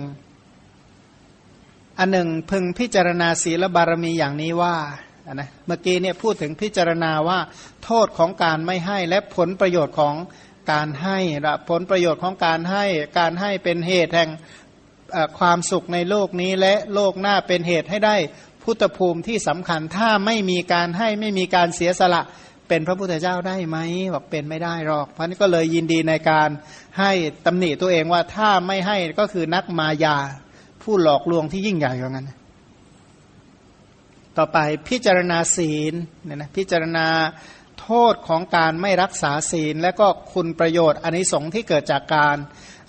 [1.99, 4.75] อันหนึ่งพึงพิจารณาศีลบารมีอย่างนี้ว่า
[5.33, 7.39] นะเมื่อกี้เนี่ยพูดถึงพิจารณาว่า
[7.83, 10.15] โทษของการไม่ให้และผลประโยชน์ของ
[10.71, 11.17] การให้
[11.69, 12.85] ผลประโยชน์ของการให้
[13.19, 14.29] การให้เป็นเหตุแห่ง
[15.39, 18.15] ความสุขในโลกนี้และโลกหน้าเป็นเหตุให้ได้
[18.63, 22.21] พุทธภูมิที่สำคัญถ้าไม่มีการให้ไม่มีการเสียสละ
[22.67, 23.77] เป็นพระพุทธเจ้าได้ไหม
[24.13, 26.49] บอกเป็นไม่ได้หรอก เพราะนี้ก็เลยยินดีในการ
[26.99, 27.11] ให้
[27.45, 30.17] ตำหนิตัวเองว่าถ้าไม่ให้ก็คือนักมายา
[30.83, 32.31] ผู้หลอกลวงที่ยิ่งใหญ่อย่างนั้น
[34.37, 34.57] ต่อไป
[34.89, 35.93] พิจารณาศีล
[36.23, 37.07] เนี่ยนะพิจารณา
[37.85, 42.37] โทษของการไม่รักษาศีล และก็คุณประโยชน์อันนี้สงที่เกิดจากการ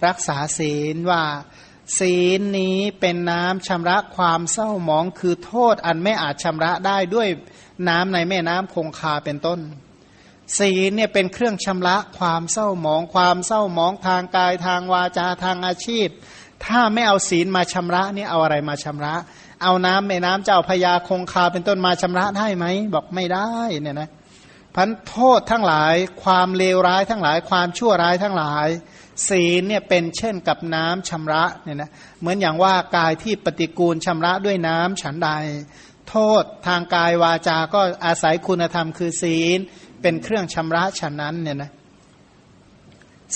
[0.06, 1.22] รักษาศีลว่า
[1.98, 7.28] ศีลนี้เป็นน้ำชำระความเศร้าหมองคือโทษอันไม่อาจชำระได้ด้วย
[7.88, 9.60] น้ำในแม่น้ำคงคาเป็นต้น
[10.58, 16.08] ศีลเนี่ยเป็นเครื่องชำระความเศร้าหมอง ความเศร้าหมองทางกายทางวาจาทางอาชีพ
[16.64, 19.14] ถ้าไม่เอาศีลมาชำระนี่เอาอะไรมาชำระ
[19.62, 23.48] เอาน้ำแม่น้ำเจ้าพยาคงคาเป็นต้นมาชำระได้ไหม บอกไม่ได้
[23.82, 24.08] เนี่ยนะ
[24.76, 28.68] พันโทษทั้งหลาย ความเลวร้ายทั้งหลาย ความชั่วร้ายทั้งหลาย
[29.28, 35.30] ศีลเนี่ยเป็นเช่นกับน้ำชำระเนี่ยนะเหมือนอย่างว่ากายที่ปฏิกูลชำระด้วยน้ำฉันใด
[36.08, 39.58] โทษทางกายวาจาก็อาศัยคุณธรรมคือศีล
[40.02, 41.70] เป็นเครื่องชำระฉันนั้นเนี่ยนะ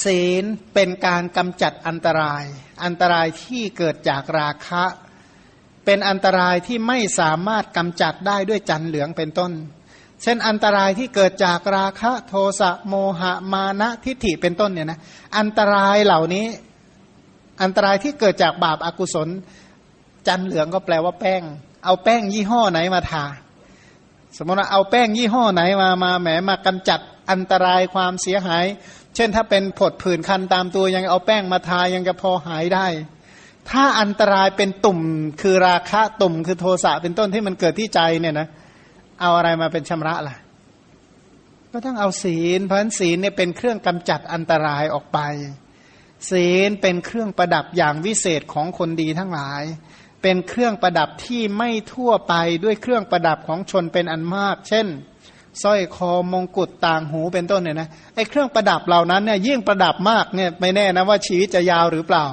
[0.04, 2.44] ศีลเป็นการกำจัดอันตราย
[2.84, 4.84] อันตรายที่เกิดจากราคะ
[5.84, 9.52] เป็นอันตรายที่ไม่สามารถกำจัดได้ด้วยจันเหลืองเป็นต้น
[10.22, 14.98] เช่นอันตรายที่เกิดจากราคะโทสะโมหะมานะทิฏฐิเป็นต้นเนี่ยนะ
[15.38, 16.46] อันตรายเหล่านี้
[17.62, 19.28] อันตรายที่เกิดจากบาปอากุศล
[20.26, 21.42] จันเหลืองก็แปลว่าแป้ง
[21.84, 23.24] เอาแป้งยี่ห้อไหนมาทา
[24.36, 27.00] สมมติว่าเอาแป้งยี่ห้อไหนมามาแหมมากำจัด
[27.30, 28.64] อันตรายความเสียหาย
[29.16, 32.86] เช่นถ้าเป็นผดผื่นคันตามตัวยังเอาแป้งมาทายังจะพอหายได้
[33.70, 35.00] ถ้าอันตรายเป็นตุ่ม
[35.42, 40.36] คือราคะตุ่มคือโทสะเป็นต้นที่มันเกิดที่ใจเนี่ยนะเเอาอะไรมาเป็นชำระล่ะ
[41.72, 45.18] ก็ต้องเอาศีล เพราะศีลเนี่ยเป็นเครื่องกำจัดอันตรายออกไป
[46.30, 49.62] ศีลเป็นเครื่องประดับอย่างวิเศษของคนดีทั้งหลาย
[50.22, 54.86] เป็นเครื่องประดับที่ไม่ทั่วไปด้วยเครื่องประดับของชนเป็นอันมาก เช่น
[55.62, 62.26] สร้อยคอมงกุฎต่างหูเป็นต้นเนี่ยนะไอ้เครื่องประดับเหล่านั้นเนี่ยยิ่งประดับมากเนี่ยไม่แน่นะว่าชีวิตจะยาวหรือเปล่า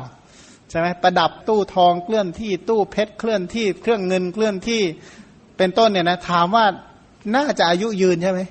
[0.69, 4.81] ใช่ไหมประดับตู้ทองเคลื่อนที่ตู้เพชรเคลื่อนที่ เครื่องเงินเคลื่อนที่
[5.57, 6.65] เป็นต้นเนี่ยนะถามว่า
[7.35, 8.41] น่าจะอายุยืนใช่ไหม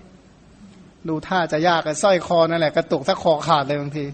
[1.08, 4.06] ดูท่าจะยากสร้อยคอนั่นแหละกระตุกถ้าคอขาดเลยบางที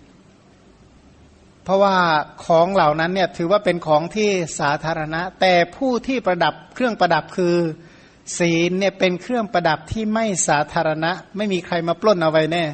[1.64, 1.97] เพราะว่า
[2.45, 4.30] ของเหล่านั้นเนี่ยถือว่าเป็นของที่
[4.61, 7.57] สาธารณะ แต่ผู้ที่ประดับเครื่องประดับคือ
[8.38, 12.64] ศีลเนี่ยเป็นเครื่องประดับที่ไม่สาธารณะ ไม่มีใครมาปล้นเอาไว้แน่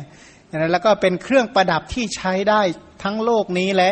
[0.72, 2.60] แล้วก็เป็นเครื่องประดับที่ใช้ได้
[3.02, 3.90] ทั้งโลกนี้และ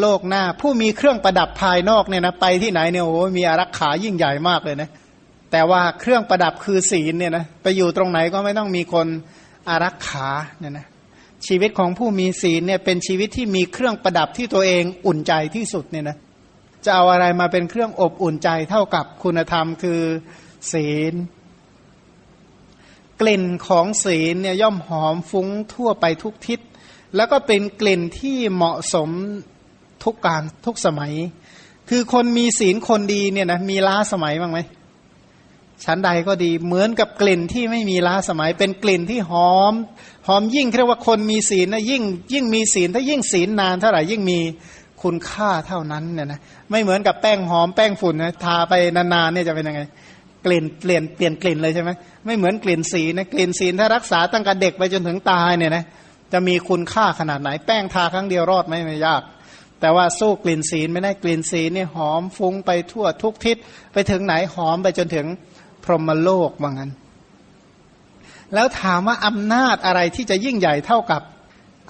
[0.00, 4.90] โลกหน้า ผู้มีเครื่องประดับภายนอกเนี่ยนะไปที่ไหนเนี่ยโอ้มีอารักขายิ่งใหญ่มากเลยนะ
[5.56, 9.06] แต่ว่าเครื่องประดับคือศีลเนี่ยนะไปอยู่ตรงไหนก็ไม่ต้องมีคน
[9.68, 10.28] อารักขา
[10.58, 10.86] เนี่ยนะ
[11.46, 16.16] ชีวิตของผู้มีศีลเนี่ยเป็นชีวิตที่มีเครื่องประดับที่ตัวเองอุ่นใจที่สุดเนี่ยนะ
[16.84, 20.00] จะเอาอะไรมาเป็นเครื่องอบอุ่นใจเท่ากับคุณธรรมคือ
[20.72, 21.14] ศีล
[23.20, 26.60] กลิ่นของศีลเนี่ยย่อมหอมฟุ้งทั่วไปทุกทิศ
[27.16, 29.10] แล้วก็เป็นกลิ่นที่เหมาะสม
[30.04, 31.12] ทุกการทุกสมัย
[31.90, 34.60] คือคนมีศีลคนดีเนี่ยนะมีล้าสมัยบ้างไหม
[35.84, 39.74] ชั้นใดก็ดีเหมือนกับกลิ่นที่ไม่มีล้าสมัยเป็นกลิ่นที่หอม
[40.26, 42.02] หอมยิ่งเรียกว่าคนมีศีลนะยิ่ง
[42.32, 44.38] ยิ่งมีศีลถ้ายิ่งศีลนานเท่าไหร่ยิ่งมี
[45.02, 49.82] คุณค่าเท่านั้นเนี่ยนะไม่เหมือนกับแป้งหอมแป้งฝุ่นนะทาไปนานๆเนี่ยจะเป็นยังไง
[50.46, 51.90] กลิ่นเปลี่ยนเปลี่ยนกลิ่นเลยใช่ไหม
[52.26, 55.84] ไม่เหมือนกลิ่นศีลนะกลิ่นศีลถ้ารักษาตั้งแต่เด็กไปจนถึงตายเนี่ยนะ
[56.32, 59.22] จะมีคุณค่าขนาดไหน แป้งทาครั้งเดียวรอดไหมไม่ยาก
[59.80, 63.56] แต่ว่าสู้กลิ่นศีลไม่ได้กลิ่นศีลเนี่ยหอมฟุ้งไปทั่วทุกทิศ
[63.92, 65.26] ไปถึงไหนหอมไปจนถึง
[65.84, 66.90] พรหมโลกว่างั้น
[68.54, 71.22] แล้วถามว่าอำนาจอะไรที่จะยิ่งใหญ่เท่ากับ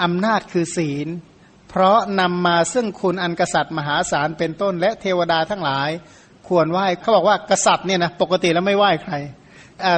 [0.03, 1.09] อำนาจคือศีล
[1.69, 5.91] เพราะนำมาซึ่งคุณอันกษัตริย์มหาศาลเป็นต้น และเทวดาทั้งหลาย
[6.49, 9.15] ควรไหว้เขาบอกว่ากษัตริย์เนี่ยนะปกติแล้วไม่ไหว้ใคร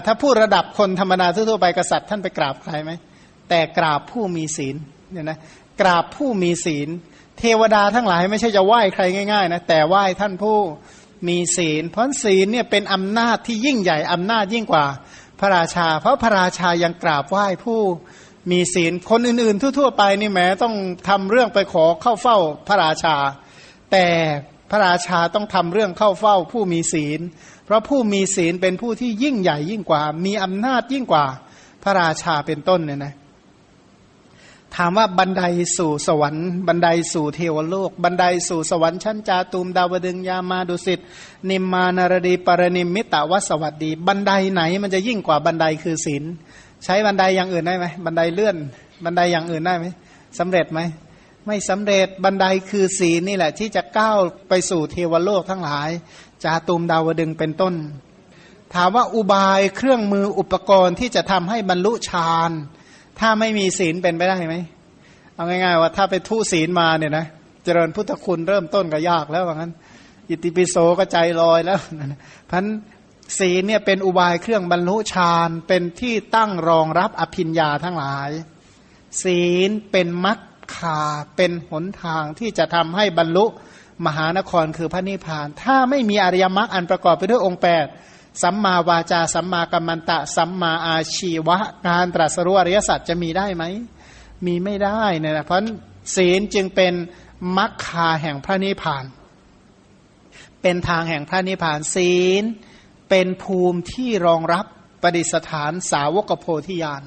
[0.06, 2.92] ถ้าพูดระดับคนธรรมดาทั่วไปกษัตริย์ท่านไปกราบใครไหม
[3.48, 4.76] แต่กราบผู้มีศีล
[5.12, 5.38] เนี่ยนะ
[5.80, 6.88] กราบผู้มีศีล
[7.38, 10.58] เทวดาทั้งหลายไม่ใช่จะไหว้ใครง่ายๆนะแต่ไหว้ท่านผู้
[11.28, 14.86] มีศีล เพราะศีลเนี่ยเป็นอำนาจที่ยิ่งใหญ่อำนาจยิ่งกว่า
[15.40, 17.80] พระราชา เพราะพระราชายังกราบไหว้ผู้
[18.50, 20.74] มีศีลคนอื่น ๆ ทั่วๆไปนี่แม้ต้อง
[21.08, 23.16] ทำเรื่องไปขอเข้าเฝ้าพระราชา
[23.92, 24.06] แต่
[24.70, 27.20] พระราชาต้องทำเรื่องเข้าเฝ้าผู้มีศีล
[27.64, 31.24] เพราะผู้มีศีลเป็นผู้ที่ยิ่งใหญ่ยิ่งกว่า มีอำนาจยิ่งกว่า
[31.82, 33.14] พระราชาเป็นต้นเนี่ยนะ
[34.74, 35.42] ถามว่าบันได
[35.76, 41.00] สู่สวรรค์ บันไดสู่เทวโลก บันไดสู่สวรรค์ชั้นจาตุมดาวดึงยามาดุสิต
[41.50, 46.24] นิมมานารดีปรนิมมิตะวัสวัสดี บันไดไหนมันจะยิ่งกว่าบันไดคือศีล
[46.84, 48.56] ใช้บันไดอย่างอื่นได้ไหมบันไดเลื่อน
[49.04, 49.86] บันไดอย่างอื่นได้ไหม
[50.38, 50.80] สำเร็จไหม
[51.46, 55.90] ไม่สำเร็จบันไดคือศีลนี่แหละ ที่จะก้าวไปสู่เทวโลกทั้งหลาย
[56.44, 57.74] จาตุมดาวดึงเป็นต้น
[58.74, 62.50] ถามว่าอุบายเครื่องมืออุปกรณ์ที่จะทำให้บรรลุฌาน
[63.18, 64.56] ถ้าไม่มีศีลเป็นไปได้ไหม
[65.34, 67.26] เอาง่าย ๆ ว่าถ้าไปทุศีลมาเนี่ยนะ
[67.64, 69.72] เจริญพุทธคุณเริ่มต้นก็ยากแล้วว่างั้น
[70.28, 71.80] อิติปิโสก็ใจลอยแล้ว
[72.50, 72.64] พัน
[73.38, 78.30] ศีลเนี่ยเป็นอุบายเครื่องบรรลุฌานเป็นที่ตั้งรองรับอภิญญาทั้งหลาย
[79.22, 80.38] ศีลเป็นมัด
[80.76, 81.00] คา
[81.36, 83.44] เป็นหนทางที่จะทำให้บรรลุ
[84.06, 87.86] มหานครคือพระนิพพาน ถ้าไม่มีอริยมรรคอันประกอบไปด้วยองค์แปด
[88.42, 93.64] สัมมาวาจา สัมมากัมมันตะ สัมมาอาชีวะ การตรัสรู้อริยสัจจะมีได้ไหม
[94.46, 95.60] มีไม่ได้เนี่ยนะเพราะ
[96.16, 96.94] ศีลจึงเป็น
[97.56, 99.04] มรรคาแห่งพระนิพพาน
[100.62, 102.42] เป็นทางแห่งพระนิพพานศีล
[103.10, 104.66] เป็นภูมิที่รองรับ
[105.02, 107.02] ประดิษฐานสาวกโพธิญาณ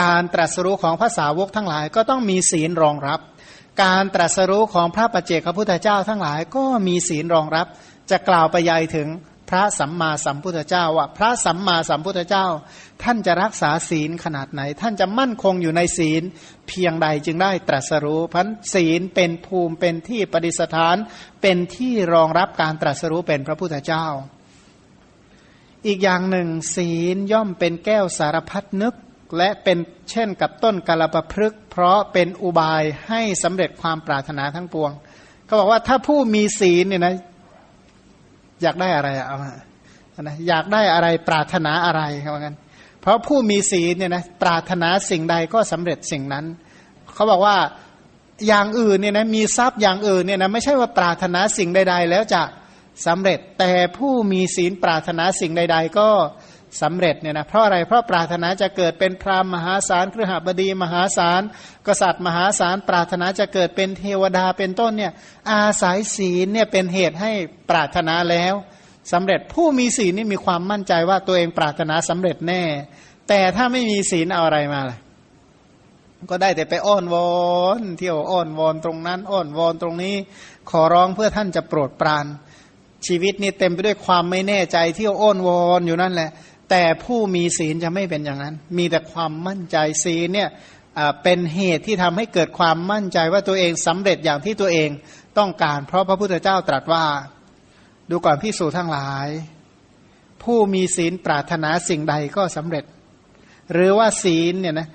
[0.00, 3.20] การตรัสรู้ของพระสาวกทั้งหลายก็ต้องมีศีลรองรับ
[3.82, 7.66] การตรัสรู้ของพระปัจเจกพระพุทธเจ้าทั้งหลายก็มีศีลรองรับ
[8.10, 9.08] จะกล่าวไปยายถึง
[9.48, 12.46] พระสัมมาสัมพุทธเจ้าว่าพระสัมมาสัมพุทธเจ้า
[13.02, 16.22] ท่านจะรักษาศีลขนาดไหน ท่านจะมั่นคงอยู่ในศีล
[16.68, 20.96] เพียงใดจึงได้ตรัสรู้พันศีลเป็นภูมิเป็นที่ปฏิสถาน
[21.42, 24.06] เป็นที่รองรับการตรัสรู้เป็นพระพุทธเจ้า
[25.86, 28.94] อีกอย่างหนึ่ง ศีลย่อมเป็นแก้วสารพัดนึก
[29.36, 29.78] และเป็น
[30.10, 34.92] เช่นกับต้นกาลปะพฤกเพราะเป็นอุบายให้สำเร็จความปรารถนาทั้งปวง
[35.46, 37.14] เขาบอกว่าถ้าผู้มีศีลเนี่ยนะ
[38.62, 39.36] อยากได้อะไรเอา
[40.22, 42.54] นะอยากได้อะไรปรารถนาอะไรเขาบอกกัน
[43.00, 46.44] เพราะผู้มีศีลเนี่ยนะปรารถนาสิ่งใดก็สำเร็จสิ่งนั้น
[47.14, 47.56] เขาบอกว่า
[48.46, 52.42] อย่างอื่นเนี่ยนะมีทรัพย์อย่างอื่นเนี่ยนะไม่ใช่ว่าปรารถนาสิ่งใด ๆ แล้วจะ
[53.06, 56.08] สำเร็จแต่ผู้มีศีลปรารถนาสิ่งใด ๆ ก็
[56.82, 61.42] สำเร็จเนี่ยนะเพราะอะไรเพราะปรารถนาจะเกิดเป็นพราหมณ์มหาศาลเครือหบดีมหาศาล
[61.86, 65.12] กษัตริย์มหาศาลปรารถนาจะเกิดเป็นเทวดาเป็นต้นเนี่ย
[65.52, 67.32] อาศัยศีลเนี่ยเป็นเหตุให้
[67.70, 68.54] ปรารถนาแล้ว
[69.12, 72.62] สำเร็จผู้มีศีลนี่มีความมั่นใจว่าตัวเองปรารถนาสำเร็จแน่
[73.28, 74.98] แต่ถ้าไม่มีศีลเอาอะไรมาล่ะ
[76.30, 77.28] ก็ได้แต่ไปอ้อนวอ
[77.78, 80.14] นเที่ยวอ้อนวอนตรงนั้น อ้อนวอนตรงนี้
[80.70, 82.26] ขอร้องเพื่อท่านจะโปรดปราน
[83.06, 86.30] ชีวิตนี่เต็มไปด้วยความไม่แน่ใจเที่ยวอ้อนวอนอยู่นั่นแหละ
[86.70, 90.50] แต่ผู้มีศีลจะไม่เป็นอย่างนั้น มีแต่ความมั่นใจศีลเนี่ย
[91.22, 94.90] เป็นเหตุที่ทำให้เกิดความมั่นใจว่าตัวเองสำเร็จอย่างที่ตัวเอง
[95.38, 97.04] ต้องการ เพราะพระพุทธเจ้าตรัสว่า
[98.10, 99.28] ดูก่อนพิสูจทั้งหลาย
[100.42, 102.84] ผู้มีศีลปรารถนาสิ่งใดก็สำเร็จ
[103.72, 104.88] หรือว่าศีลเนี่ยนะ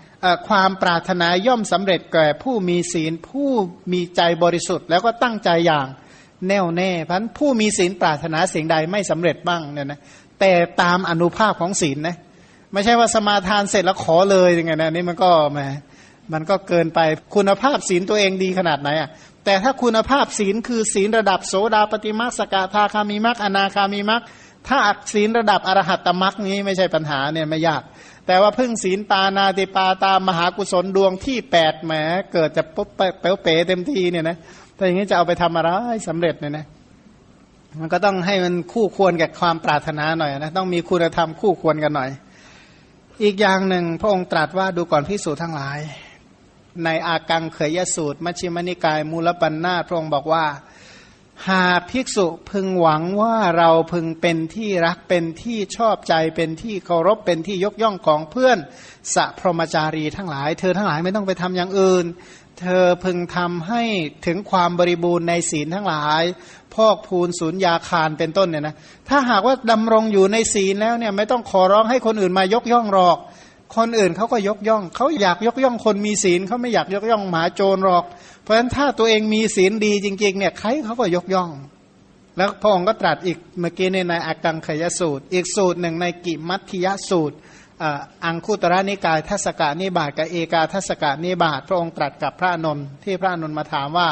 [0.47, 3.49] ความปรารถนาย่อมสำเร็จแก่ผู้มีศีลผู้
[3.93, 5.87] มีใจบริสุทธิ์ แล้วก็ตั้งใจอย่าง
[6.47, 9.99] แน่วแน่พันผู้มีศีลปรารถนาสิ่งใดไม่สำเร็จบ้างเนี่ยนะ
[10.43, 12.17] แต่ตามอนุภาพของศีลนะ
[12.73, 15.59] ไม่ใช่ว่าสมาทานเสร็จแล้วขอเลยยังไงนะนี่มันก็แหม
[16.33, 16.99] มันก็เกินไป
[17.35, 19.09] คุณภาพศีลตัวเองดีขนาดไหนอะ
[19.45, 24.21] แต่ถ้าคุณภาพศีลคือศีลระดับโสดาปฏิมาสกทาคามีมักอนาคามีมัก
[24.67, 27.81] ถ้าอักศีลระดับอรหัตตมักนี้ไม่ใช่ปัญหาเนี่ยไม่ยาก
[28.27, 31.93] แต่ว่าพึ่งศีลปานาติปาตามมหากุศลดวงที่แปดแหม
[32.33, 34.37] เกิดจะปุ๊บเป๋เต็มทีเนี่ยนะ
[34.77, 35.71] ถ้าอย่างนี้จะเอาไปทำอะไร
[36.07, 36.65] สำเร็จเนี่ยนะ
[37.79, 42.09] มันก็ต้องให้มันคู่ควรกับความปรารถนาหน่อยนะต้องมีคุณธรรมคู่ควรกันหน่อย
[43.23, 45.79] อีกอย่างหนึ่งพระองค์ตรัสว่าดูก่อนพิสูจน์ทั้งหลาย
[46.83, 50.45] ในอากังเขยสูตร มัชฌิมนิกายมูลปัญนาพระองค์บอกว่า
[51.47, 58.57] หาภิกษุพึงหวังว่าเราพึงเป็นที่รักเป็นที่ชอบใจเป็นที่เคารพเป็นที่ยกย่องของเพื่อน
[59.15, 62.05] สัพรมจารีทั้งหลาย เธอทั้งหลายไม่ต้องไปทำอย่างอื่น
[62.63, 63.81] เธอพึงทำให้
[64.25, 66.23] ถึงความบริบูรณ์ในศีลทั้งหลาย
[66.73, 68.75] พอกพูนศูนย์ยาคารเป็นต้นเนี่ยนะ
[69.09, 73.17] ถ้าหากว่าดำรงอยู่ในศีลแล้วเนี่ยไม่ต้องขอร้องให้คนอื่นมายกย่องหรอก
[73.75, 78.03] คนอื่นเขาก็ยกย่อง เขาอยากยกย่องคนมีศีลเขาไม่อยากยกย่องหมาโจรหรอก
[78.41, 81.49] เพราะฉะนั้นถ้าตัวเองมีศีลดีจริงๆเนี่ยใครเขาก็ยกย่อง
[82.37, 87.35] แล้วพระองค์ก็ตรัสอีกเมื่อกี้ในในอากังขยสูตร อีกสูตรหนึ่งในกิมัติยสูตร
[88.25, 94.09] อังคุตระนิกายทัศกานิบาตกับเอกาทัศกานิบาตพระองค์ตรัสกับพระนนท์ที่พระนนท์มาถามว่า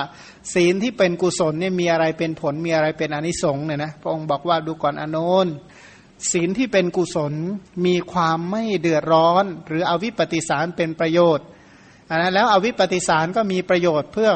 [0.54, 5.54] ศีลที่เป็นกุศลเนี่ยมีอะไรเป็นผลมีอะไรเป็นอนิสงส์เนี่ยนะพระองค์บอกว่าดูก่อนอนนท์
[6.32, 7.34] ศีลที่เป็นกุศล
[7.86, 11.46] มีความไม่เดือดร้อน หรืออวิปปิสารเป็นประโยชน์
[12.10, 14.32] อันนั้นแล้วอวิปปิสารก็มีประโยชน์เพื่อ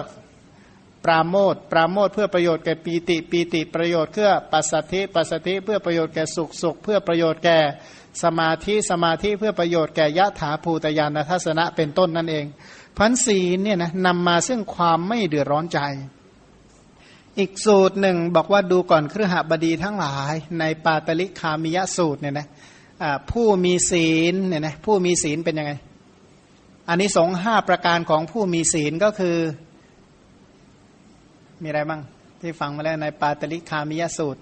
[1.05, 7.59] ปราโมทปราโมทเพื่อประโยชน์แก่ปีติปีติประโยชน์เพื่อปัสสัทธิปัสสัทธิเพื่อประโยชน์แก่สุขสุขเพื่อประโยชน์แก่
[8.23, 12.45] สมาธิสมาธิเพื่อประโยชน์แก่ยะถาภูตยานทัศนะเป็นต้นนั่นเอง
[12.97, 15.79] พันศีลเนี่ยนะนำมาซึ่งความไม่เดือดร้อนใจ
[17.39, 22.47] อีกสูตรหนึ่งบอกว่าดูก่อนเครือหบดีทั้งหลาย ในปาตลิคามิยะสูตรเนี่ยนะ
[23.31, 25.71] ผู้มีศีลเนี่ยนะผู้มีศีลเป็นยังไง
[26.89, 29.37] อันนี้สงห้าประการของผู้มีศีลก็คือ
[31.61, 32.01] มีอะไรบ้าง
[32.41, 34.41] ที่ฟังมาแล้วในปาตลิคามิยะสูตร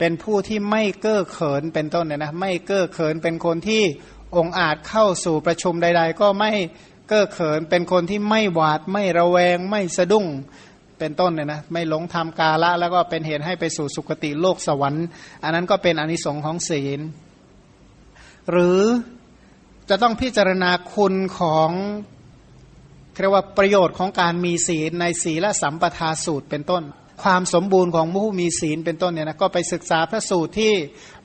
[0.00, 3.82] เป็นผู้ที่ไม่เก้อเขินเป็นต้นเนี่ยนะไม่เก้อเขินเป็นคนที่
[4.36, 6.52] องอาจเข้าสู่ประชุมใด ๆ ก็ไม่
[7.08, 10.26] เก้อเขินเป็นคนที่ไม่หวาดไม่ระแวง ไม่สะดุ้ง
[10.98, 15.06] เป็นต้นเนี่ยนะไม่หลงทำกาละแล้วก็เป็นเหตุให้ไปสู่สุคติโลกสวรรค์
[15.42, 17.00] อันนั้นก็เป็นอนิสงค์ของศีล
[18.50, 18.80] หรือ
[19.88, 21.70] จะต้องพิจารณาคุณของ
[23.20, 26.82] เรียกว่าประโยชน์ของการมีศีลในศีลและสัมปทาสูตรเป็นต้น
[27.22, 30.72] ความสมบูรณ์ของผู้มีศีลเป็นต้นเนี่ยนะก็ไปศึกษาพระสูตรที่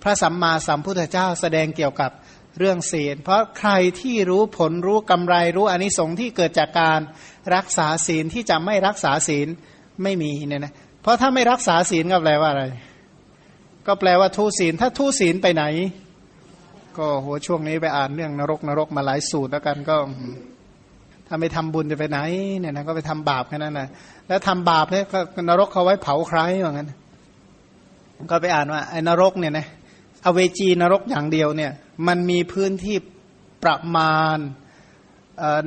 [0.03, 2.11] พระสัมมาสัมพุทธเจ้าแสดงเกี่ยวกับ
[2.59, 3.71] เรื่องศีล เพราะใคร
[4.01, 6.99] ที่รู้ผลรู้กำไรรู้อนิสงส์ที่เกิดจากการ
[7.55, 9.47] รักษาศีลที่จะไม่รักษาศีล
[10.03, 12.65] ไม่มีเนี่ยนะเพราะถ้าไม่รักษาศีลก็แปลว่าอะไร
[13.87, 15.63] ก็แปลว่าทุศีล ถ้าทุศีลไปไหน
[16.97, 19.97] ก็โหช่วงนี้ไปอ่านเรื่องนรกนรกมาหลายสูตรแล้วกันก็
[21.27, 22.19] ถ้าไม่ทำบุญจะไปไหน
[22.59, 23.87] เนี่ยนะก็ไปทำบาปแค่นั้นนะ
[24.27, 25.05] แล้วทำบาปเนี่ย
[25.35, 26.91] ก็นรกเขาไว้เผาใครอย่างนั้น
[28.31, 29.67] ก็ไปอ่านว่าไอ้นรกเนี่ยนะ
[30.25, 31.71] อเวจีนรกอย่างเดียวเนี่ย
[32.07, 32.97] มันมีพื้นที่
[33.63, 34.37] ประมาณ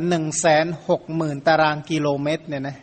[0.08, 2.76] หนึ่งแสนหกหมื่นตารางกิโลเมตรเนี่ยนะ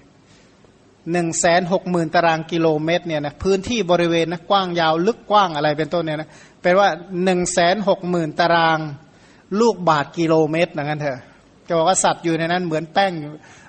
[1.12, 6.30] หนึ่งแสนหกหมื่นตารางกิโลเมตรเนี่ยนะพื้นที่บริเวณนะกว้างยาวลึกกว้างอะไรเป็นต้นเนี่ยนะ
[6.62, 6.90] แปลว่า
[7.24, 8.80] หนึ่งแสนหกหมื่นตาราง
[9.60, 11.20] ลูกบาทกิโลเมตรอย่างนั้นเถอะ
[11.68, 13.12] จะบอกว่าสัตว์อยู่ในนั้นเหมือนแป้ง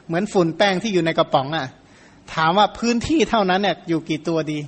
[0.06, 1.66] เหมือนฝุ่นแป้งที่อยู่ในกระป๋องอะ่ะ
[2.34, 4.58] ถามว่าพื้นที่เท่านั้นเนี่ยอยู่กี่ตัวดี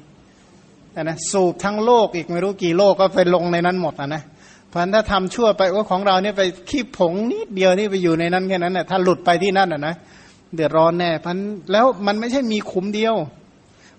[1.02, 4.22] นะสูบทั้งโลกอีกไม่รู้กี่โลกก็ไปลงในนั้นหมดนะนะ
[4.68, 9.94] เพราะฉะนั้นถ้าทำชั่วไปว่าของเราเนี่ยไปขี้ผงนิดเดียวนี่ไปอยู่ในนั้นแค่นั้นน่ะถ้าหลุดไปที่นั่นอะนะ
[10.54, 11.38] เดือดร้อนแน่พัน
[11.72, 13.14] แล้วมันไม่ใช่มีขุมเดียว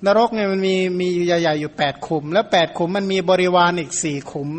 [0.05, 4.49] นรกเนี่ยมันมีมีใหญ่ๆอยู่แปดขุม แล้วแปดขุมมันมีบริวารอีกสี่ขุม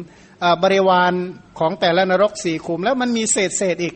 [0.63, 1.13] บริวาร
[1.59, 3.95] ของแต่ละนรกสี่ขุม แล้วมันมีเศษเศษอีก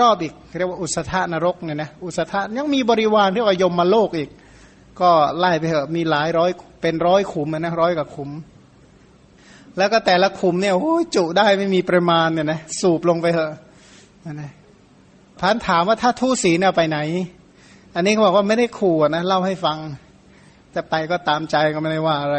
[0.00, 4.30] รอบๆอีก เรียกว่าอุสธานรกเนี่ยนะอุสธายังมีบริวารที่ว่ายมมาโลกอีก
[5.00, 6.50] ก็ไล่ไปเถอะมีหลายร้อย
[6.80, 8.30] เป็นร้อยขุมนะร้อยกับขุม
[9.78, 13.52] แล้วก็แต่ละขุมเนี่ยโอ้ยจุได้ไม่มีประมาณเนี่ยนะสูบลงไปเถอะ
[14.40, 14.50] นะ
[15.40, 16.98] พันถามว่าถ้าทูศีเนี่ยไปไหน
[17.94, 19.78] อันนี้เขาบอกว่าไม่ได้ขู่นะเล่าให้ฟัง
[20.74, 22.38] จะไปก็ตามใจก็ไม่ได้ว่าอะไร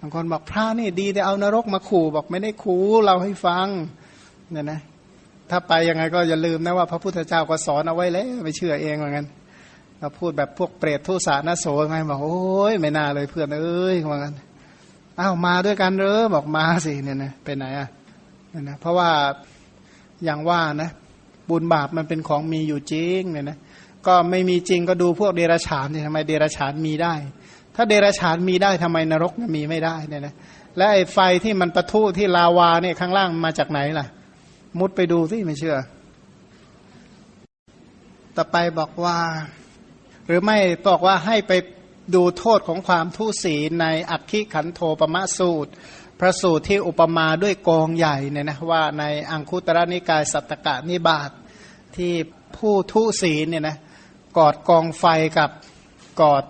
[0.00, 3.66] บางคนบอกพระนี่ดีแต่เอานรกมาขู่บอกไม่ได้ขู่เราให้ฟัง
[4.50, 4.80] เนี่ยนะ
[5.50, 9.26] ถ้าไปยังไงก็อย่าลืมนะว่าพระพุทธเจ้าก็สอนเอาไว้แล้วไม่เชื่อเองเหมือนกัน
[9.98, 14.34] เราพูดแบบพวกเปรตทุสานะโสไงบอกโอ้ยไม่น่าเลยเพื่อนเอ้ยเหมือนกัน
[15.20, 17.88] อ้าวมาด้วยกันเด้อบอกมาสิเนี่ยนะไปไหนอะ
[18.50, 19.10] เนี่ยนะเพราะว่า
[20.24, 20.90] อย่างว่านะ
[21.50, 23.58] บุญบาปมันเป็นของมีอยู่จริงเนี่ยนะ
[24.06, 27.14] ก็ไม่มีจริงก็ดูพวกเดรัจฉานที่ทำไมเดรัจฉานมีได้
[27.74, 30.34] ถ้าเดรัจฉานมีได้ทำไมนรกมีไม่ได้เนี่ยนะ
[30.76, 34.06] และไอ้ไฟที่มันประทุที่ลาวาเนี่ยข้างล่างมาจากไหนล่ะ
[34.78, 35.76] มุดไปดูสิไม่เชื่อ
[38.36, 39.18] ต่อไปบอกว่า
[40.26, 41.52] หรือไม่บอกว่าให้ไป
[42.14, 45.72] ดูโทษของความทุศีในอักขิขันโทปมะสูตร
[46.20, 51.32] พระสูตรที่อุปมาด้วยกองใหญ่เนี่ยนะว่าในอังคุตระนิกายสัตตกะนิบาตท
[51.96, 52.12] ที่
[52.56, 53.76] ผู้ทุศีเนี่ยนะ
[54.38, 55.04] กอดกองไฟ
[55.38, 55.50] กับ
[56.20, 56.44] กอด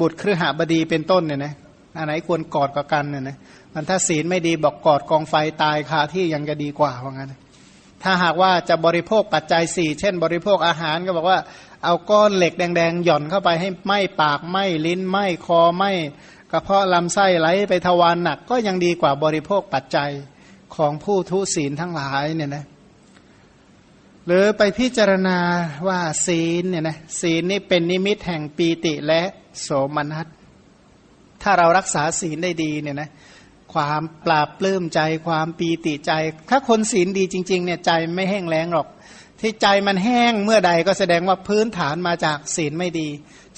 [0.00, 1.54] บุตรครหบดีเป็นต้นเนี่ยนะ
[1.96, 3.36] อันไหนควรกอดกับกันเนี่ยนะ
[3.74, 7.34] มันถ้าศีลไม่ดีบอกกอดกองไฟตายคาที่ยังจะดีกว่าว่างั้น
[8.02, 11.40] ถ้าหากว่าจะบริโภคปัจจัยสี่เช่น บริโภคอาหารก็บอกว่า
[11.84, 15.90] เอาก้อนเหล็กแดงๆ หย่อนเข้าไปให้ไหม้ปากไหม้ลิ้นไหม้คอไหม้
[16.50, 20.10] กระเพาะลำไส้ไหลไปทวารหนักก็ยังดีกว่าบริโภคปัจจัย
[20.76, 22.64] ของผู้ทุศีลทั้งหลายเนี่ยนะ
[24.26, 25.38] หรือไปพิจารณา
[25.88, 29.22] ว่าศีลเนี่ยนะศีลนี่เป็นนิมิตแห่งปีติและ
[29.62, 30.26] โสมนัส
[31.42, 33.10] ถ้าเรารักษาศีลได้ดีเนี่ยนะ
[33.74, 36.12] ความปราบปลื้มใจความปีติใจ
[36.50, 38.88] ถ้าคนศีลดีจริงๆเนี่ยใจไม่แห้งแล้งหรอก
[39.40, 43.08] ที่ใจมันแห้งเมื่อใดก็แสดงว่าพื้นฐานมาจากศีลไม่ดี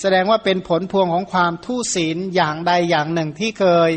[0.01, 3.91] แสดงว่าเป็นผลพวงของความทุศีลอย่างใดอย่างหนึ่งที่เคย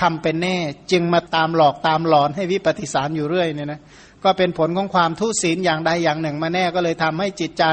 [0.00, 0.56] ทำเป็นแน่
[0.92, 3.80] จึงมาตามหลอกตามหลอนให้วิปฏิสารอยู่เรื่อยเนี่ยนะ
[4.24, 7.64] ก็เป็นผลของความทุศีลอย่างใดอย่างหนึ่งมาแน่ก็เลยทำให้จิตใจ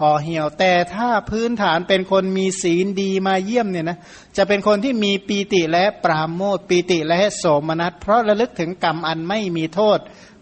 [0.00, 3.98] ห่อเหี่ยวแต่ถ้าพื้นฐานเป็นคนมีศีลดีมาเยี่ยมเนี่ยนะ
[4.36, 9.98] จะเป็นคนที่มีปีติและปราโมทปีติและโสมนัส เพราะระลึกถึงกรรมอันไม่มีโทษ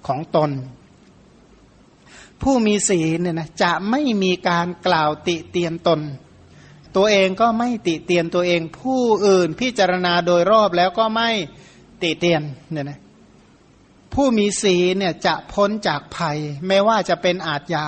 [0.07, 0.51] ของตน
[2.43, 6.01] ผู้มีศีลเนี่ยนะจะไม่มีการกล่าวติเตียนตน
[6.97, 11.31] ตัวเองก็ไม่ติเตียนตัวเอง ผู้อื่นพิจารณาโดยรอบแล้วก็ไม่
[12.03, 12.43] ติเตียน
[12.73, 13.01] เนี่ยนะ
[14.15, 17.87] ผู้มีศีลเนี่ยจะพ้นจากภัย ไม่ว่าจะเป็นอาทยา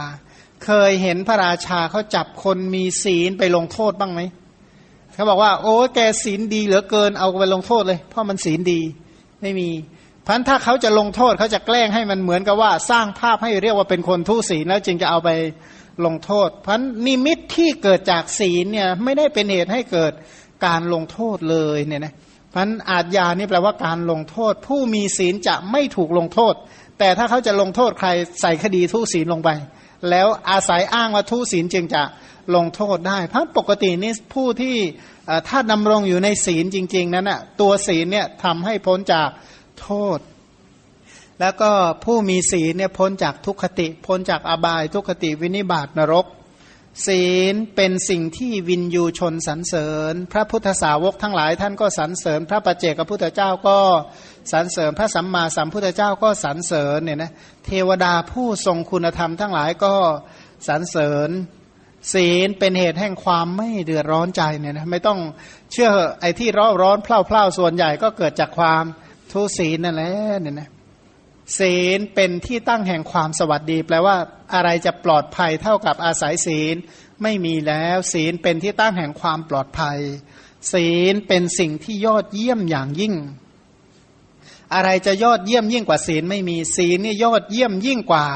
[0.64, 4.20] เคยเห็นพระราชาเขาจับคนมีศีลไปลงโทษบ้างไหม
[5.14, 8.80] เขาบอกว่า โอ้แกศีลดีเหลือเกินเอาไปลงโทษเลย เพราะมันศีลดี
[9.42, 9.68] ไม่มี
[10.26, 15.30] พันถ้าเขาจะลงโทษเขาจะแกล้งให้มันเหมือนกับว่า สร้างภาพให้เรียกว่าเป็นคนทุศีลแล้วจึงจะเอาไป
[16.06, 20.12] ลงโทษพันนิมิตที่เกิดจากศีลเนี่ยไม่ได้เป็นเหตุให้เกิด
[20.66, 22.14] การลงโทษเลยเนี่ยนะ
[22.54, 26.54] พันอาจยานี่แปลว่าการลงโทษ ผู้มีศีลจะไม่ถูกลงโทษ
[26.98, 28.08] แต่ถ้าเขาจะลงโทษใคร
[28.40, 29.50] ใส่คดีทุศีลลงไป
[30.10, 32.02] แล้วอาศัยอ้างว่าทุศีลจึงจะ
[32.54, 34.76] ลงโทษได้ เพราะปกตินี่ผู้ที่
[35.48, 39.28] ถ้าดำรงอยู่ในศีลจริง ๆ นั้นอะตัวศีลเนี่ยทำให้พ้นจาก
[39.80, 40.18] โทษ
[41.40, 41.70] แล้วก็
[42.04, 46.26] ผู้มีศีลเนี่ยพ้นจากทุกขติ พ้นจากอบายทุกขติวินิบาตนรก
[47.06, 53.78] ศีลเป็นสิ่งที่วินยูชนสรรเสริญ พระพุทธสาวกทั้งหลายท่านก็สรรเสริญ พระปัจเจกพุทธเจ้าก็
[54.52, 57.32] สรรเสริญพระสัมมาสัมพุทธเจ้าก็สรรเสริญเนี่ยนะ
[57.66, 59.94] เทวดาผู้ทรงคุณธรรมทั้งหลายก็
[60.68, 61.30] สรรเสริญ
[62.12, 65.18] ศีลเป็นเหตุแห่งความไม่เดือดร้อนใจเนี่ยนะไม่ต้อง
[65.72, 65.90] เชื่อ
[66.20, 68.84] ไอ้ที่ร้อนร้อนเพล่าเพล่าส่วนใหญ่ก็เกิดจากความ
[69.32, 70.70] ทุศีลนั่นแหละเนี่ยนะ
[71.58, 74.16] ศีลเป็นที่ตั้งแห่งความสวัสดี แปลว่า
[74.54, 76.76] อะไรจะปลอดภัยเท่ากับอาศัยศีล
[77.22, 79.98] ไม่มีแล้ว ศีลเป็นที่ตั้งแห่งความปลอดภัย
[80.72, 83.14] ศีลเป็นสิ่งที่ยอดเยี่ยมอย่างยิ่ง
[84.74, 88.26] อะไรจะยอดเยี่ยมยิ่งกว่าศีลไม่มีศีลนี่ยอดเยี่ยมยิ่งกว่า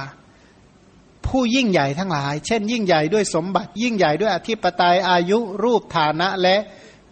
[1.27, 6.57] ผู้ยิ่งใหญ่ทั้งหลาย เช่น ยิ่งใหญ่ด้วยสมบัติยิ่งใหญ่ด้วยอธิปไตยอายุรูปฐานะและ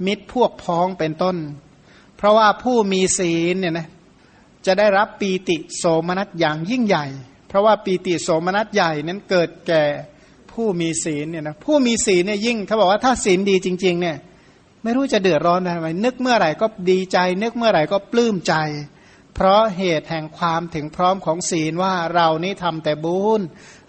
[0.07, 1.37] มิตรพวกพ้องเป็นต้น
[2.17, 3.89] เพราะว่าผู้มีศีลเนี่ยนะ
[4.67, 7.07] จะได้รับปีติโสมนัสอย่างยิ่งใหญ่
[7.49, 9.85] เพราะว่าปีติโสมนัสใหญ่นั้นเกิดแก่
[10.53, 14.17] ผู้มีศีลเนี่ยนะผู้มีศีลเนี่ยยิ่งเขาบอกว่าถ้าศีลดีจริง ๆ เนี่ย
[14.83, 18.55] ไม่รู้จะเดือดร้อนอะไรนึกเมื่อไหร่ก็ดีใจ นึกเมื่อไหร่ก็ปลื้มใจ
[19.35, 23.41] เพราะเหตุแห่งความถึงพร้อมของศีลว่าเรานี่ทำแต่บุญ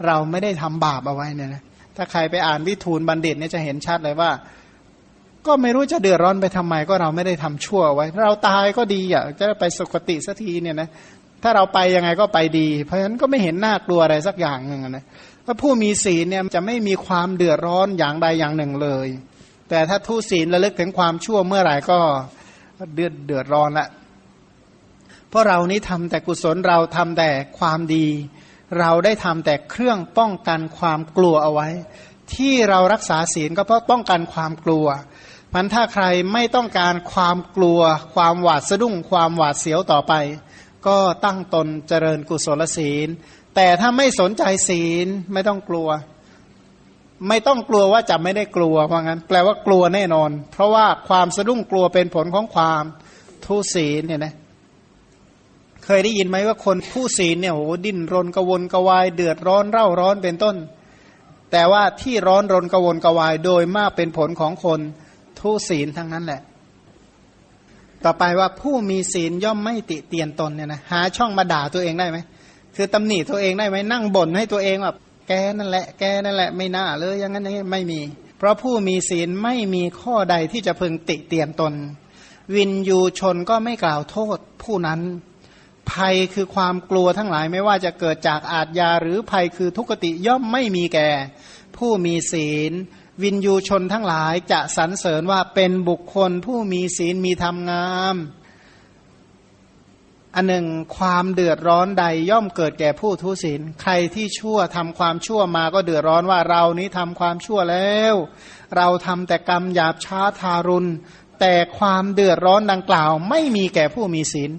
[0.05, 1.63] เราไม่ได้ทำบาปเอาไว้เนี่ยนะ
[1.95, 4.31] ถ้าใครไปอ่านวิทูลบัณฑิตเนี่ยจะเห็นชัดเลยว่า
[5.47, 10.89] ก็ไม่รู้จะเดือดร้อนไปทำไมก็เราไม่ได้ทำชั่วไว้ เราตายก็ดีอะจะไปสุคติสักทีเนี่ยนะ
[11.43, 15.05] ถ้าเราไปยังไงก็ไปดี เพราะฉะนั้นก็ไม่เห็นน่ากลัวอะไรสักอย่างหนึ่งนะ
[15.45, 19.07] พราผู้มีศีลเนี่ยจะไม่มีความเดือดร้อนอย่างใดอย่างหนึ่งเลย
[19.69, 21.99] แต่ถ้าทุศีลระลึกถึงความชั่วเมื่อไหร่ก็
[22.95, 23.87] เดือดเดือดร้อนละ
[25.29, 28.07] เพราะเรานี้ทำแต่กุศลเราทำแต่ความดี
[28.79, 31.69] เราได้ทำแต่เครื่องป้องกันความกลัวเอาไว้
[32.35, 34.87] ที่เรารักษาศีลก็เพราะป้องกันความกลัว
[35.53, 37.79] มันถ้าใครไม่ต้องการความกลัว
[38.15, 40.13] ความหวาดสะดุ้ง ความหวาดเสียวต่อไป
[40.87, 43.07] ก็ตั้งตนเจริญกุศลศีล
[43.55, 45.89] แต่ถ้าไม่สนใจศีลไม่ต้องกลัว
[47.27, 52.83] ไม่ต้องกลัวว่าจะไม่ได้กลัวเพราะงั้น แปลว่ากลัวแน่นอน เพราะว่าความสะดุ้งกลัวเป็นผลของความ
[53.45, 54.33] ทุศีลเนี่ยนะ
[55.91, 60.55] เคยได้ยินไหมว่าคนผู้ศีลเนี่ยโหดิ้นรนกวนกวาย เดือดร้อนเร่าร้อนเป็นต้น
[61.51, 64.79] แต่ว่าที่ร้อนรนกวนกวายโดยมากเป็นผลของคน
[65.39, 66.41] ทุศีลทั้งนั้นแหละ
[68.03, 72.17] ต่อไปว่าผู้มีศีลย่อมไม่ติเตียนตนเนี่ยนะหาช่องมาด่าตัวเองได้ไหม
[72.75, 78.01] คือตำหนิตัวเองได้ไหมนั่งบ่นให้ตัวเองแบบแกนั่นแหละ แกนั่นแหละไม่น่าเลยอย่างนั้นอย่างนี้ไม่มี
[78.37, 81.73] เพราะผู้มีศีลไม่มีข้อใดที่จะพึงติเตียนตน
[82.55, 85.01] วินยูชนก็ไม่กล่าวโทษผู้นั้น
[85.93, 91.09] ภัยคือความกลัวทั้งหลายไม่ว่าจะเกิดจากอาทยาหรือภัยคือทุกติย่อมไม่มีแก่
[91.77, 92.71] ผู้มีศีล
[93.21, 98.15] วินยูชนทั้งหลายจะสรรเสริญว่าเป็นบุคคลผู้มีศีลมีธรรมงาม
[100.35, 100.67] อันหนึ่ง
[100.97, 108.15] ความเดือดร้อนใดย่อมเกิดแก่ผู้ทุศีล ใครที่ชั่วทำความชั่วมาก็เดือดร้อนว่าเรานี้ทำความชั่วแล้ว
[108.75, 110.89] เราทำแต่กรรมหยาบช้าทารุณ
[111.39, 114.51] แต่ความเดือดร้อนดังกล่าว ไม่มีแก่ผู้มีศีล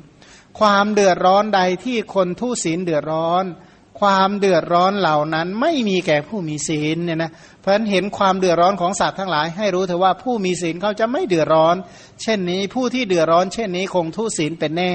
[0.61, 3.44] ความเดือดร้อนใดที่คนทุศีลเดือดร้อน
[4.00, 7.30] ความเดือดร้อนเหล่านั้นไม่มีแก่ผู้มีศีลเนี่ยนะ
[7.61, 11.76] เพราะฉะนั้นเห็นความเดือดร้อนของสัตว์ทั้งหลาย ให้รู้เถอะว่าผู้มีศีลเขาจะไม่เดือดร้อน
[12.22, 14.94] เช่นนี้ผู้ที่เดือดร้อน เช่นนี้คงทุศีลเป็นแน่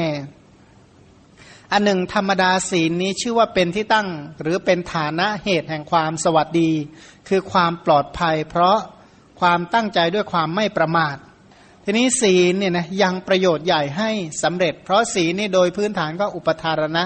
[1.72, 4.08] อันหนึ่งธรรมดาศีลนี้ชื่อว่าเป็นที่ตั้ง
[4.42, 6.72] หรือเป็นฐานะเหตุแห่งความสวัสดี
[7.28, 8.78] คือความปลอดภัย เพราะ
[9.40, 11.16] ความตั้งใจด้วยความไม่ประมาท
[11.88, 14.10] ทีนี้ศีลเนี่ยนะยังประโยชน์ใหญ่ให้
[14.44, 17.04] สำเร็จ เพราะศีลนี่โดยพื้นฐานก็อุปทารณะ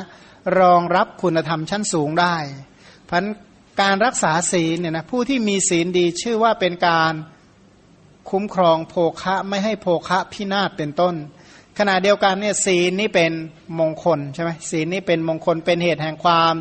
[0.60, 2.36] รองรับคุณธรรมชั้นสูงได้
[3.06, 3.24] เพราะ
[3.82, 7.14] การรักษาศีลเนี่ยนะผู้ที่มีศีลดีชื่อว่าเป็นการ
[8.30, 11.16] คุ้มครองโภคะไม่ให้โภคะพินาศเป็นต้น
[11.78, 13.32] ขณะเดียวกันเนี่ยศีลนี่เป็น
[13.80, 16.54] มงคลใช่ไหมศีลนี่เป็นมงคลเป็นเหตุแห่งความ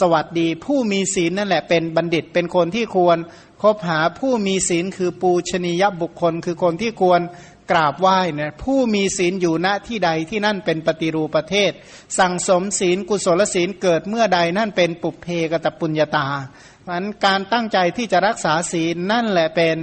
[0.00, 3.18] สวัสดี ผู้มีศีลนั่นแหละเป็นบัณฑิตเป็นคนที่ควร
[3.62, 7.20] คบหาผู้มีศีลคือปูชนียบุคคล คือคนที่ควร
[7.70, 11.70] กราบไหว้เนี่ยผู้มีศีลอยู่ณที่ใดที่นั่นเป็นปฏิรูปประเทศ
[12.18, 16.28] สั่งสมศีลกุศลศีลเกิดเมื่อใดนั่นเป็นปุเพกตปุญญาตา
[16.82, 19.76] เพราะนั้นการตั้งใจที่จะรักษาศีลนั่นแหละเป็น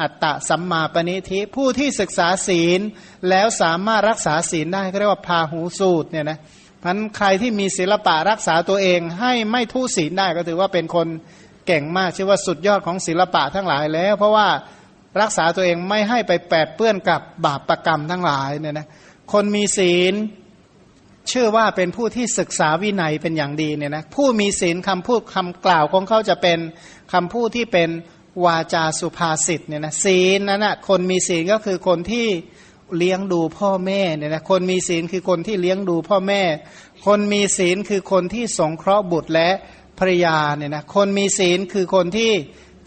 [0.00, 2.80] อัตตะสัมมาปณิธิผู้ที่ศึกษาศีล
[3.28, 6.38] แล้วสามารถรักษาศีลได้ก็เรียกว่าพาหูสูตรเนี่ยนะ
[6.82, 11.06] พันใครที่มีศิลปะรักษาตัวเองให้ไม่ทุศีลได้ก็ถือว่าเป็นคน
[11.66, 14.48] เก่งมากชื่อว่าสุดยอดของศิลปะทั้งหลายแล้ว เพราะว่า
[15.20, 18.86] รักษาตัวเองไม่ให้ไปแปดเปื้อนกับบาปประกรรมทั้งหลายเนี่ยนะ
[19.32, 20.14] คนมีศีล
[21.28, 26.58] เชื่อว่าเป็นผู้ที่ศึกษาวินัยเป็นอย่างดีเนี่ยนะผู้มีศีลคำพูดคำกล่าวของเขาจะเป็น
[27.12, 27.90] คำพูดที่เป็น
[28.44, 32.26] วาจาสุภาษิตเนี่ยนะศีลนั้นนะคนมีศีลก็คือคนที่
[32.96, 36.42] เลี้ยงดูพ่อแม่เนี่ยนะคนมีศีลคือคนที่เลี้ยงดูพ่อแม่
[37.06, 39.50] คนมีศีลคือคนที่สงเคราะห์บุตรและ
[39.98, 42.32] ภรยาเนี่ยนะคนมีศีลคือคนที่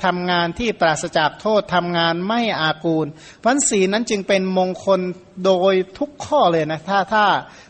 [0.03, 3.07] ทำงานที่ปราศจากโทษทำงานไม่อากูล
[3.41, 4.99] พราะศีลนั้นจึงเป็นมงคล
[5.45, 7.25] โดยทุกข้อเลยนะถ้าถ้า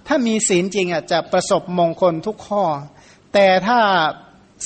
[0.08, 2.64] ถ้ามีศีลจริงอะจะประสบมงคลทุกข้อ
[3.34, 3.80] แต่ถ้า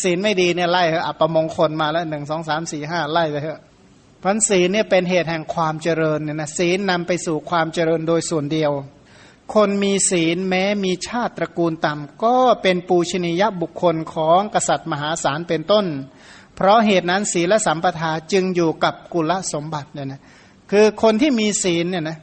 [0.02, 3.62] ศีลไม่ดีเนี่ยไล่อัปมงคลมาแล้วหนึ่งสองสามสี่ห้าไล่ไปเถอะ
[4.24, 8.72] พันศีลเนี่ยเป็นเหตุแห่งความเจริญเนี่ยนะศีลนำไปสู่ความเจริญโดยส่วนเดียว
[9.56, 15.86] คนมีศีลแม้มีชาติตระกูลต่ำก็เป็นปูชนียบุคคลของกษัตริย์มหาศาลเป็นต้น
[16.56, 20.22] เพราะเหตุนั้นศีลสัมปทาจึงอยู่กับกุลสมบัติเนี่ยนะ
[20.72, 22.18] คือคนที่มีศีลเนี่ยนะ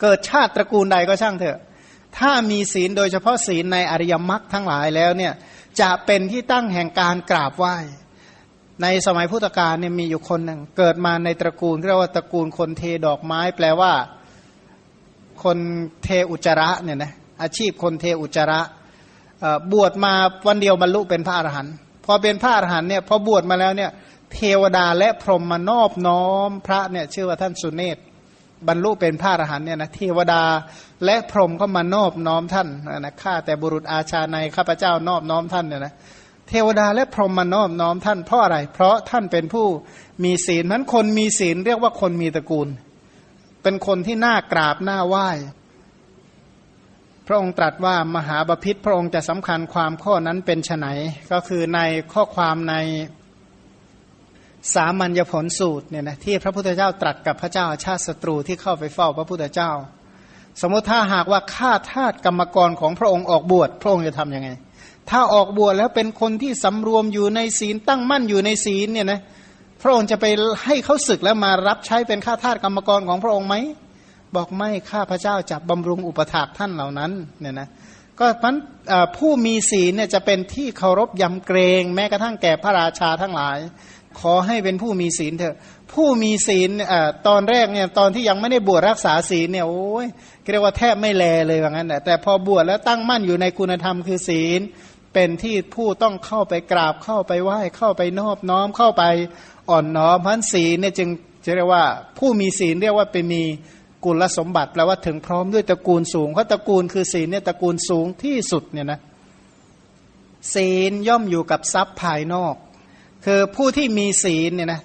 [0.00, 1.58] เกิดชาติตระกูลใดก็ช่างเถอะ
[2.18, 5.32] ถ้ามีศีลโดยเฉพาะศีลในอริยมรรคทั้งหลายแล้วเนี่ย
[5.80, 7.76] จะเป็นที่ตั้งแห่งการกราบไหว้
[8.82, 13.92] ในสมัยพุทธกาลเนี่ยมีอยู่คนหนึ่งเกิดมาในตระกูลเรียกว่าตระกูลคนเทดอกไม้แปลว่า
[15.42, 15.58] คน
[16.04, 18.60] เทอุจระเนี่ยนะอาชีพคนเทอุจระ
[19.72, 20.12] บวชมา
[20.46, 21.74] วันเดียวบรรลุเป็นพระอรหันต์
[22.04, 23.90] พอเป็นพระอรหันต์เนี่ยพอบวชมาแล้วเนี่ย
[24.32, 27.98] เทวดาและพรหมมานอบน้อมพระเนี่ยชื่อว่าท่านสุเนศ
[28.68, 30.42] บรรลุเป็นพระอรหันต์เนี่ยนะเทวดา
[31.04, 32.68] และพรหมก็มานอบน้อมท่าน
[32.98, 35.94] นะข้าแต่บุรุษอาชาในข้าพเจ้านอบน้อมท่านเนี่ยนะ
[36.48, 39.66] เทวดาและพรหมมานอบน้อมท่านเพราะอะไร เพราะท่านเป็นผู้
[40.24, 42.68] มีศีลนั้นคนมีศีลเรียกว่าคนมีตระกูล
[43.62, 45.28] เป็นคนที่น่ากราบน่าไหว้
[47.26, 50.86] พระองค์ตรัสว่ามหาบพิษพระองค์จะสำคัญความข้อนั้นเป็นไน
[51.32, 51.80] ก็คือใน
[52.12, 52.74] ข้อความใน
[54.74, 59.70] สามัญญผลสูตรเนี่ยนะที่พระพุทธเจ้าตรัสกับพระเจ้าชาติศัตรูที่เข้าไปเฝ้าพระพุทธเจ้า
[60.60, 64.48] สมมติถ้าหากว่าข้าทาสกรรมกรของพระองค์ออกบวชพระองค์จะทํำยังไง
[65.10, 69.20] ถ้าออกบวชแล้วเป็นคนที่สำรวมอยู่ในศีลตั้งมั่นอยู่ในศีลเนี่ยนะ
[69.82, 70.26] พระองค์จะไป
[70.64, 73.54] ให้เขาศึกแล้วมารับใช้เป็นข้าทาสกรรมกรของพระองค์ไหม
[74.36, 77.68] บอกไม่ข้าพระเจ้าจะบำรุงอุปถากท่านเหล่านั้นเนี่ยนะ
[78.20, 78.56] ก็มัน
[79.16, 83.58] ผู้มีศีลเนี่ยจะเป็นที่เคารพยำเกรงแม้กระทั่งแก่พระราชาทั้งหลาย
[84.20, 85.56] ขอให้เป็นผู้มีศีลเถอะ
[85.92, 86.70] ผู้มีศีล
[87.28, 90.06] ตอนแรกเนี่ยตอนที่ยังไม่ได้บวชรักษาศีลเนี่ยโอ้ย
[90.52, 94.60] เรียกว่าแทบไม่แลเลยว่างั้นแต่พอบวชแล้วตั้งมั่นอยู่ในคุณธรรมคือศีล
[95.14, 99.04] เป็นที่ผู้ต้องเข้าไปกราบเข้าไปไหว้เข้าไปนอบน้อมเข้าไป
[99.70, 101.08] อ่อนน้อมพันศีลเนี่ยจึง
[101.44, 101.84] จะเรียกว่า
[102.18, 103.42] ผู้มีศีลเรียกว่าเป็นมี
[104.04, 109.00] กุลสมบัติแปลว่าถึงพร้อมด้วยตระกูลสูงเพราะตระกูลคือศีลเนี่ยตระกูลสูงที่สุดเนี่ยนะ
[110.54, 112.54] ศีลย่อมอยู่กับทรัพย์ภายนอก
[113.24, 114.80] คือผู้ที่มีศีลเนี่ยนะ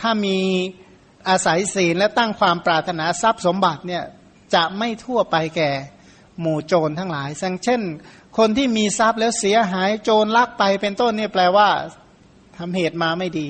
[0.00, 0.38] ถ้ามี
[1.28, 4.02] อาศัยศีลและตั้งความปรารถนาทรัพย์สมบัติเนี่ย
[4.54, 5.70] จะไม่ทั่วไปแก่
[6.40, 7.28] หมู่โจรทั้งหลาย
[7.64, 7.80] เช่น
[8.38, 11.68] คนที่มีทรัพย์แล้วเสียหายโจรลักไปเป็นต้นเนี่ยแปลว่า
[12.58, 13.46] ทำเหตุมาไม่ดี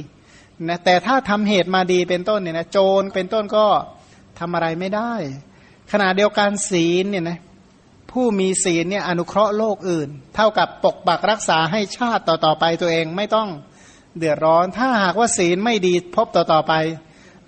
[0.68, 3.66] นะแต่ถ้าทำเหตุมาดีเป็นต้นเนี่ยนะโจรเป็นต้นก็
[4.38, 5.12] ทำอะไรไม่ได้
[5.92, 7.38] ขณะเดียวกันศีลเนี่ยนะ
[8.10, 13.48] ผู้มีศีลเนี่ยอนุเคราะห์โลกอื่น เท่ากับปกปักรักษาให้ชาติต่อๆไปตัวเองไม่ต้อง
[14.18, 16.72] เดือดร้อน ถ้าหากว่าศีลไม่ดีพบต่อต่อไป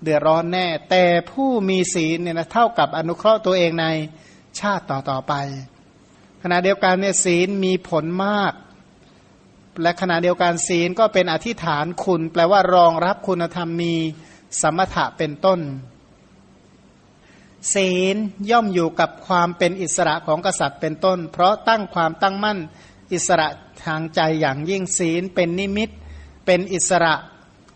[0.03, 3.85] เดือดร้อนแน่ แต่ผู้มีศีลเนี่ยนะเท่ากับอนุเคราะห์ตัวเองใน
[4.59, 5.33] ชาติต่อต่อไป
[6.43, 8.53] ขณะเดียวกันเนี่ยศีลมีผลมาก
[9.81, 13.95] และขณะเดียวกันศีลก็เป็นอธิษฐานคุณ แปลว่ารองรับคุณธรรมมี
[14.61, 15.59] สมถะเป็นต้น
[17.73, 18.15] ศีล
[18.51, 22.59] ย่อมอยู่กับความเป็นอิสระของกษัตริย์เป็นต้น เพราะตั้งความตั้งมั่น
[23.13, 23.47] อิสระ
[23.85, 25.89] ทางใจอย่างยิ่งศีลเป็นนิมิต
[26.45, 27.13] เป็นอิสระ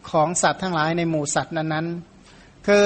[0.10, 2.84] ของสัตว์ทั้งหลายในหมู่สัตว์นั้นๆ คือ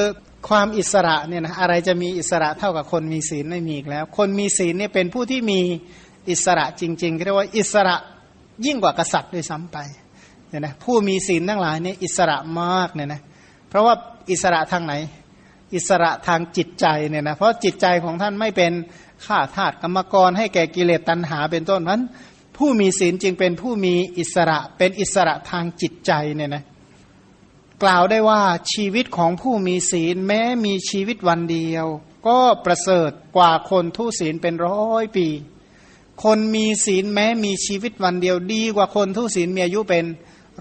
[0.50, 5.60] ความอิสระเนี่ยนะอะไรจะมีอิสระเท่ากับคนมีศีลไม่มีอีกแล้ว คนมีศีลเนี่ยเป็นผู้ที่มี
[6.30, 7.96] อิสระจริงๆเรียกว่าอิสระ
[8.66, 9.78] ยิ่งกว่ากษัตริย์ด้วยซ้ำไป
[10.50, 13.22] เนี่ยนะผู้มีศีลทั้งหลายเนี่ยอิสระมากเนี่ยนะ
[13.70, 13.94] เพราะว่า
[14.32, 14.94] อิสระทางไหน
[15.74, 18.72] อิสระทางจิตใจเนี่ยนะเพราะจิตใจของท่านไม่เป็น
[19.26, 22.02] ข้าทาสกรรมกรให้แก่กิเลสตัณหาเป็นต้นนั้น
[22.58, 26.64] ผู้มีศีลจึงเป็นผู้มีอิสระเป็นอิสระทางจิตใจเนี่ยนะ
[27.84, 28.42] กล่าวได้ว่า
[28.74, 31.86] ชีวิตของผู้มีศีลแม้มีชีวิตวันเดียว
[32.28, 35.28] ก็ประเสริฐกว่าคนทุศีลเป็นร้อยปี
[36.24, 40.06] คนมีศีลแม้มีชีวิตวันเดียวดีกว่าคนทุศีลมีอายุเป็น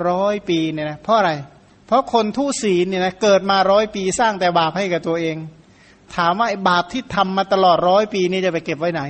[0.09, 5.36] ร้อยปีเนี่ยนะเพราะอะไรเเพราะคนทุศีลเนี่ยนะเกิดมาร้อยปีสร้างแต่บาปให้กับตัวเอง
[6.14, 9.02] ถามว่าไอ้บาปที่ทำมาตลอดร้อยปีนี้จะไปเก็บไว้ไหน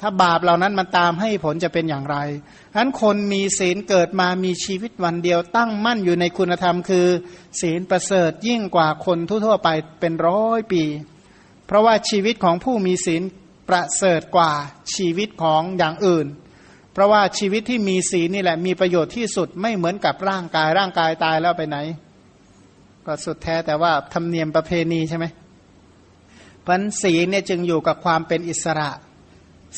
[0.00, 2.16] ถ้าบาปเหล่านั้นมันตามให้ผลจะเป็นอย่างไร
[2.72, 7.06] ฉะนั้นคนมีศีลเกิดมามีชีวิตวันเดียวตั้งมั่นอยู่ในคุณธรรมคือ
[7.60, 9.68] ศีลประเสริฐยิ่งกว่าคนทั่วๆไป
[10.00, 10.82] เป็นร้อยปี
[11.66, 13.22] เพราะว่าชีวิตของผู้มีศีล
[13.68, 14.52] ประเสริฐกว่า
[14.94, 16.26] ชีวิตของอย่างอื่น
[16.98, 21.78] เพราะว่าชีวิตที่มีศีลนี่แหละ มีประโยชน์ที่สุดไม่เหมือนกับร่างกายร่างกายตายแล้วไปไหน
[23.06, 25.26] ก็สุดแท้แต่ว่าธรรมเนียมประเพณีใช่ไหม
[26.66, 28.90] พันศีลเนี่ยจึงอยู่กับความเป็นอิสระ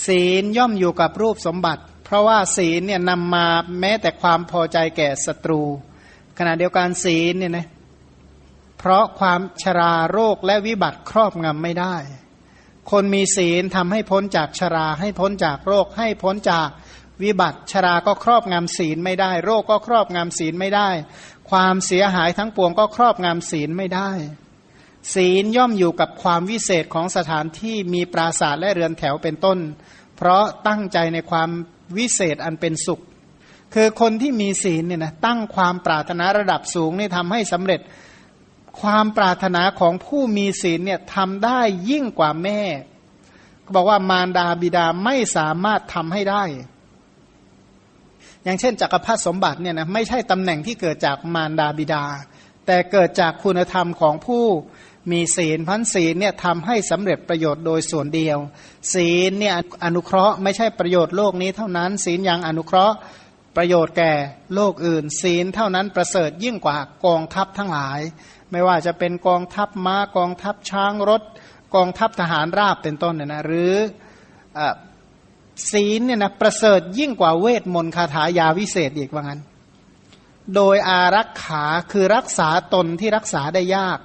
[0.07, 3.47] ศีลย่อมอยู่กับรูปสมบัติ เพราะว่าศีลเนี่ยนำมา
[3.81, 5.61] แม้แต่ความพอใจแก่ศัตรู
[6.39, 7.67] ขณะเดียวกันศีลเนี่ยนะ
[8.79, 11.97] เพราะความชราโรคและวิบัติครอบงำไม่ได้
[12.91, 16.69] คนมีศีลทำให้พ้นจากชราให้พ้นจากโรคให้พ้นจาก
[17.23, 20.89] วิบัติชราก็ครอบงำศีลไม่ได้ โรคก็ครอบงำศีลไม่ได้
[21.51, 24.11] ความเสียหายทั้งปวงก็ครอบงำศีลไม่ได้
[25.15, 29.59] ศีลย่อมอยู่กับความวิเศษของสถานที่มีปราสาทและเรือนแถวเป็นต้น
[30.17, 31.51] เพราะตั้งใจในความ
[31.97, 33.01] วิเศษอันเป็นสุข
[33.75, 37.81] คือคนที่มีศีลเนี่ยนะตั้งความปรารถนาระดับสูงนี่ทำให้สำเร็จ
[38.81, 41.61] ความปรารถนาของผู้มีศีลเนี่ยทำได้
[41.91, 42.61] ยิ่งกว่าแม่
[43.75, 46.45] บอกว่ามารดาบิดาไม่สามารถทำให้ได้
[48.45, 52.05] อย่างเช่นจักรพรรดิสมบัติเนี่ยนะไม่ใช่ตำแหน่งที่เกิดจากมารดาบิดา
[52.67, 54.45] แต่เกิดจากคุณธรรมของผู้
[55.13, 58.39] มีศีลพันศีลเนี่ยทำให้สำเร็จประโยชน์โดยส่วนเดียว
[58.95, 59.55] ศีลเนี่ย
[59.85, 62.97] อนุเคราะห์ไม่ใช่ประโยชน์โลกนี้เท่านั้น ศีลยังอนุเคราะห์
[63.57, 64.13] ประโยชน์แก่
[64.55, 68.01] โลกอื่น ศีลเท่านั้นประเสริฐยิ่งกว่ากองทัพทั้งหลาย
[68.51, 71.23] ไม่ว่าจะเป็นกองทัพม้ากองทัพช้างรถ
[71.75, 73.75] กองทัพทหารราบเป็นต้นเนี่ยนะหรือ
[74.59, 74.61] อ
[75.73, 79.41] ศีลเนี่ยนะประเสริฐยิ่งกว่าเวทมนต์คาถายาวิเศษอีกว่างั้น
[80.55, 83.99] โดยอารักขาคือรักษาตนที่รักษาได้ยาก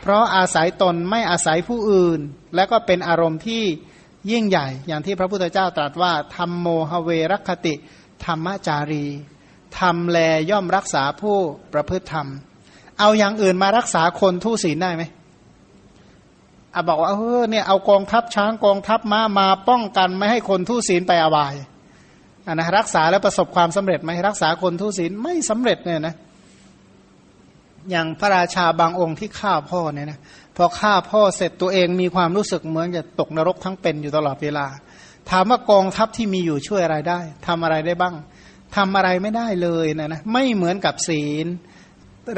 [0.00, 2.20] เพราะอาศัยตนไม่อาศัยผู้อื่น
[2.54, 3.62] และก็เป็นอารมณ์ที่
[4.30, 7.74] ยิ่งใหญ่ อย่างที่พระพุทธเจ้าตรัสว่าธรรมโมหเวรคติ
[8.24, 9.06] ธรรมจารี
[9.78, 10.18] ทำแล
[10.50, 11.36] ย่อมรักษาผู้
[11.72, 12.28] ประพฤติธรรม
[12.98, 15.02] เอาอย่างอื่นมารักษาคนทุศีลได้ไหม
[16.76, 21.54] อาบอกว่าเออเนี่ยเอากองทัพช้างกองทัพม้ามาป้องกันไม่ให้คนทุศีลไปอบาย
[22.46, 26.14] อันนะรักษาแล้วประสบความสำเร็จไหมรักษาคนทุศีลไม่สำเร็จเนี่ยนะ
[27.90, 30.18] อย่างพระราชาบางองค์ที่ฆ่าพ่อเนี่ยนะ
[30.56, 34.66] พอฆ่าพ่อเสร็จตัวเองมีความรู้สึกเหมือนจะตกนรกทั้งเป็นอยู่ตลอดเวลา
[35.30, 38.14] ถามว่ากองทัพที่มีอยู่ช่วยอะไรได้ทำอะไรได้บ้าง
[38.76, 41.46] ทำอะไรไม่ได้เลยนะนะไม่เหมือนกับศีล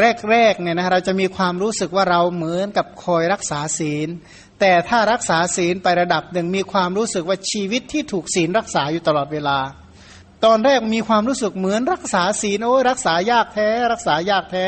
[0.01, 4.09] แรกๆเนี่ยนะเราจะมีความรู้สึกว่าเราเหมือนกับคอยรักษาศีล
[4.61, 9.59] แต่ถ้ารักษาศีลไประดับหนึ่งมีความรู้สึกว่าชีวิตที่ถูกศีลรักษาอยู่ตลอดเวลา
[10.45, 14.67] ตอนแรกมีความรู้สึกเหมือนรักษาศีลโอ้ยรักษายากแท้ รักษายากแท้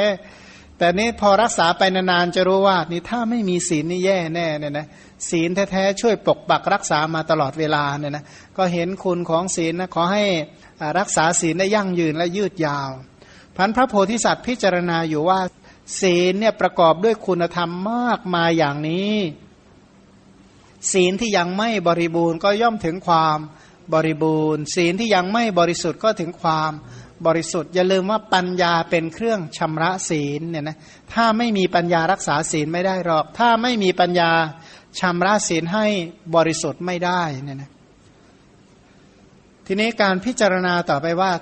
[0.78, 4.86] แต่นี้พอรักษาไปนานๆจะรู้ว่านี่ถ้าไม่มีศีลนี่แย่แน่เนี่ยนะ
[5.28, 8.24] ศีลแท้ๆช่วยปกปักรักษามาตลอดเวลาเนี่ยนะ
[8.56, 10.24] ก็เห็นคุณของศีลนะขอให้
[10.98, 12.90] รักษาศีลได้ยั่งยืนและยืดยาว
[13.56, 15.40] พันพระโพธิสัตว์พิจารณาอยู่ว่า
[16.00, 19.16] ศีลเนี่ยประกอบด้วยคุณธรรมมากมายอย่างนี้
[20.92, 23.38] ศีลที่ยังไม่บริบูรณ์ก็ย่อมถึงความ
[23.94, 26.72] บริบูรณ์ ศีลที่ยังไม่บริสุทธิ์ก็ถึงความ
[27.26, 30.76] บริสุทธิ์อย่าลืมว่าปัญญาเป็นเครื่องชำระศีลเนี่ยนะ
[31.12, 34.30] ถ้าไม่มีปัญญารักษาศีลไม่ได้หรอก ถ้าไม่มีปัญญา
[35.00, 35.86] ชำระศีลให้
[36.36, 37.70] บริสุทธิ์ไม่ได้เนี่ยนะ
[39.66, 41.32] ทีนี้การพิจารณาต่อไปว่า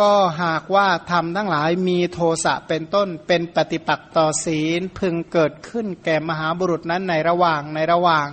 [0.00, 0.12] ก็
[0.42, 8.28] หากว่าทำทั้งหลายมีโทสะเป็นต้นเป็นปฏิปักษ์ต่อศีลพึงเกิดขึ้นแก่มหาบุรุษนั้นในระหว่างในระหว่าง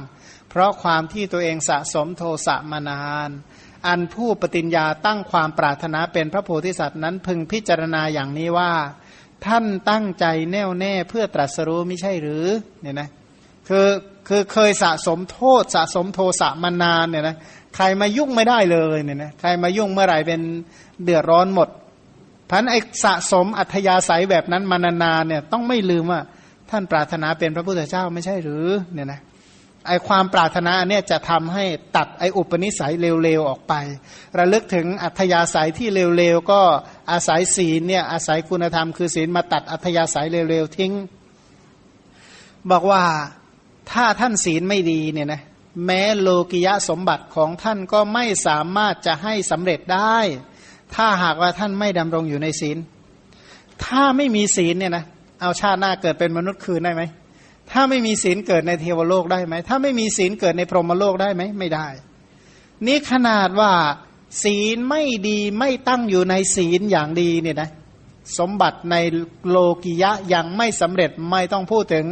[0.49, 3.29] เพราะความที่ตัวเองสะสมโทสะมานาน
[3.87, 8.71] อันผู้ปฏิญญาตั้งความปรารถนาเป็นพระโพธิสัตว์นั้นพึงพิจารณาอย่างนี้ว่า
[9.45, 12.45] ท่านตั้งใจแน่วแน่เพื่อตรัสรู้ไม่ใช่หรือ
[12.81, 13.09] เนี่ยนะ
[13.67, 13.87] คือ
[14.27, 17.37] คือเคยสะสมโทษสะสมโทสะมานานเนี่ยนะ
[17.75, 20.41] ใครมายุ่งไม่ได้เลยเนี่ยนะใครมายุ่งเมื่อไหร่เป็น
[21.03, 21.69] เดือดร้อนหมด
[22.49, 26.21] พันไอสะสมอัธยาศัยแบบนั้นมานานๆเนี่ยต้องไม่ลืมว่า
[26.69, 29.21] ท่านปรารถนาเป็นพระพุทธเจ้าไม่ใช่หรือเนี่ยนะ
[29.87, 31.65] ไอความปรารถนาเนี่ยจะทำให้
[31.97, 32.93] ตัดไออุปนิสัย
[33.23, 33.73] เร็วๆออกไป
[34.37, 36.61] ระลึกถึงอัธยาศัยที่เร็วๆก็
[37.11, 40.93] อาศัยศีลเนี่ยอาศัยคุณธรรมคือศีลมาตัดอัธยาศัยเร็วๆทิ้ง
[42.71, 43.03] บอกว่า
[43.91, 45.41] ถ้าท่านศีลไม่ดีเนี่ยนะ
[45.85, 50.17] แม้โลกิยะสมบัติของท่านก็ไม่สามารถจะให้สำเร็จได้
[50.95, 52.77] ถ้าหากว่าท่านไม่ดำรงอยู่ในศีล
[53.85, 55.05] ถ้าไม่มีศีลเนี่ยนะ
[55.41, 57.03] เอาชาติหน้าเกิดเป็นมนุษย์คืนได้ไหม
[57.71, 61.87] ถ้าไม่มีศีลเกิดในเทวโลกได้ไหม ถ้าไม่มีศีลเกิดในพรหมโลกได้ไหมไม่ได้
[62.85, 63.71] นี่ขนาดว่า
[64.43, 67.69] ศีลไม่ดีไม่ตั้งอยู่ในศีลอย่างดีเนี่ยนะ
[68.37, 68.95] สมบัติใน
[69.49, 72.05] โลกิยะยังไม่สำเร็จไม่ต้องพูดถึง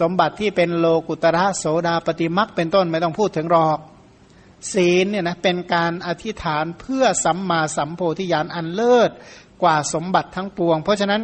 [0.00, 3.78] สมบัติที่เป็นโลกุตระโสดาปฏิมักเป็นต้นไม่ต้องพูดถึงหรอก
[4.72, 9.10] ศีลเนี่ยนะเป็นการอธิษฐานเพื่อสัมมาสัมโพธิญาณอันเลิศ
[9.62, 11.22] กว่าสมบัติทั้งปวง เพราะฉะนั้น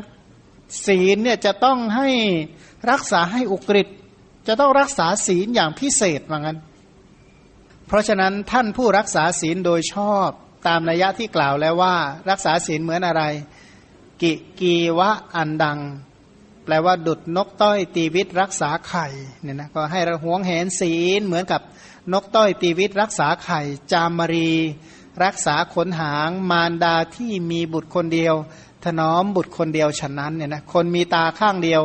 [0.86, 2.08] ศีลเนี่ยจะต้องให้
[2.90, 3.88] รักษาให้อุกฤษ
[4.46, 6.58] จะต้องรักษาศีลอย่างพิเศษว่างั้น
[7.86, 10.28] เพราะฉะนั้นท่านผู้รักษาศีลโดยชอบ
[10.66, 11.96] ตามนัยยะที่กล่าวแล้วว่า
[12.30, 13.22] รักษาศีลเหมือนอะไร
[14.22, 15.78] กิกีวะอันดัง
[16.64, 19.06] แปลว่าดุดนกต้อยตีวิตรักษาไข่
[19.42, 21.60] เนี่ยนะก็ให้ราหวงแหนศีลเหมือนกับ
[22.12, 23.60] นกต้อยตีวิตรักษาไข่
[23.92, 24.50] จามรี
[25.24, 28.34] รักษาขนหาง มารดาที่มีบุตรคนเดียว
[28.84, 31.82] ถนอมบุตรคนเดียวฉันนั้นเนี่ยนะคนมีตาข้างเดียว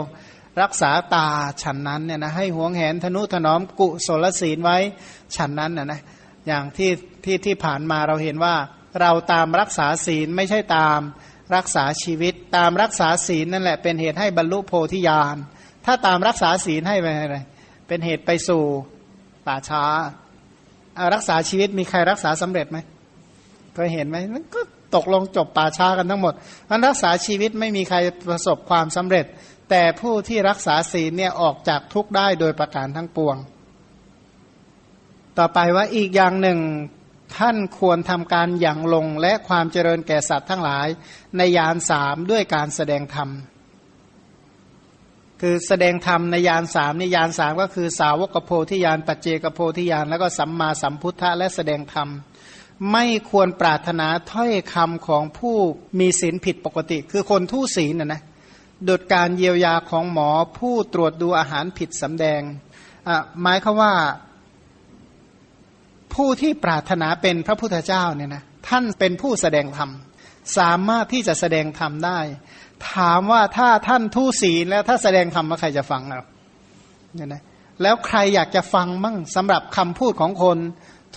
[0.62, 1.28] รักษาตา
[1.64, 4.78] ฉันนั้นเนี่ยนะให้หวงแหนธนุถนอมกุศลศีลไว้
[5.36, 6.02] ฉันนั้นนะนะ
[6.48, 6.92] อย่างที่
[7.24, 8.56] ที่ที่ผ่านมาเราเห็นว่า
[9.02, 11.00] เราตามรักษาศีลไม่ใช่ตาม
[11.56, 15.36] รักษาชีวิต ตามรักษาศีลนั่นแหละเป็นเหตุให้บรรลุโพธิญาณ
[15.86, 17.38] ถ้าตามรักษาศีลให้ไปอะไร
[17.88, 19.84] เป็นเหตุไปสู่ป่าช้า
[21.14, 22.78] รักษาชีวิตมีใครรักษาสำเร็จไหม
[23.74, 24.62] เคยเห็นไหมมันก็
[24.96, 26.34] ตกลงจบป่าช้ากันทั้งหมด
[26.70, 27.98] มันรักษาชีวิตไม่มีใคร
[28.30, 29.26] ประสบความสำเร็จ
[29.70, 33.36] แต่ผู้ที่รักษาศีลเนี่ยออกจากทุกข์ได้โดยประการทั้งปวง
[35.38, 36.60] ต่อไปว่าอีกอย่างหนึ่ง
[37.38, 40.88] ท่านควรทำการอย่างลงและความเจริญแก่สัตว์ทั้งหลาย
[41.38, 43.30] ในยานสามด้วยการแสดงธรรม
[45.42, 52.10] คือแสดงธรรมในยานสามในยานสามก็คือสาวกโพธิยานปัจเจกโพธิยานแล้วก็สัมมาสัมพุทธะและแสดงธรรม
[52.92, 55.56] ไม่ควรปรารถนาถ้อยคำของผู้
[56.00, 58.22] มีศีลผิดปกติ คือคนทุศีลนะนะ
[58.88, 62.42] ดุดการเยียวยาของหมอผู้ตรวจดูอาหารผิดสำแดง
[63.08, 63.94] อ่าหมายคือว่า
[66.14, 69.90] ผู้ที่ปรารถนาเป็นพระพุทธเจ้าเนี่ยนะท่านเป็นผู้แสดงธรรม
[70.58, 72.20] สามารถที่จะแสดงธรรมได้
[72.94, 76.26] ถามว่าถ้าท่านทุศีลแล้วถ้าแสดงธรรมาใครจะฟังเรา
[77.16, 77.44] เนี่ยนะ
[77.82, 80.58] แล้วใครอยากจะฟังมั่งสำหรับคำพูดของคน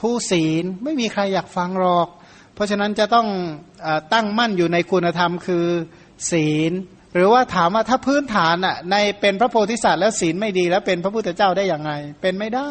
[0.00, 2.08] ทุศีลไม่มีใครอยากฟังหรอก
[2.54, 3.26] เพราะฉะนั้นจะต้อง
[3.86, 5.66] อตั้งมั่นอยู่ในคุณธรรมคือ
[6.30, 6.72] ศีล
[7.14, 12.70] หรือว่าถามว่าถ้าพื้นฐานอะในเป็นพระโพธิสัตว์แล้วศีลไม่ดีแล้วเป็นพระพุทธเจ้าได้อย่างไงเป็นไม่ได้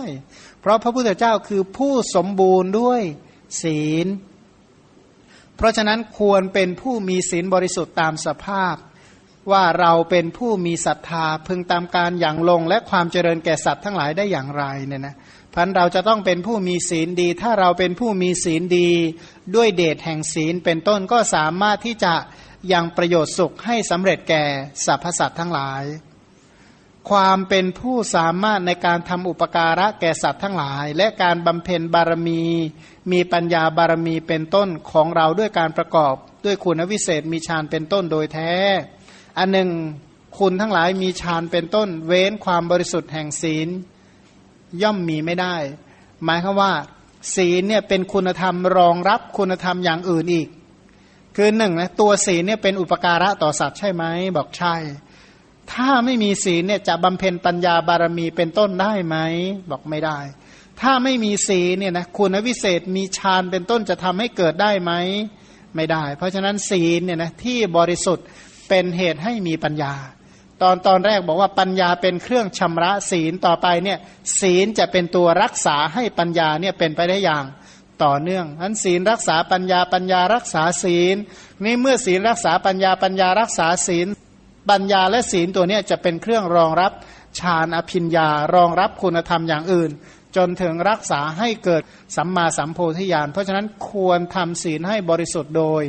[0.61, 3.01] เพราะพระพุทธเจ้าคือผู้สมบูรณ์ด้วย
[3.63, 4.07] ศีล
[5.61, 8.75] เพราะฉะนั้นควรเป็นผู้มีศีลบริสุทธิ์ตามสภาพ
[9.51, 15.15] ว่าเราเป็นผู้มีศรัทธาพึงตามการอย่างลง และความเจริญแก่สัตว์ทั้งหลายได้อย่างไรเนี่ยนะ
[15.53, 18.89] พันเราจะต้องเป็นผู้มีศีลดี ถ้าเราเป็นผู้มีศีลดี
[19.55, 22.13] ด้วยเดชแห่งศีลเป็นต้นก็สามารถที่จะ
[22.73, 24.43] ยังประโยชน์สุขให้สำเร็จแก่
[24.85, 25.83] สรรพสัตว์ทั้งหลาย
[27.09, 32.43] ความเป็นผู้สามารถในการทำอุปการะแก่สัตว์ทั้งหลาย และการบำเพ็ญบารมี
[33.11, 36.15] มีปัญญาบารมีเป็นต้นของเราด้วยการประกอบ
[36.45, 38.51] ด้วยคุณวิเศษมีฌานเป็นต้นโดยแท้
[39.37, 39.69] อันหนึ่ง
[40.39, 43.67] คุณทั้งหลายมีฌานเป็นต้น เว้นความบริสุทธิ์แห่งศีล
[44.81, 45.55] ย่อมมีไม่ได้
[46.23, 46.71] หมายคือว่า
[47.35, 50.47] ศีลเนี่ยเป็นคุณธรรมรองรับคุณธรรมอย่างอื่นอีก
[51.35, 54.03] คือหนึ่งนะตัวศีลเนี่ยเป็นอุปการะต่อสัตว์ใช่ไหม
[54.37, 54.75] บอกใช่
[55.73, 59.17] ถ้าไม่มีศีลเนี่ยจะบำเพ็ญปัญญาบารมีเป็นต้นได้ไหม
[59.69, 60.19] บอกไม่ได้
[60.81, 64.91] ถ้าไม่มีศีลเนี่ยนะคุณวิเศษมีฌานเป็นต้นจะทำให้เกิดได้ไหม
[65.75, 68.25] ไม่ได้ เพราะฉะนั้นศีลเนี่ยนะที่บริสุทธิ์
[68.69, 69.93] เป็นเหตุให้มีปัญญา
[70.61, 73.97] ตอนตอนแรกบอกว่าปัญญาเป็นเครื่องชำระศีลต่อไปเนี่ย
[74.39, 77.45] ศีลจะเป็นตัวรักษาให้ปัญญาเนี่ยเป็นไปได้อย่าง
[78.03, 81.15] ต่อเนื่องนั้นศีลรักษาปัญญาปัญญารักษาศีล
[81.63, 84.07] นี่เมื่อศีลรักษาปัญญาปัญญารักษาศีล
[84.69, 86.91] ปัญญาและศีลตัวนี้จะเป็นเครื่องรองรับ
[87.39, 89.91] ฌานอภิญญารองรับคุณธรรมอย่างอื่น
[90.35, 91.83] จนถึงรักษาให้เกิด
[92.15, 95.83] สัมมาสัมโพธิญาณเพราะฉะนั้นควรทำศีลให้บริสุทธิ์โดย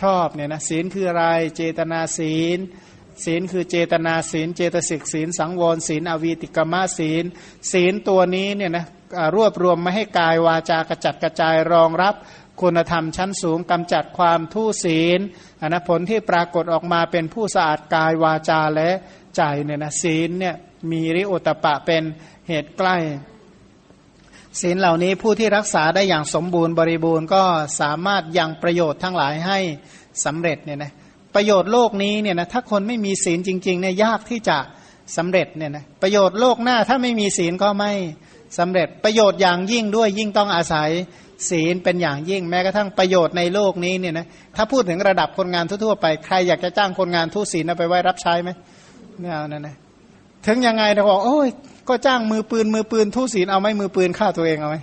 [0.00, 1.26] ชอบเนี่ยนะศีลคืออะไร
[1.56, 2.58] เจตนาศีล
[3.24, 7.24] ศีลคือเจตนาศีล เจตสิกศีล สังวรศีล อวีติกมาศีล
[7.72, 8.86] ศีลตัวนี้เนี่ยนะ
[9.36, 12.14] รวบรวมไม่ให้กายวาจากระจัดกระจายรองรับ
[12.60, 15.20] คุณธรรมชั้นสูงกำจัดความทุศีล
[15.64, 18.90] อนะผลที่ปรากฏออกมาเป็นผู้สะอาดกายวาจาและ
[19.36, 20.54] ใจเนี่ยนะศีลเนี่ย
[20.90, 22.02] มีริโอตปะเป็น
[22.48, 22.96] เหตุใกล้
[24.60, 27.42] ศีลเหล่านี้ผู้ที่รักษาได้อย่างสมบูรณ์บริบูรณ์ก็
[27.80, 29.58] สามารถยังประโยชน์ทั้งหลายให้
[30.24, 30.92] สำเร็จเนี่ยนะ
[31.34, 34.58] ประโยชน์โลกนี้เนี่ยนะถ้าคนไม่มีศีลจริงๆเนี่ยยากที่จะ
[35.16, 37.92] สำเร็จเนี่ยนะประโยชน์โลกหน้าถ้าไม่มีศีลก็ไม่
[38.58, 40.90] สำเร็จประโยชน์อย่างยิ่งด้วยยิ่งต้องอาศัย
[41.50, 48.50] ศีลเป็นอย่างยิ่งแม้กระทั่งประโยชน์ในโลกนี้เนี่ยนะถ้าพูดถึงระดับคนงานทั่วๆไปใครอยากจะจ้างคนงานทุศีลเอาไปไว้รับใช้ไหม
[49.20, 49.76] ไม่เอานั่นนะ
[50.46, 51.48] ถึงยังไงเราบอกโอ้ย
[51.88, 54.76] ก็จ้างมือปืนมือปืนทุศีลเอาไหมมือปืนฆ่าตัวเองเอาไหม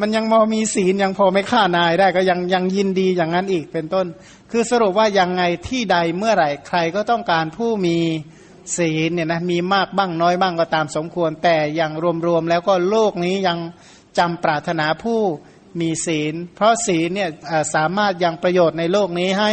[0.00, 4.06] มันยังพอมีศีลยังพอไม่ฆ่านายได้ก็ยังยังยินดีอย่างนั้นอีกเป็นต้น
[4.50, 7.96] คือสรุปว่ายังไงที่ใดเมื่อไหร่ใครก็ต้องการผู้มี
[8.76, 11.92] ศีลเนี่ยนะมีมากบ้างน้อยบ้างก็ตามสมควร แต่อย่าง
[12.26, 13.58] รวมๆแล้วก็โลกนี้ยัง
[14.18, 15.20] จำปรารถนาผู้
[15.80, 17.30] มีศีล เพราะศีลเนี่ย
[17.74, 19.52] สามารถยังประโยชน์ในโลกนี้ให้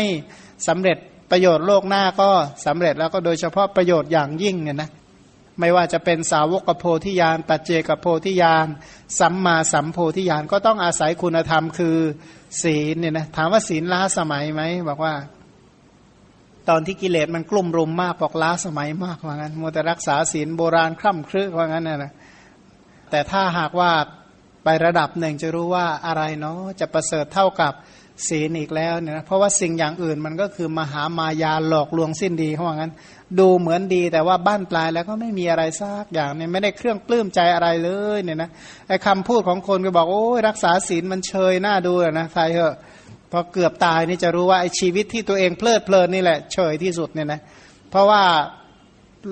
[0.67, 0.97] สำเร็จ
[1.31, 2.29] ประโยชน์โลกหน้าก็
[2.65, 4.89] สำเร็จแล้วก็โดยเฉพาะประโยชน์อย่างยิ่งเนี่ยนะ
[5.59, 8.67] ไม่ว่าจะเป็นสาวกโพธิญาณปัจเจกโพธิญาณ
[9.19, 11.97] สัมมาสัมโพธิญาณก็ต้องอาศัยคุณธรรมคือ
[12.63, 15.13] ศีลเนี่ยนะถามว่าศีลล้าสมัยไหมบอกว่า
[16.69, 22.11] ตอนที่กิเลสมันกลุ่มรุมมากบอกล้าสมัยมากว่างั้นมัวแต่รักษาศีลโบราณคร่ำครึว่างั้นนะนะ
[23.11, 23.91] แต่ถ้าหากว่า
[24.63, 27.73] ไประดับหนึ่งจะรู้ว่าอะไรเนาะจะประเสริฐเท่ากับ
[28.27, 32.93] ศีลอีกแล้วเนี่ยนะเพราะว่าสิ่งอย่างอื่นมันก็คือมหามายาหลอกลวงสิ้นดีเขาว่างั้น
[33.39, 38.49] ดูเหมือนดีแต่ว่าบ้านปลายแล้วก็ไม่มีอะไรซักอย่างเนี่ยไม่ได้เครื่องปลื้มใจอะไรเลยเนี่ยนะ
[38.87, 42.75] ไอ้คำพูดของคนก็บอกโอ้ยรักษาศีลมันเชยหน้าดูนะใครเหอะ
[43.31, 47.39] พอเกือบตายนี่จะรู้ว่าไอ้ชีวิตที่ตัวเองเพลิดเพลินนี่แหละเฉยที่สุดเนี่ยนะ
[47.89, 48.23] เพราะว่า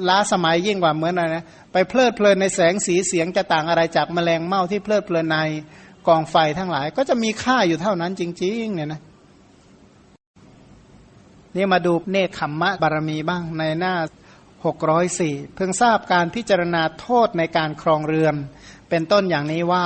[0.09, 5.37] ล้าสมัยยิ่งกว่าเหมือนอะไรนะ ไปเพลิดเพลินในแสงสีเสียงจะต่างอะไรจากแมลงเม่าที่เพลิดเพลินใน
[6.07, 9.01] กองไฟทั้งหลาย ก็จะมีค่าอยู่เท่านั้นจริง ๆ เนี่ยนะ
[11.55, 13.95] นี่มาดูเนคขมมะบารมีบ้างในหน้า
[14.65, 18.35] หกร้อยสี่เพิ่งทราบการพิจารณาโทษในการครองเรือน
[18.89, 19.85] เป็นต้นอย่างนี้ว่า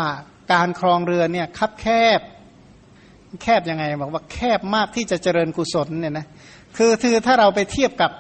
[0.53, 1.85] การครองเรือนเนี่ยคับแค
[2.17, 2.19] บ
[3.43, 6.27] แคบยังไงบอกว่าแคบมากที่จะเจริญกุศลเนี่ยนะ
[6.77, 8.11] คือคือถ้าเราไปเทียบกับ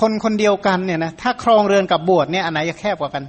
[0.00, 3.24] คนคนเดียวกันเนี่ยนะถ้าครองเรือนกับบวชเนี่ยอันไหนจะแคบกว่ากัน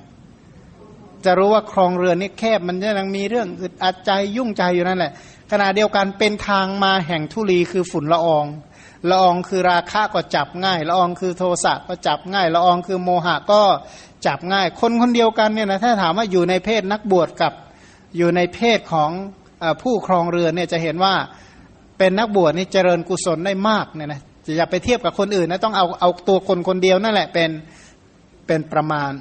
[1.26, 5.12] จะรู้ว่าครองเรือนนี่แคบมันยังมีเรื่องอึดอัดใจยุ่งใจอยู่นั่นแหละ
[5.52, 8.46] ขณะเดียวกันเป็นทางมาแห่งทุลีคือฝุ่นละออง
[9.10, 13.62] ละอองคือราคะก็จับง่ายละอองคือโทสะก็จับง่ายละอองคือโมหะก็
[14.26, 17.54] จับง่าย คนคนเดียวกันเนี่ยนะถ้าถามว่าอยู่ในเพศนักบวชกับ
[18.18, 19.12] อยู่ในเพศของ
[19.82, 21.14] ผู้ครองเรือนเนี่ยจะเห็นว่า
[21.98, 24.22] เป็นนักบวชนี่เจริญกุศลได้มากเนี่ยนะ
[24.58, 27.50] อย่าไปเทียบกับคนอื่นนะต้องเอาเอาตัวคนคนเดียวนั่นแหละเป็น
[28.48, 29.12] เป็นประมาณ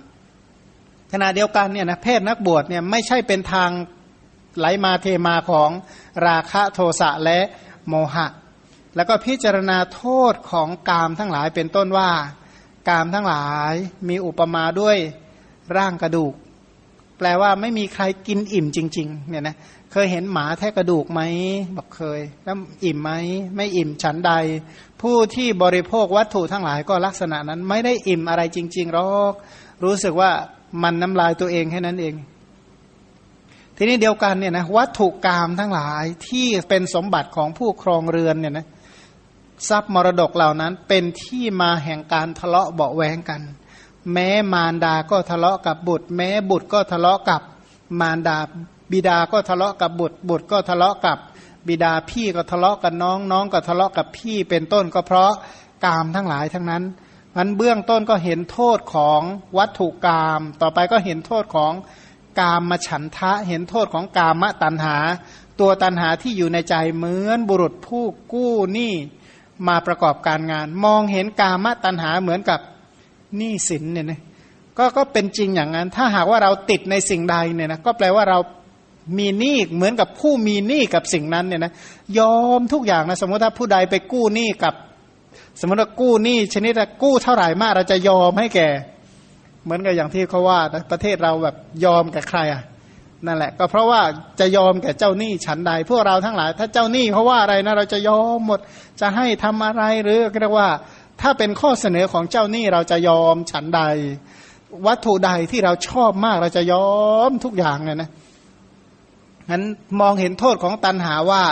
[1.13, 3.71] ขณะเดียวกันเนี่ยนะเพศนักบวชเนี่ยไม่ใช่เป็นทาง
[4.59, 5.71] ไหลมาเทมาของ
[6.27, 7.39] ราคะโทสะและ
[7.89, 8.27] โมหะ
[8.97, 12.11] แล้วก็พิจารณาโทษของกามทั้งหลายเป็นต้นว่า
[12.89, 13.75] กามทั้งหลาย
[14.09, 14.97] มีอุปมาด้วย
[15.77, 16.35] ร่างกระดูก
[17.19, 19.57] แปลว่าไม่มีใครกินอิ่มจริงๆเนี่ยนะ
[19.97, 21.21] เคยเห็นหมาแทะกระดูกไหม
[21.77, 23.11] บอกเคย แล้วอิ่มไหม
[23.57, 24.33] ไม่อิ่มฉันใด
[25.03, 29.33] ผู้ที่บริโภควัตถุทั้งหลายก็ลักษณะนั้น ไม่ได้อิ่มอะไรจริงๆหรอก
[29.85, 30.31] รู้สึกว่า
[30.83, 32.15] มันน้ำลายตัวเองแค่นั้นเอง
[33.77, 38.67] ทีนี้เดียวกันเนี่ยนะวัตถุกรรมทั้งหลายที่เป็นสมบัติของผู้ครองเรือนเนี่ยนะ
[39.69, 43.41] ทรัพย์มรดกเหล่านั้นเป็นที่มาแห่งการทะเลาะเบาแวงกัน
[44.13, 47.43] แม้มารดาก็ทะเลาะกับบุตร แม้บุตรก็ทะเลาะกับ
[48.01, 48.39] มารดา
[48.95, 51.19] บิดาก็ทะเลาะกับบุตร บุตรก็ทะเลาะกับ
[51.69, 55.33] บิดาพี่ก็ทะเลาะกับน้องน้องก็ทะเลาะกับพี่เป็นต้นก็เพราะ
[55.85, 56.83] กามทั้งหลายทั้งนั้น
[57.37, 59.21] มันเบื้องต้นก็เห็นโทษของ
[59.59, 61.73] วัตถุกรรมต่อไปก็เห็นโทษของ
[62.41, 64.97] กามมาฉันทะ เห็นโทษของกามะตัณหา
[65.61, 68.93] ตัวตัณหาที่อยู่ในใจเหมือนบุรุษผู้กู้หนี้
[69.69, 72.61] มาประกอบการงาน มองเห็นกามะตัณหาเหมือนกับ
[73.37, 74.21] หนี้สินเนี่ยนะ
[74.79, 78.39] ก็ก็เป็นจริงอย่างนั้น ถ้าหากว่าเราติดในสิ่งใดเนี่ยนะก็แปลว่าเรา
[79.19, 81.73] มีหนี้เหมือนกับผู้มีหนี้กับสิ่งนั้นเนี่ยนะ
[82.19, 84.75] ยอมทุกอย่างนะ สมมติถ้าผู้ใดไปกู้หนี้กับ
[85.61, 86.73] สมมติว่ากู้หนี้ชนิด
[87.03, 88.69] กู้เท่าไหร่มากเราจะยอมให้แก่
[89.65, 92.63] เหมือนกับอย่างที่เขาว่านะประเทศเราแบบยอมกับใครอะ
[93.27, 94.03] นั่นแหละ ก็เพราะว่า
[94.41, 98.61] จะยอมแก่เจ้าหนี้ฉันใด พวกเราทั้งหลาย ถ้าเจ้าหนี้เขาว่าอะไรนะเราจะยอมหมด
[99.01, 100.69] จะให้ทำอะไรหรือเรียกว่า
[101.21, 103.81] ถ้าเป็นข้อเสนอของเจ้าหนี้เราจะยอมฉันใด
[104.87, 106.89] วัตถุใดที่เราชอบมากเราจะยอ
[107.29, 108.11] มทุกอย่างเลยนะ
[109.51, 109.63] งั้น
[110.01, 111.43] มองเห็นโทษของตันหาว่า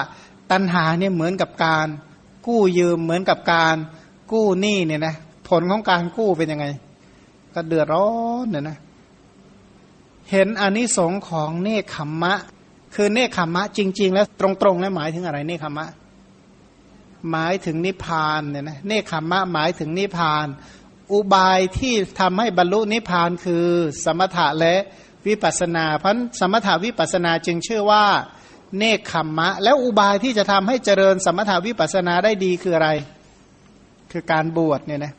[0.51, 1.87] ตันหาเนี่ยเหมือนกับการ
[2.47, 3.77] กู้ยืมเหมือนกับการ
[4.33, 5.15] กู้หนี้เนี่ยนะ
[5.49, 6.67] ผลของการกู้เป็นยังไง
[7.55, 8.09] ก็เดือดร้อ
[8.45, 8.79] นเนี่ยนะ
[10.31, 12.35] เห็นอนิสงค์ของเนคขมมะ
[12.95, 15.89] คือเนคขมมะจริง ๆ แล้วตรงๆแล้วหมายถึงอะไรเนคขมมะ
[17.31, 20.47] หมายถึงนิพพานเนี่ยนะเนคขมมะหมายถึงนิพพาน
[21.13, 23.67] อุบายที่ทำให้บรรลุนิพพานคือ
[24.05, 24.75] สมถะและ
[25.27, 28.05] วิปัสนาเพราะสมถะวิปัสนาจึงชื่อว่า
[28.79, 32.91] เนคขมมะ แล้วอุบายที่จะทำให้เจริญสมถะวิปัสนาได้ดีคืออะไร
[34.13, 35.15] คือการบวชเนี่ยนะ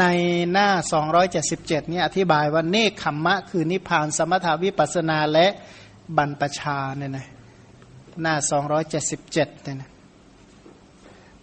[0.00, 0.04] ใน
[0.52, 0.68] หน้า
[1.24, 5.46] 277เนี่ยอธิบายว่าเนคขมมะ คือนิพพานสมถาวิปัสนาและ
[6.16, 7.26] บรรปชาเนี่ยนะ
[8.22, 8.34] หน้า
[9.04, 9.90] 277เนี่ยนะ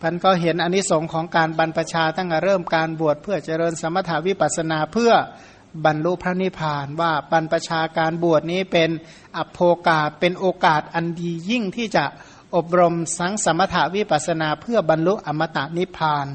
[0.01, 5.11] พันก็เห็นอนนิสงค์ของการบรรพชาตั้งแต่เริ่มการบวชเพื่อเจริญสมถาวิปัสนาเพื่อ
[5.85, 8.89] บรรลุพระนิพพานว่าบรรพชาการบวชนี้เป็น
[9.37, 12.05] อภโอกาเป็นโอกาสอันดียิ่งที่จะ
[12.55, 16.27] อบรมสังสมถาวิปัสนาเพื่อบรรลุอมตะนิพพาน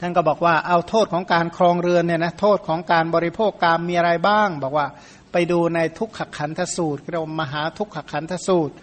[0.00, 4.86] ท่านก็บอกว่าเอาโทษของการครองเรือนเนี่ยนะโทษของการบริโภคกามมีอะไรบ้าง บอกว่า
[5.32, 8.74] ไปดูในทุกขขันธสูตรเรามหาทุกขขันธสูตร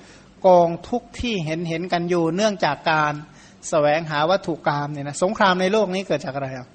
[0.47, 3.15] กองทุกที่เห็นเห็นกันอยู่เนื่องจากการส
[3.69, 6.67] แสวงหาวัตถุกรรมเนี่ยนะสงครามในโลกนี้เกิดจากอะไรอะ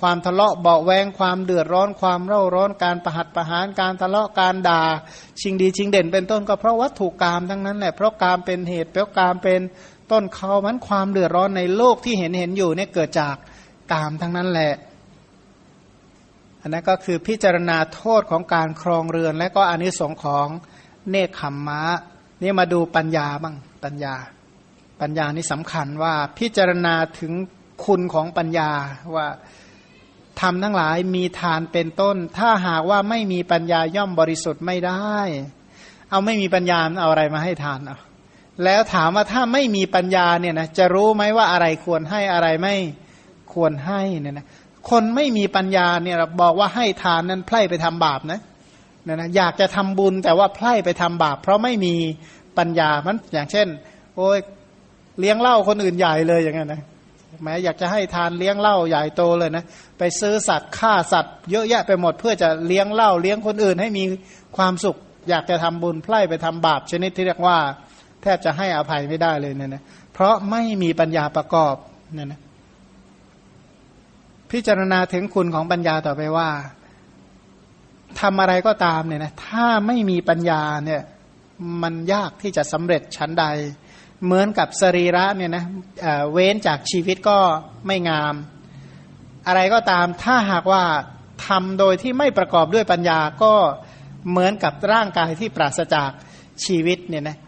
[0.00, 4.82] ความทะเลาะเบาแวงความเดือดร้อนความเร่าร้อนการประหัตประหารการทะเลาะการด่า
[5.40, 9.60] ชิงดีชิงเด่นเป็นต้นก็เพราะวัตถุกรรมทั้งนั้นแหละเพราะกรรมเป็นเหตุเพราะกรรมเป็น
[10.10, 13.36] ต้นเขามันความเดือดร้อนในโลกที่เห็นเห็นอยู่เนี่ยเกิดจาก
[13.92, 14.74] กามทั้งนั้นแหละ
[16.60, 20.48] อันนั้นก็คือพิจารณาโทษของการครองเรือน และก็อนิสงค์ของ
[21.10, 21.82] เนคขมมะ
[22.42, 23.54] นี่มาดูปัญญาบ้าง
[23.84, 24.14] ปัญญา
[25.00, 27.32] ปัญญานี่สำคัญว่าพิจารณาถึง
[27.84, 28.70] คุณของปัญญา
[29.16, 29.26] ว่า
[30.40, 35.16] ทำทั้งหลายมีทานเป็นต้น ถ้าหากว่าไม่มีปัญญาย่อมบริสุทธิ์ไม่ได้
[36.10, 37.96] เอาไม่มีปัญญาเอาอะไรมาให้ทานเอา
[38.64, 42.74] แล้วถามว่าถ้าไม่มีปัญญาเนี่ยนะจะรู้ไหมว่าอะไรควรให้อะไรไม่
[43.52, 44.46] ควรให้เนี่ยนะ
[44.90, 48.40] คนไม่มีปัญญาเนี่ยบอกว่าให้ทานนั้นไพร่ไปทำบาปนะ
[49.06, 51.94] นะนะอยากจะทำบุญแต่ว่าไพร่ไปทำบาป เพราะไม่มี
[52.58, 53.66] ปัญญามันอย่างเช่น
[54.16, 54.38] โอ้ย
[55.18, 56.82] เลี้ยงเหล้าคนอื่นใหญ่เลยอย่างเงี้ยนะ
[57.44, 59.64] แม้อยากจะให้ทานเลี้ยงเหล้าใหญ่โตเลยนะ
[59.98, 64.04] ไปซื้อสัตว์ฆ่าสัตว์เยอะแยะไปหมดเพื่อจะเลี้ยงเหล้าเลี้ยงคนอื่นให้มี
[64.56, 64.96] ความสุข
[65.30, 67.58] อยากจะทำบุญไพร่ไปทำบาปชนิดที่เรียกว่า
[68.22, 69.82] แทบจะให้อภัยไม่ได้เลยเนี่ยนะ
[70.12, 71.74] เพราะไม่มีปัญญาประกอบ
[72.14, 72.40] เนี่ยนะ
[74.50, 76.48] พิจารณาถึงคุณของปัญญาต่อไปว่า
[78.20, 81.02] ทำอะไรก็ตามเนี่ยนะถ้าไม่มีปัญญาเนี่ย
[81.82, 83.44] มันยากที่จะสำเร็จชั้นใด
[84.24, 85.64] เหมือนกับสรีระเนี่ยนะ
[86.00, 87.38] เเว้นจากชีวิตก็
[87.86, 88.34] ไม่งาม
[89.46, 90.84] อะไรก็ตามถ้าหากว่า
[91.46, 93.54] ทำโดยที่ไม่ประกอบด้วยปัญญาก็
[94.30, 96.10] เหมือนกับร่างกายที่ปราศจาก
[96.64, 97.38] ชีวิตเนี่ยนะ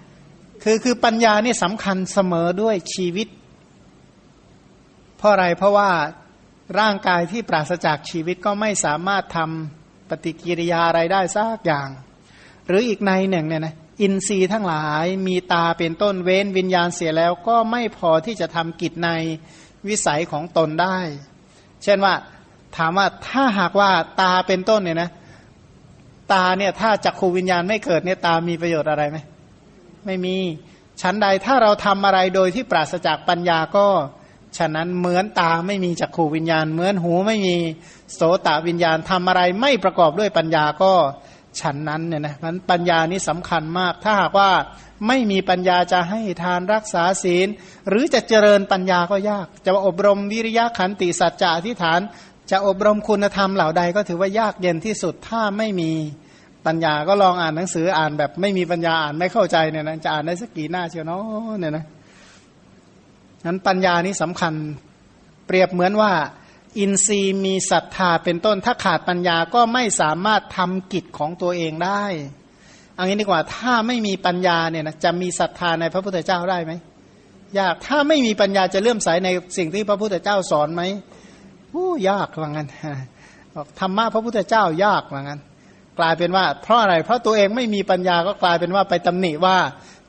[0.62, 3.28] คือคือปัญญานี่สำคัญเสมอด้วยชีวิต
[5.18, 5.90] เพราะอะไรเพราะว่า
[6.80, 11.88] ร่างกายที่ปราศจากชีวิตก็ไม่สามารถทำปฏิกิริยาอะไรได้สักอย่าง
[12.66, 19.10] หรืออีกในหนึ่งเนี่ยนะ อินทรีย์ทั้งหลายมีตาเป็นต้นเว้นวิญญาณเสียแล้วก็ไม่พอที่จะทำกิจใน
[19.88, 20.98] วิสัยของตนได้
[21.82, 22.14] เช่นว่า
[22.76, 23.90] ถามว่าถ้าหากว่า
[24.20, 25.10] ตาเป็นต้นเนี่ยนะ
[26.32, 29.18] ตาเนี่ยถ้าจักขูวิญญาณไม่เกิดเนี่ยตามีประโยชน์อะไรไหม
[30.06, 30.36] ไม่มี
[31.00, 33.86] ชั้นใดถ้าเราทำอะไรโดยที่ปราศจากปัญญาก็
[34.58, 37.56] ฉะนั้นเหมือนตาไม่มีจักขูวิญญาณ เหมือนหูไม่มี
[38.14, 40.92] โสตวิญญาณทำอะไรไม่ประกอบด้วยปัญญาก็
[41.60, 44.50] ฉันนั้นเนี่ยนะมันปัญญานี้สำคัญมาก ถ้าหากว่า
[45.08, 47.48] ไม่มีปัญญาจะให้ทานรักษาศีล
[47.88, 52.00] หรือจะเจริญปัญญาก็ยาก จะอบรมวิริยะขันติสัจจะอธิษฐาน
[52.50, 55.90] จะอบรมคุณธรรมเหล่าใดก็ถือว่ายากเย็นที่สุดถ้าไม่มี
[56.66, 61.22] ปัญญาก็ลองอ่านหนังสืออ่านแบบไม่มีปัญญาอ่านไม่เข้าใจเนี่ยนะจะอ่านได้สักกี่หน้าเชียวเนาะ
[61.58, 61.84] เนี่ยนะ
[63.46, 64.54] นั้นปัญญานี้สำคัญ
[65.46, 66.12] เปรียบเหมือนว่า
[66.78, 72.04] อินทรีย์มีศรัทธาเป็นต้น ถ้าขาดปัญญาก็ไม่สามารถทำกิจของตัวเองได้
[72.98, 76.72] อันนี้ดีกว่าถ้าไม่มีปัญญาเนี่ยนะจะมีศรัทธาในพระพุทธเจ้าได้ไหม
[77.58, 80.82] ยากถ้าไม่มีปัญญาจะเลื่อมใสในสิ่งที่พระพุทธเจ้าสอนไหม
[81.70, 82.68] โอ้ยากว่างั้น
[83.54, 85.40] บอกธรรมะพระพุทธเจ้ายากว่างั้น
[85.98, 89.56] กลายเป็นว่า เพราะอะไร เพราะตัวเองไม่มีปัญญาก็กลายเป็นว่าไปตำหนิว่า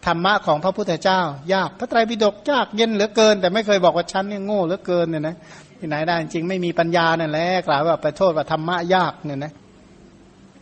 [0.05, 1.21] ธรรมะของพระพุทธเจ้า
[1.53, 5.35] ยากพระไตรปิฎกยากเย็นเหลือเกิน แต่ไม่เคยบอกว่าฉันเนี่ยโง่เหลือเกินเนี่ยนะ
[5.81, 9.53] ที่ไหนได้จริงไม่มีปัญญานั่นแหละกล่าวว่าไปโทษว่าธรรมะยากเนี่ยนะ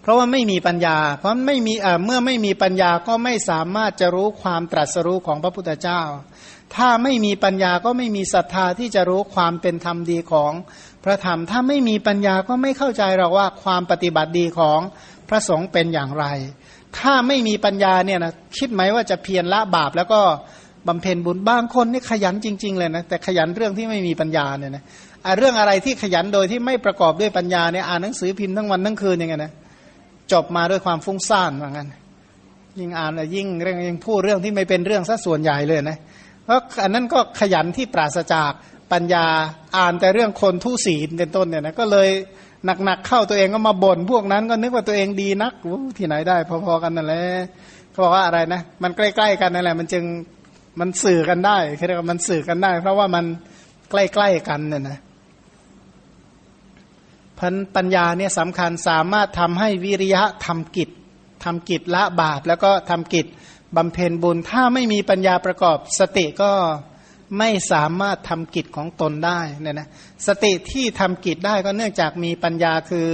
[0.01, 1.73] เพราะว่าไม่มีปัญญา เพราะไม่มี
[2.05, 6.01] เมื่อไม่มีปัญญาก็ไม่สามารถจะรู้ความตรัสรู้ของพระพุทธเจ้า
[6.75, 10.51] ถ้าไม่มีปัญญาก็ไม่มีศรัทธาที่จะรู้ความเป็นธรรมดีของ
[11.03, 14.79] พระธรรม ถ้าไม่มีปัญญาก็ไม่เข้าใจหรอกว่าความปฏิบัติดีของ
[15.29, 16.25] พระสงฆ์เป็นอย่างไร
[16.97, 20.21] ถ้าไม่มีปัญญาเนี่ยนะคิดไหมว่าจะเพียรละบาปแล้วก็
[20.87, 24.83] บำเพ็ญบุญบางคนนี่ขยันจริง ๆ เลยนะแต่ขยันเรื่องที่ไม่มีปัญญาเนี่ยนะ
[25.37, 29.51] เรื่องอะไรที่ขยันโดยที่ไม่ประกอบด้วยปัญญาเนี่ยอ่านหนังสือพิมพ์ทั้งวันทั้งคืนยังไงนะ
[30.31, 31.87] จบมาด้วยความฟุ้งซ่านว่างั้น
[32.79, 35.97] ยิ่งอ่านยิ่งเรื่องยิ่งพูดเรื่องที่ไม่เป็นเรื่องซะส่วนใหญ่เลยนะ
[36.43, 38.51] เพราะอันนั้นก็ขยันที่ปราศจาก
[38.91, 39.25] ปัญญา
[39.77, 42.09] อ่านแต่เรื่องคนทุศีลเป็นต้นเนี่ยนะก็เลย
[42.85, 45.53] หนักๆเข้าตัวเองก็มาบ่นพวกนั้นก็นึกว่าตัวเองดีนัก
[45.97, 47.23] ที่ไหนได้ พอๆกันนั่นแหละ
[47.91, 50.03] เขาบอกว่าอะไรนะ มันใกล้ๆกันนั่นแหละ มันจึง
[50.79, 53.25] มันสื่อกันได้คือเรียกว่ามันสื่อกันได้ เพราะว่ามัน
[53.91, 54.97] ใกล้ๆกันเนี่ยนะ
[57.39, 60.89] พันปัญญาเนี่ยสำคัญสามารถทำให้วิริยะทำกิจ
[61.43, 63.25] ทำกิจละบาปแล้วก็ทำกิจ
[63.75, 66.51] บำเพ็ญบุญ ถ้าไม่มีปัญญาประกอบสติก็
[67.39, 69.89] ไม่สามารถทำกิจของตนได้เนี่ยนะ
[70.27, 73.07] สติที่ทำกิจได้ก็เนื่องจากมีปัญญาคือ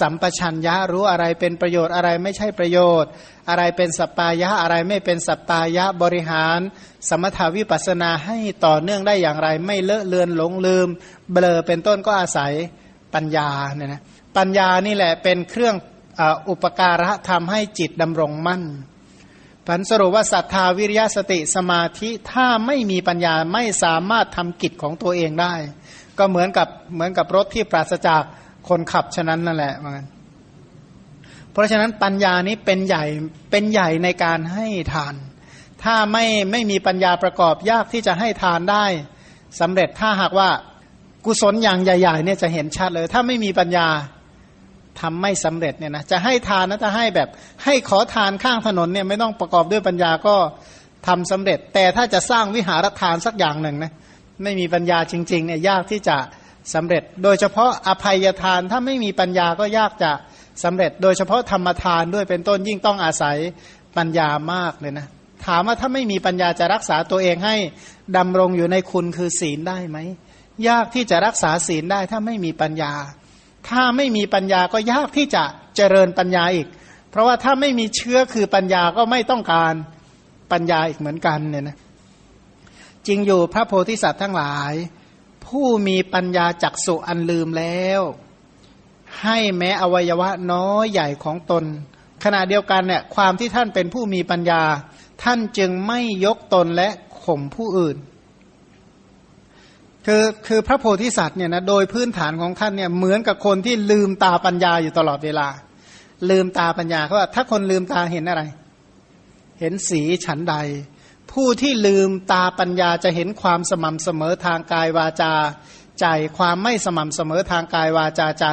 [0.00, 3.10] สัมปชัญญะรู้อะไรเป็นประโยชน์อะไรไม่ใช่ประโยชน์
[3.48, 6.58] อะไรเป็นสัปปายะอะไรไม่เป็นสัปปายะบริหาร
[7.08, 10.88] สมถาวิปัสนาให้ต่อเนื่องได้อย่างไร ไม่เลอะเลือนหลงลืม
[11.32, 12.52] เบลอเป็นต้นก็อาศัย
[13.14, 14.02] ปัญญาเนี่ยนะ
[14.36, 15.74] ปัญญานี่แหละเป็นเครื่อง
[16.48, 18.62] อุปการะทำให้จิตดำรงมั่น
[19.66, 25.54] ผันสรุปว่าศรัทธาวิริยสติสมาธิถ้าไม่มีปัญญาไม่สามารถทำกิจของตัวเองได้
[26.18, 28.22] ก็เหมือนกับเหมือนกับรถที่ปราศจาก
[28.68, 30.06] คนขับฉะนั้นนั่นแหละเหมือนกัน
[31.52, 33.04] เพราะฉะนั้นปัญญานี้เป็นใหญ่
[33.50, 35.14] เป็นใหญ่ในการให้ทาน
[35.82, 38.84] ถ้าไม่ไม่มีปัญญาประกอบยากที่จะให้ทานได้
[39.60, 40.50] สำเร็จถ้าหากว่า
[41.28, 43.86] กุศลอย่างใหญ่ ๆ เนี่ยจะเห็นชัดเลย ถ้าไม่มีปัญญา
[45.00, 47.28] ทำไม่สำเร็จเนี่ยนะจะให้ทานนะถ้าให้แบบ
[47.64, 50.36] ให้ขอทานข้างถนนเนี่ยไม่ต้องประกอบด้วยปัญญาก็
[51.06, 53.92] ทำสำเร็จ แต่ถ้าจะสร้างวิหารทานสักอย่างหนึ่งนะ
[54.42, 56.16] ไม่มีปัญญาจริงๆเนี่ยยากที่จะ
[56.74, 60.12] สำเร็จ โดยเฉพาะอภัยทานถ้าไม่มีปัญญาก็ยากจะ
[60.64, 63.36] สำเร็จ โดยเฉพาะธรรมทานด้วยเป็นต้นยิ่งต้องอาศัย
[63.96, 65.06] ปัญญามากเลยนะ
[65.46, 67.56] ถามว่าถ้าไม่มีปัญญาจะรักษาตัวเองให้
[68.16, 69.98] ดำรงอยู่ในคุณคือศีลได้ไหม
[70.68, 72.92] ยากที่จะรักษาศีลได้ถ้าไม่มีปัญญา
[73.68, 75.44] ถ้าไม่มีปัญญาก็ยากที่จะ
[75.76, 76.68] เจริญปัญญาอีก
[77.10, 79.74] เพราะว่าถ้าไม่มีเชื้อคือปัญญาก็ไม่ต้องการ
[80.52, 81.76] ปัญญาอีกเหมือนกันเนี่ยนะ
[83.06, 84.72] จริงอยู่พระโพธิสัตว์ทั้งหลาย
[85.46, 88.00] ผู้มีปัญญาจักสุอันลืมแล้ว
[89.22, 91.64] ให้แม้อวัยวะน้อยใหญ่ของตน
[92.24, 94.62] ขณะเดียวกันเนี่ยความที่ท่านเป็นผู้มีปัญญา
[95.22, 96.88] ท่านจึงไม่ยกตนและ
[97.22, 97.96] ข่มผู้อื่น
[100.10, 105.48] คือคือพระโพธิสัตว์เนี่ยนะโดยพื้นฐานของท่านเนี่ยเหมือนกับคนที่ลืมตาปัญญาอยู่ตลอดเวลา
[106.30, 108.42] ลืมตาปัญญาเขาว่าถ้าคนลืมตาเห็นอะไร
[109.60, 110.56] เห็นสีฉันใด
[111.32, 115.34] ผู้ที่ลืมตาปัญญาจะเห็นความสม่ำเสมอทางกายวาจา
[116.00, 116.06] ใจ
[116.38, 118.46] ความไม่สม่ำเสมอทางกายวาจาใจ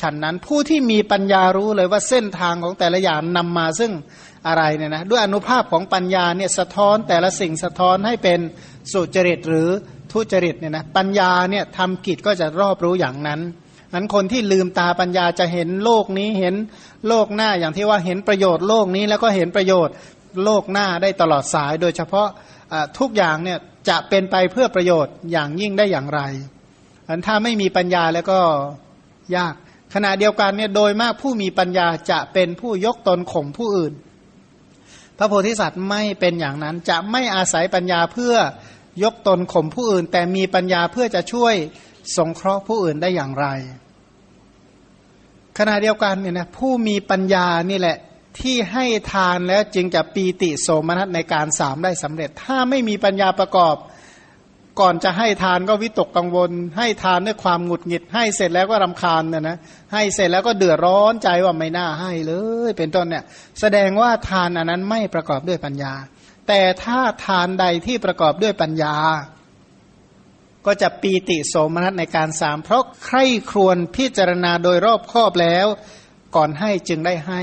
[0.00, 3.92] ฉันนั้นผู้ที่มีปัญญารู้เลยว่าเส้นทางของแต่ละอย่างนำมาซึ่ง
[4.46, 8.40] อะไรเนี่ยนะด้วยอนุภาพของปัญญาเนี่ยสะท้อนแต่ละสิ่งสะท้อนให้เป็น
[8.92, 9.68] สุจริตหรือ
[10.12, 13.40] ทุจริตเนี่ยนะปัญญาเนี่ยทำกิจก็จะรอบรู้อย่างนั้น
[13.94, 16.54] นั้นคนที่ลืมตาปัญญาจะเห็นโลกนี้เห็น
[17.08, 19.94] โลกหน้าอย่างที่ว่าเห็นประโยชน์โลกนี้แล้วก็เห็นประโยชน์
[20.44, 22.28] โลกหน้าได้ตลอดสาย โดยเฉพาะ
[22.98, 23.58] ทุกอย่างเนี่ย
[23.88, 26.20] จะเป็นไปเพื่อประโยชน์อย่างยิ่งได้อย่างไร
[27.08, 28.40] อันถ้าไม่มีปัญญาแล้วก็
[29.36, 29.54] ยาก
[29.94, 33.92] ขณะเดียวกันเนี่ยโดยมากผู้มีปัญญาจะเป็นผู้ยกตนข่มผู้อื่น
[35.18, 38.34] พระโพธิสัตว์ไม่เป็นอย่างนั้นจะไม่อาศัยปัญญาเพื่อ
[39.02, 41.54] ยกตนข่มผู้อื่น แต่มีปัญญาเพื่อจะช่วย
[42.16, 43.46] สงเคราะห์ผู้อื่นได้อย่างไร
[45.58, 47.96] ขณะเดียวกันเนี่ยนะผู้มีปัญญานี่แหละ
[48.40, 53.76] ที่ให้ทานแล้วจึงจะปีติโสมนัสในการสามได้สำเร็จ ถ้าไม่มีปัญญาประกอบ
[54.80, 59.58] ก่อนจะให้ทานก็วิตกกังวล ให้ทานด้วยความหงุดหงิด ให้เสร็จแล้วก็รำคาญเนี่ยนะ
[59.92, 62.32] ให้เสร็จแล้วก็เดือดร้อนใจว่าไม่น่าให้เล
[62.68, 63.24] ย เป็นต้นเนี่ย
[63.60, 65.94] แสดงว่าทานอันนั้นไม่ประกอบด้วยปัญญา
[66.48, 68.96] แต่ถ้าทานใดที่ประกอบด้วยปัญญา
[70.66, 75.66] ก็จะปีติโสมนัสในการสาม เพราะใคร่ครวญพิจารณาโดยรอบครอบแล้ว
[76.36, 77.42] ก่อนให้จึงได้ให้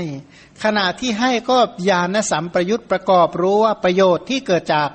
[0.64, 1.58] ขณะที่ให้ก็
[1.90, 4.88] ญาณสัมประยุทธ์ประกอบรู้ว่าประโยชน์ที่เกิดจาก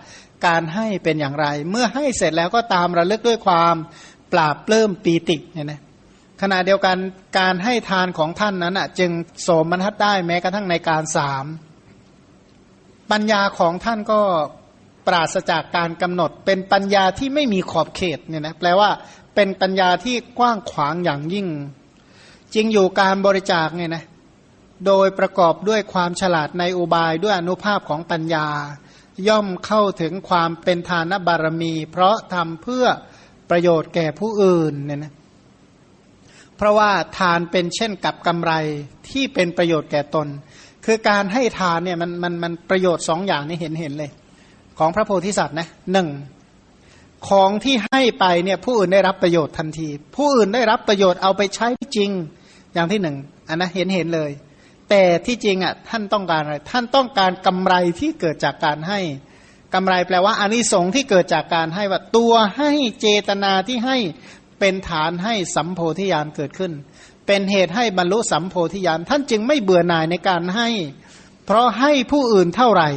[0.48, 3.76] การให้เป็นอย่างไร เมื่อให้เสร็จแล้วก็ตามระลึกด้วยความ
[4.32, 5.82] ปราบเพิ่มปีติเนี่ยนะ
[6.42, 6.98] ขณะเดียวกัน
[7.40, 9.12] การให้ทานของท่านนั้นอะ จึง
[9.42, 11.46] โสมนัสได้แม้กระทั่งในการสาม
[13.12, 14.22] ปัญญาของท่านก็
[15.08, 18.90] ปราศจากการกำหนด เป็นปัญญาที่ไม่มีขอบเขตเนี่ยนะแปลว่า
[19.36, 21.48] เป็นปัญญาที่กว้างขวางอย่างยิ่ง
[22.54, 24.04] จริงอยู่การบริจาคเนี่ยนะ
[24.86, 28.48] โดยประกอบด้วยความฉลาดในอุบายด้วยอนุภาพของปัญญา
[29.28, 32.86] ย่อมเข้าถึงความเป็นทานบารมี เพราะทำเพื่อ
[33.50, 35.14] ประโยชน์แก่ผู้อื่นเนี่ยนะ
[36.58, 38.54] เพราะว่าทานเป็นเช่นกับกำไร
[39.10, 40.28] ที่เป็นประโยชน์แก่ตน
[40.86, 44.12] คือการให้ทานเนี่ยมันมันมันประโยชน์สองอย่างนี้เห็นเห็นเลย
[44.78, 46.10] ของพระโพธิสัตว์นะหนึ่ง
[47.30, 52.12] ของที่ให้ไปเนี่ยผู้อื่นได้รับประโยชน์ทันที ผู้อื่นได้รับประโยชน์เอาไปใช้จริง
[52.74, 53.16] อย่างที่หนึ่ง
[53.48, 54.32] อันนะเห็นเห็นเลย
[54.90, 58.99] แต่ที่จริงอะท่านต้องการอะไรท่านต้องการกำไรที่เกิดจากการให้
[59.74, 62.72] กำไรแปลว่าอานิสงส์ที่เกิดจากการให้ว่าตัวให้
[63.02, 63.98] เจตนาที่ให้
[64.60, 66.72] เป็นฐานให้สัมโพธิญาณเกิดขึ้น
[67.27, 70.69] เป็นเหตุให้บรรลุสัมโพธิญาณท่านจึงไม่เบื่อหน่ายในการให้
[71.45, 72.89] เพราะให้ผู้อื่นเท่าไหร่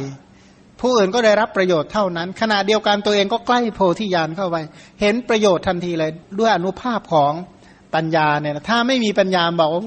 [0.81, 4.57] ผู้อื่นก็ได้รับประโยชน์เท่านั้น ขณะเดียวกันตัวเองก็ใกล้โพธิญาณเข้าไป
[5.01, 7.33] เห็นประโยชน์ทันทีเลยด้วยอนุภาพของ
[7.95, 9.83] ปัญญาเนี่ยถ้าไม่มีปัญญาบอกว่า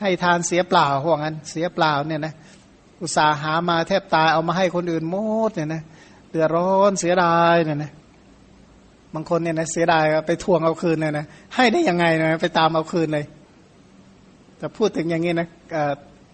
[0.00, 2.34] ให้ทานเสียเปล่าพวกนั้นเสียเปล่าเนี่ยนะ
[3.02, 5.16] อุตสาหามาแทบตายเอามาให้คนอื่นหม
[5.48, 5.82] ดเนี่ยนะ
[6.30, 7.92] เดือดร้อนเสียดายเนี่ยนะ
[9.14, 13.24] บางคนเนี่ยนะเสียดายไปทวงเอาคืนเลยนะให้ได้ยังไงนะไปตามเอาคืนเลย
[14.58, 15.48] แต่พูดถึงอย่างนี้นะ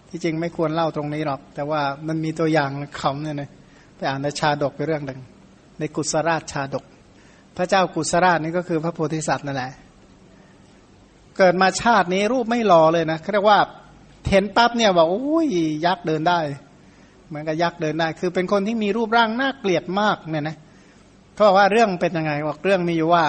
[0.09, 2.69] ที่จริงไม่ควรเล่าตรงนี้หรอก แต่ว่ามันมีตัวอย่าง
[2.99, 3.49] คำเนี่ยนะ
[3.95, 5.19] ไปอ่านในชาดกไปเรื่องหนึ่ง
[5.79, 6.85] ในกุศราชชาดก
[7.57, 9.71] พระเจ้ากุศราชนี่ก็คือพระโพธิสัตว์นั่นแหละ
[11.37, 13.59] เกิดมาชาตินี้รูปไม่หล่อเลยนะเขาเรียกว่า
[14.29, 15.47] เห็นปั๊บเนี่ยว่าโอ้ย
[15.85, 16.39] ยักษ์เดินได้
[17.27, 23.23] เหมือนกับยักษ์เดินได้ คือเป็นคนที่มีรูปร่างน่าเกลียดมากเนี่ยนะเขาบอกว่าเรื่องเป็นยังไงบอกเรื่องมีอยู่ว่า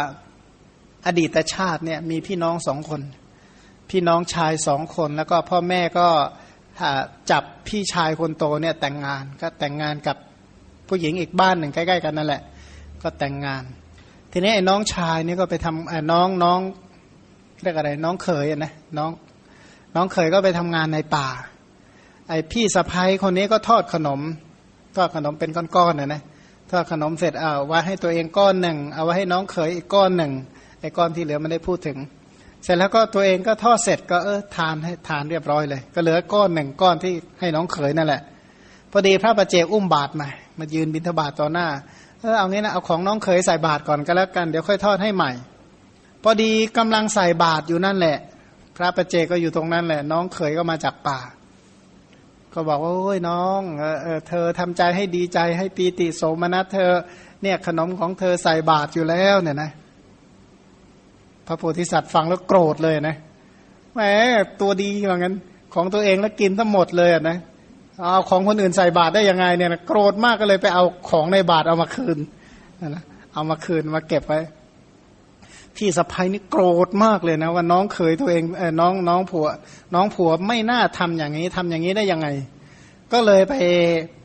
[1.07, 3.01] อดีตชาติเนี่ยมีพี่น้องสองคน
[3.91, 6.09] พี่น้องชายสองคน แล้วก็พ่อแม่ก็
[7.31, 10.17] จับพี่ชายคนโตเนี่ยแต่งงานก็แต่งงานกับ
[10.89, 12.43] ผู้หญิงอีกบ้านหนึ่งใกล้ ๆ กันนั่นแหละ
[13.03, 13.63] ก็แต่งงาน
[14.33, 16.61] ทีนี้ไอ้น้องชายนี่ก็ไปทำน้องน้อง
[17.63, 19.11] เรียกอะไรน้องเขยนะน้อง
[19.97, 21.29] น้องเคยก็ไปทำงานในป่า
[22.29, 24.21] ไอพี่สะพ้ายคนนี้ก็ทอดขนม
[24.97, 26.23] ทอดขนมเป็นก้อนๆน่ะนะ
[26.71, 30.33] ทอดขนมเสร็จเอาไว้ให้ตัวเองก้อนหนึ่ง เอาไว้ให้น้องเขยอีกก้อนหนึ่ง
[30.81, 31.99] ไอ้ก้อนที่เหลือไม่ได้พูดถึง
[32.65, 38.23] เสร็จแล้วก็ตัวเองก็ทอดเสร็จก็เออทานให้ทานเรียบร้อยเลย ก็เหลือก้อนหนึ่งก้อนที่ให้น้องเขยนั่นแหละ
[38.91, 40.29] พอดีพระประเจกอุ้มบาตรมา
[40.59, 41.67] มายืนบิณฑบาตต่อหน้า
[42.21, 45.31] เออเอางี้นะเอาของน้องเขยใส่บาตรก่อนก็แล้วกันเดี๋ยวค่อยทอดให้ใหม่
[46.23, 48.17] พอดีกำลังใส่บาตรอยู่นั่นแหละ
[48.77, 51.19] พระประเจกก็อยู่ตรงนั้นแหละ น้องเขยก็มาจากป่า
[52.55, 53.85] ก็บอกว่าโอ้ยน้องเอ
[54.17, 56.93] อเธอทำใจให้ดีใจให้ปีติโสมนัสเธอ
[57.43, 59.71] เนี่ยขนมของเธอใส่บาตรอยู่แล้วเนี่ยนะ
[61.47, 63.17] พระโพธิสัตว์ฟังแล้วโกรธเลยนะ
[63.95, 64.01] แหม
[64.61, 65.35] ตัวดีว่างั้น
[65.75, 67.37] ของตัวเองแล้วกินทั้งหมดเลยนะ
[68.03, 72.19] เอาของคนอื่นใส่บาตรได้ยังไงเนี่ยนะโกรธมากก็เลยไปเอาของในบาตรเอามาคืน
[72.89, 73.03] นะ
[73.35, 74.41] เอามาคืนมาเก็บไว้
[75.81, 79.47] พี่สะพ้ยนี่โกรธมากเลยนะว่าน้องเคยตัวเองเออน้องน้องผัว
[79.95, 82.29] น้องผัวไม่น่าทำอย่างนี้ทำอย่างนี้ได้ยังไง
[83.13, 83.55] ก็เลยไป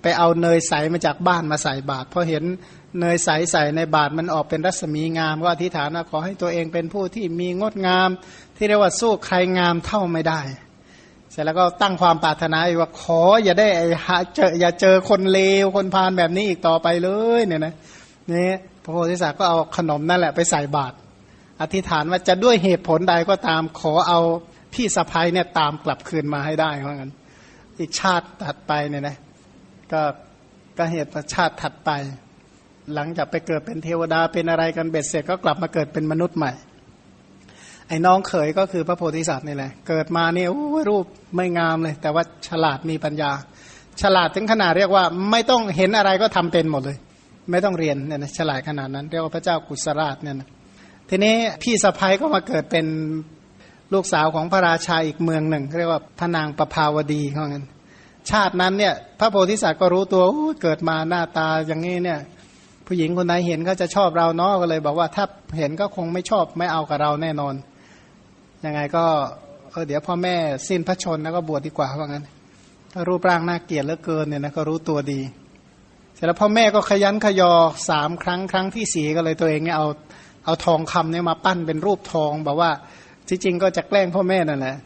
[0.02, 2.44] ไปเอาเนยใสมาจากบ้านมาใส่บาตรพอเห็น
[3.00, 8.10] เนยใสใส่ในบาตรมันออกเป็นรัศมีงาม ก็อธิษฐานว่าขอให้ตัวเองเป็นผู้ที่มีงดงาม
[8.58, 10.42] ที่เรียกว่าสู้ใครงามเท่าไม่ได้
[11.32, 17.10] เสร็จแล้วก็ตั้งความปรารถนาว่าขออย่าได้ไอ้หาเจออย่าเจอคนเลวคนพาลแบบนี้อีกต่อไปเล
[17.40, 17.74] ยเนี่ยนะ
[18.32, 18.52] นี่
[18.84, 20.96] พระโพธิสัตว์ก็เอาขนมนั่นแหละไปใส่บาตร
[21.62, 24.20] อธิษฐานว่าจะด้วยเหตุผลใดก็ตามขอเอา
[24.74, 27.12] พี่สะพ้ายเนี่ยตามกลับคืนมาให้ได้เพราะงั้น
[27.80, 29.18] อีกชาติถัดไปเนี่ยนะ
[29.92, 30.02] ก็
[30.78, 31.92] ก็เหตุชาติถัดไป
[32.94, 36.52] หลังจากไปเกิดเป็นเทวดาเป็นอะไรกันเบ็ดเสร็จก็กลับมาเกิดเป็นมนุษย์ใหม่
[37.88, 40.48] ไอ้น้องเขยก็คือพระโพธิสัตว์นี่แหละ เกิดมาเนี่ย
[40.90, 41.06] รูป
[41.36, 43.32] ไม่งามเลย แต่ว่าฉลาดมีปัญญา
[44.02, 46.98] ฉลาดถึงขนาดเรียกว่า ไม่ต้องเห็นอะไรก็ทำเป็นหมดเลย
[47.52, 50.50] ไม่ต้องเรียนเนี่ยนะฉลาดขนาดนั้น เรียกว่าพระเจ้ากุศราชเนี่ยนะ
[51.10, 52.86] ทีนี้พี่สะพ้ายก็มาเกิดเป็น
[53.94, 57.66] ลูกสาวของพระราชาอีกเมืองหนึ่ง เรียกว่าพระนางประภาวดีเขางั้น
[58.30, 60.24] ชาตินั้นเนี่ยพระโพธิสัตว์ก็รู้ตัว
[60.62, 62.20] เกิดมาหน้าตาอย่างนี้เนี่ย
[62.88, 65.26] ผู้หญิงคนไหนเห็นก็จะชอบเราเนาะก็เลย บอกว่าถ้า
[65.58, 67.54] เห็นก็คงไม่ชอบไม่เอากับเราแน่นอน
[68.66, 69.06] ยังไงก็
[69.72, 70.36] เออเดี๋ยวพ่อแม่
[70.68, 72.26] สิ้นพระชนแล้วก็บวชดีกว่าว่างั้น
[72.94, 75.22] ถ้ารูปร่างน่าเกลียดเหลือเกินเนี่ยนะก็รู้ตัวดี
[76.16, 77.52] เสร็จแล้วพ่อแม่ก็ขยันขยอ
[77.90, 79.88] สามครั้งครั้งที่สี่ก็เลยตัวเองเนี่ยเอา
[80.46, 82.72] เอาทองคำเนี่ยมาปั้นเป็นรูปทองบอกว่า
[83.28, 84.78] ที่จริงก็จะแกล้งพ่อแม่นั่นแหละ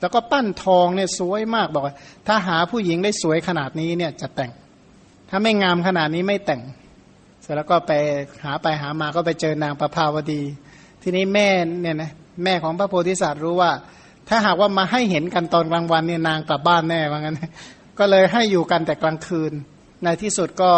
[0.00, 1.94] แล้วก็ปั้นทองเนี่ยสวยมากบอกว่า
[2.26, 4.52] ถ้าหาผู้หญิงได้สวยขนาดนี้เนี่ยจะแต่ง
[5.30, 6.62] ถ้าไม่งามขนาดนี้ไม่แต่ง
[7.42, 7.92] เสร็จแล้วก็ไป
[8.44, 10.42] หาไปหามาก็ไปเจอนางประภาวดี
[11.02, 11.48] ทีนี้แม่
[11.82, 12.12] เนี่ยนะ
[12.44, 13.72] แม่ของพระโพธิสัตว์รู้ว่า
[14.28, 17.36] ถ้าหากว่ามาให้เห็นกันตอนกลางวันเนี่ยนางกลับบ้านแน่ว่างั้น
[17.98, 19.52] ก็เลยให้อยู่กันแต่กลางคืน
[20.04, 20.72] ในที่สุดก็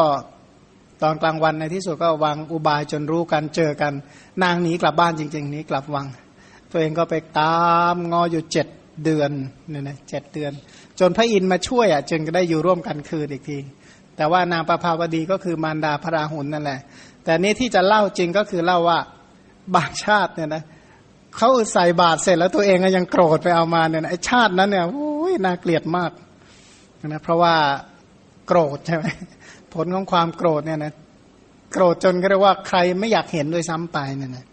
[1.02, 3.92] ตอนกลางวันในที่สุดก็วางอุบายจนรู้กันเจอกัน
[4.42, 6.06] นางหนีกลับบ้านจริง ๆหนีกลับวัง
[6.70, 8.66] ตัวเองก็ไปตามงออยู่เจ็ด
[9.04, 9.30] เดือน
[9.70, 10.52] เนี่ยนะเจ็ดเดือน
[11.00, 13.58] จนพระอินทร์มาช่วยอะจึงก็ได้อยู่ร่วมกันคืนอีกที
[14.16, 16.80] แต่ว่านางประภาวดีก็คือมารดาพระราหุลนั่นแหละ
[17.24, 18.98] แต่นี้ที่จะเล่าจริงก็คือเล่าว่า
[19.74, 20.62] บางชาติเนี่ยนะ
[21.36, 26.10] เขาใส่บาตรเสร็จแล้วตัวเองก็ยังโกรธไปเอามาเนี่ยนะไอชาตินั้นเนี่ยโอ้ยน่าเกลียดมาก
[27.06, 27.54] นะเพราะว่า
[28.46, 29.04] โกรธใช่ไหม
[29.74, 30.93] ผลของความโกรธเนี่ยนะ
[31.73, 34.45] โกรธจนก็เรียกว่าใครไม่อยากเห็นด้วยซ้ำไปเนี่ยนะ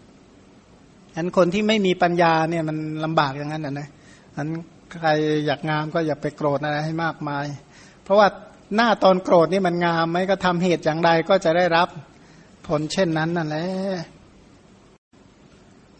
[1.14, 3.88] อันคนที่ไม่มีปัญญาเนี่ยมันลำบากอย่างนั้นนะนะ
[4.36, 4.48] อัน
[4.92, 5.08] ใคร
[5.46, 7.46] อยากงามก็อย่าไปโกรธอะไรให้มากมาย
[8.04, 8.28] เพราะว่า
[8.74, 11.88] หน้าตอนโกรธนี่มันงามไหมก็ทำเหตุอย่างใดก็จะได้รับ
[12.66, 13.66] ผลเช่นนั้นนั่นแหละ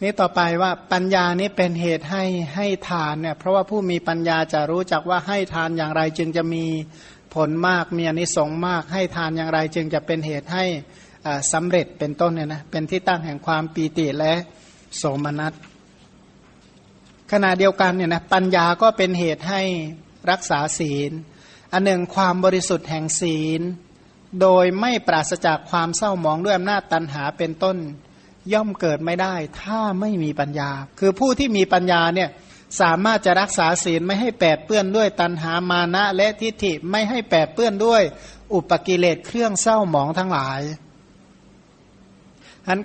[0.01, 2.23] นี่ต่อไปว่าปัญญานี้เป็นเหตุให้
[2.55, 6.65] ให้ทานเนี่ยเพราะว่าผู้มีปัญญาจะรู้จักว่าให้ทานอย่างไรจึงจะมี
[7.33, 10.65] ผลมากมีอนิสงส์มาก ให้ทานอย่างไรจึงจะเป็นเหตุให้
[11.53, 14.33] สำเร็จเป็นต้นเนี่ยนะเป็นที่ตั้งแห่งความปีติและ
[14.97, 15.53] โสมนัส
[17.31, 19.61] ขณะเดียวกันเนี่ยนะปัญญาก็เป็นเหตุให้
[20.29, 21.11] รักษาศีล
[21.73, 23.61] อันหนึ่งความบริสุทธิ์แห่งศีล
[24.41, 27.77] โดยไม่ปราศจากความเศร้าหมองด้วยอำนาจตันหาเป็นต้น
[28.53, 32.29] ย่อมเกิดไม่ได้ ถ้าไม่มีปัญญา คือผู้ที่มีปัญญาเนี่ย
[32.81, 38.03] สามารถจะรักษาศีลไม่ให้แปดเปื้อนด้วยตันหามานะและทิฏฐิไม่ให้แปดเปื้อนด้วย
[38.53, 40.61] อุปกิเลสเครื่องเศร้าหมองทั้งหลาย
[42.67, 42.79] อัน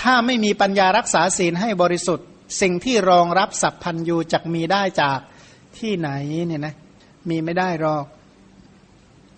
[0.00, 2.26] ถ้าไม่มีปัญญารักษาศีลให้บริสุทธิ์
[2.60, 5.18] สิ่งที่รองรับสัพพัญยูจะมีได้จาก
[5.78, 6.10] ที่ไหน
[6.46, 6.74] เนี่ยนะ
[7.28, 8.04] มีไม่ได้หรอก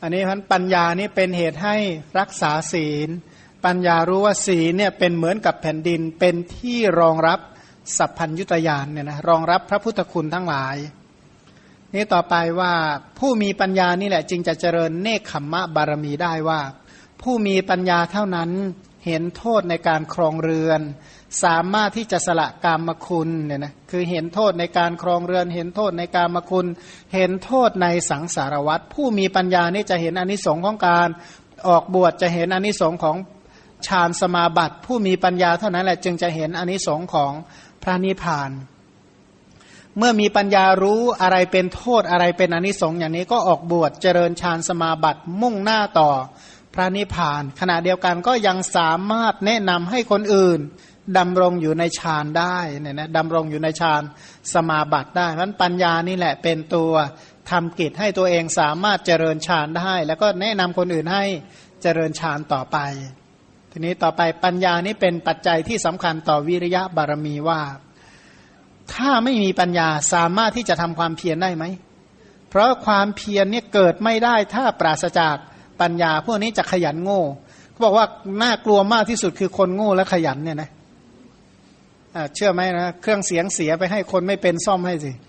[0.02, 1.76] อันนี้พันปัญญานี่เป็นเหตุให้
[2.18, 3.08] รักษาศีล
[3.64, 7.40] ปัญญารู้ว่าศีลเนี่ยเป็นเหมือนกับแผ่นดินเป็นที่รองรับ
[7.96, 10.76] สัพพัญยุตยานเนี่ยนะรองรับพระพุทธคุณทั้งหลาย
[11.94, 12.72] นี่ต่อไปว่า
[13.18, 16.60] ผู้มีปัญญานี่แหละ จึงจะเจริญเนคขมมะบารมีได้ว่า
[17.22, 18.50] ผู้มีปัญญาเท่านั้น
[19.06, 20.80] เห็นโทษในการครองเรือน
[21.44, 26.66] สามารถที่จะสละกามคุณเนี่ยนะคือเห็นโทษในการครองเรือน เห็นโทษในกามคุณ
[27.14, 31.08] เห็นโทษในสังสารวัตรผู้มีปัญญานี่จะเห็นอนิสงค์ของการ
[31.68, 33.16] ออกบวชจะเห็นอนิสงค์ของ
[33.86, 37.32] ฌานสมาบัติ ผู้มีปัญญาเท่านั้นแหละจึงจะเห็นอนิสงค์ของ
[37.82, 38.50] พระนิพพาน
[39.98, 46.10] เมื่อมีปัญญารู้อะไรเป็นโทษอะไรเป็นอนิสงส์อย่างนี้ก็ออกบวชเจริญฌานสมาบัติมุ่งหน้าต่อ
[46.74, 50.60] พระนิพพาน ขณะเดียวกันก็ยังสามารถแนะนำให้คนอื่น
[51.18, 54.02] ดำรงอยู่ในฌานได้เนี่ยนะดำรงอยู่ในฌาน
[54.54, 56.92] สมาบัติได้เพราะปัญญานี่แหละเป็นตัว
[57.50, 61.24] ทำกิจให้ตัวเองสามารถเจริญฌานได้ แล้วก็แนะนำคนอื่นให้
[61.82, 62.78] เจริญฌานต่อไป
[63.78, 67.60] ทีนี้ต่อไปปัญญานี้เป็นปัจจัยที่สำคัญต่อวิริยะบารมีว่า
[68.94, 71.64] ถ้าไม่มีปัญญาสามารถที่จะทำความเพียรได้ไหม
[72.48, 75.36] เพราะความเพียรเนี่ยเกิดไม่ได้ถ้าปราศจาก
[75.80, 77.22] ปัญญา พวกนี้จะขยันโง่
[77.70, 78.06] เขาบอกว่า
[78.42, 80.70] น่ากลัวมากที่สุดคือคนโง่และขยันเนี่ยนะ
[82.34, 85.27] เชื่อไหมนะเครื่องเสียงเสียไปให้คนไม่เป็นซ่อมให้สิเ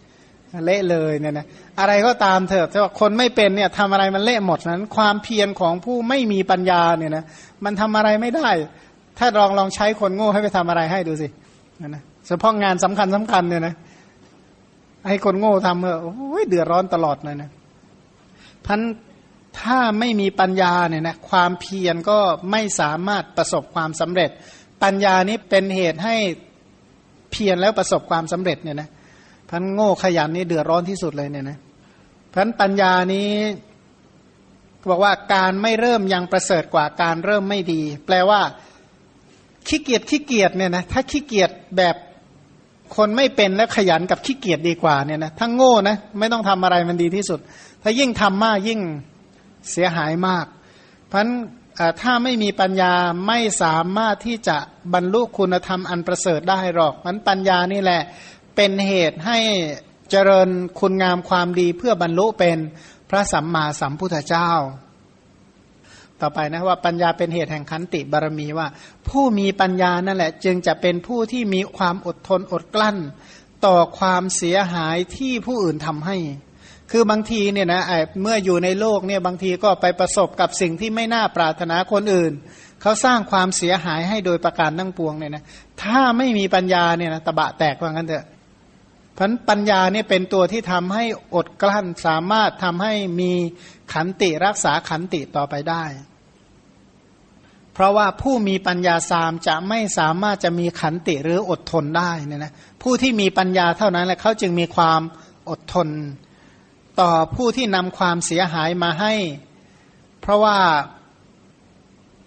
[0.65, 1.45] เละเลยเนี่ยนะ
[1.79, 7.23] อะไรก็ตามเถอะแต่ว่าคนไม่เป็นเนี่ยทำอะไรมันเละหมดนั้น ความเพียรของผู้ไม่มีปัญญาเนี่ยนะ
[7.65, 8.49] มันทำอะไรไม่ได้
[9.17, 11.27] ถ้าลองลองใช้คนโง่ให้ไปทำอะไรให้ดูสิ
[11.81, 13.75] นะนะเฉพาะงานสำคัญสำคัญเนี่ยนะ
[15.07, 17.49] ให้คนโง่ทำเออโอ้ยเดือดร้อนตลอดเลยนะ
[18.65, 18.81] พัน
[19.61, 22.19] ถ้าไม่มีปัญญาเนี่ยนะความเพียรก็
[22.51, 24.29] ไม่สามารถประสบความสำเร็จ
[24.83, 26.15] ปัญญานี้เป็นเหตุให้
[27.31, 28.89] เพียรแล้วประสบความสำเร็จเนี่ยนะ
[29.49, 31.57] พันโง่ขยันนี่เดือดร้อนที่สุดเลยเนี่ยนะ
[32.33, 33.29] พันปัญญานี้
[34.89, 38.41] บอกว่าการไม่เริ่มยังประเสริฐกว่าการเริ่มไม่ดี แปลว่า
[39.67, 41.95] ขี้เกียจขี้เกียจเนี่ยนะถ้าขี้เกียจแบบ
[42.95, 47.39] คนไม่เป็นและขยันกับขี้เกียจดีกว่าเนี่ยนะถ้าโง่นะไม่ต้องทำอะไรมันดีที่สุด
[47.83, 48.79] ถ้ายิ่งทำมากยิ่ง
[49.71, 50.45] เสียหายมาก
[51.07, 51.21] เพราะ
[52.01, 52.93] ถ้าไม่มีปัญญา
[53.27, 54.57] ไม่สามารถที่จะ
[54.93, 58.01] บรรลุคุณธรรมอันประเสริฐได้หรอกมันปัญญานี่แหละ
[58.61, 59.39] เป็นเหตุให้
[60.11, 60.49] เจริญ
[60.79, 62.57] คุณงามความดีเพื่อบรรลุเป็น
[63.09, 64.51] พระสัมมาสัมพุทธเจ้า
[66.21, 68.67] ต่อไปนะว่าปัญญาเป็นเหตุแห่งขันติบารมีว่า
[69.09, 72.97] ผู้มีปัญญานั่นแหละ จึงจะเป็นผู้ที่มีความอดทนอดกลั้น
[73.65, 76.17] ต่อความเสียหายที่ผู้อื่นทำให้
[76.91, 77.81] คือบางทีเนี่ยนะ
[78.21, 82.33] เมื่ออยู่ในโลกเนี่ยบางทีก็ไปประสบกับสิ่งที่ไม่น่าปรารถนาคนอื่น
[82.81, 85.43] เขาสร้างความเสียหายให้โดยประการตั้งปวงเนี่ยนะ
[85.83, 88.25] ถ้าไม่มีปัญญาเนี่ยนะตะบะแตกว่างั้นเถอะ
[89.19, 91.03] พันปัญญาเนี่ยเป็นตัวที่ทำให้
[91.35, 93.31] อดกลั้นสามารถทำให้มี
[93.93, 95.83] ขันติรักษาขันติต่อไปได้
[97.73, 105.01] เพราะว่าผู้มีปัญญาสามจะไม่สามารถจะมีขันติหรืออดทนได้เนี่ยนะผู้ที่มีปัญญาเท่านั้นแหละเขาจึงมีความ
[105.49, 105.89] อดทน
[107.01, 109.13] ต่อผู้ที่นำความเสียหายมาให้
[110.21, 110.57] เพราะว่า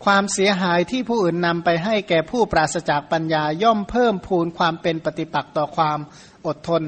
[0.05, 5.99] ความเสียหายที่ผู้อื่นนำไปให้แก่ผู้ปราศจากปัญญาย่อมเพิ่มพูนความเป็นปฏิปักษ์ต่อความ
[6.47, 6.83] อดทน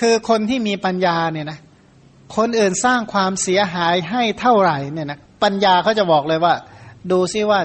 [0.00, 1.58] คือคนที่มีปัญญาเนี่ยนะ
[2.36, 6.54] คนอื่นสร้างความเสียหายให้เท่าไหร่เนี่ยนะปัญญาเขาจะบอกเลยว่า
[7.10, 7.60] ดูซิว่า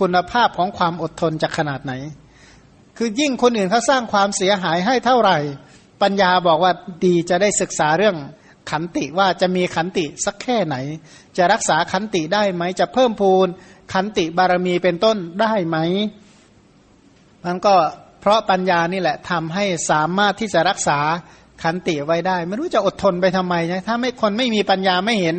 [0.00, 1.92] คุณภาพของความอดทนจะขนาดไหน
[2.96, 5.38] คือยิ่งคนอื่นเขาสร้างความเสียหายให้เท่าไหร่
[6.02, 6.72] ปัญญาบอกว่า
[7.04, 8.16] ดีจะได้ศึกษาเรื่อง
[8.70, 10.76] ขันติว่าจะมีขันติสักแค่ไหน
[11.36, 13.48] จะรักษาขันติได้ไหม จะเพิ่มพูน
[13.92, 15.76] ขันติบารมีเป็นต้นได้ไหม
[17.44, 17.74] มันก็
[18.22, 20.98] เพราะปัญญานี่แหละทำให้สามารถที่จะรักษา
[21.62, 25.36] ขันติไว้ได้ ไม่รู้จะอดทนไปทำไมนะถ้าไม่คนไม่มีปัญญาไม่เห็น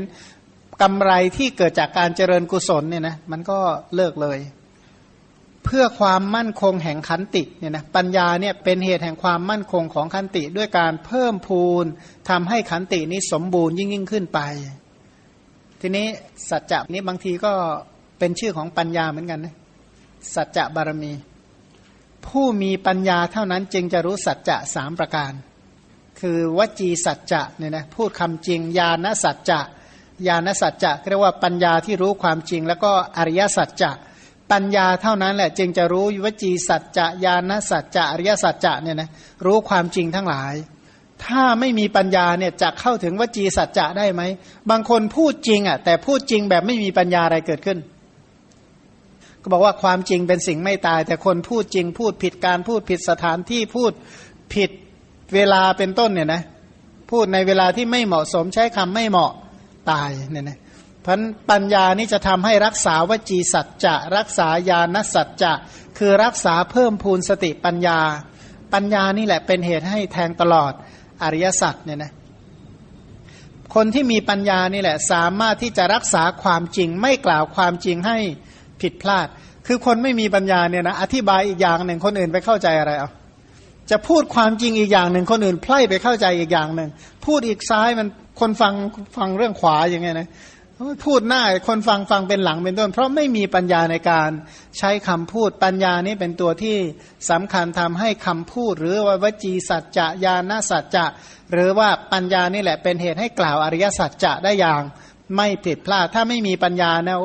[0.82, 3.58] กำไรที่เกิดจากการเจริญกุศลเนี่ยนะมันก็
[3.96, 4.40] เลิกเลย
[5.66, 11.86] เพื่อความมั่นคงแห่งขันติเนี่ยนะปัญญาเนี่ยเป็นเหตุแห่งความมั่นคงของขันติ ด้วยการเพิ่มพูน
[12.30, 14.40] ทำให้ขันตินี้สมบูรณ์ยิ่งยิ่งขึ้นไป
[15.82, 16.08] ทีนี้
[16.50, 17.54] สัจจะนี้บางทีก็
[18.20, 19.56] เป็นชื่อของปัญญาเหมือนกันนะ
[20.36, 21.12] สัจจะบารมี
[22.28, 25.32] ผู้มีปัญญาเท่านั้นจึงจะรู้สัจจะสามประการ
[26.20, 29.60] คือวจีสัจจะเนี่ยนะพูดคำจริงญาณสัจจะ
[30.28, 33.92] ญาณสัจจะเรียกว่าปัญญาที่รู้ความจริง แล้วก็อริยสัจจะ
[34.52, 39.10] ปัญญาเท่านั้นแหละจึงจะรู้วจีสัจจะญาณสัจจะอริยสัจจะเนี่ยนะ
[39.46, 40.54] รู้ความจริงทั้งหลาย
[41.26, 44.22] ถ้าไม่มีปัญญาเนี่ยจะเข้าถึงวจีสัจจะได้ไหม
[44.70, 47.78] บางคนพูดจริงอะแต่พูดจริงแบบไม่มีปัญญาอะไรเกิดขึ้น
[49.44, 53.92] ก็บอกว่าความจริงเป็นสิ่งไม่ตาย แต่คนพูดจริงพูดผิดการพูดผิดสถานที่พูด
[54.54, 54.70] ผิด
[55.34, 56.42] เวลาเป็นต้นเนี่ยนะ
[57.12, 59.32] พูดในเวลาที่ไม่เหมาะสมใช้คำไม่เหมาะ
[59.92, 60.60] ตายเนี่ยนะ
[61.06, 65.54] พันปัญญานี่จะทำให้รักษาวจีสัจจะ รักษาญาณสัจจะ
[65.98, 68.00] คือรักษาเพิ่มพูนสติปัญญา
[68.74, 70.72] ปัญญานี่แหละเป็นเหตุให้แทงตลอด
[71.24, 72.12] อริยสัจเนี่ยนะ
[73.76, 78.18] คนที่มีปัญญานี่แหละสามารถที่จะรักษาความจริงไม่กล่าวความจริงให้
[78.84, 79.28] ผิดพลาด
[79.68, 83.10] คือคนไม่มีปัญญาเนี่ยนะอธิบายอีกอย่างหนึ่งคนอื่นไปเข้าใจอะไรเอา
[83.92, 86.90] จะพูดความจริงอีกอย่างหนึ่งคนอื่นไพล่ไปเข้าใจอีกอย่างหนึ่ง
[87.26, 88.08] พูดอีกซ้ายมัน
[88.40, 88.74] คนฟัง
[89.18, 90.30] ฟังเรื่องขวาอย่างเงี้ยนะ
[91.06, 94.30] พูดหน้าคนฟังฟังเป็นหลังเป็นต้น เพราะไม่มีปัญญาในการ
[94.80, 96.78] ใช้คำพูดปัญญานี้เป็นตัวที่
[97.30, 101.06] สำคัญทำให้คำพูด หรือว่าวจีสัจจะญาณสัจจะ
[101.52, 104.82] หรือว่าปัญญานี่แหละเป็นเหตุให้กล่าวอริยสัจจะได้อย่าง
[105.36, 107.18] ไม่ผิดพลาด ถ้าไม่มีปัญญานะ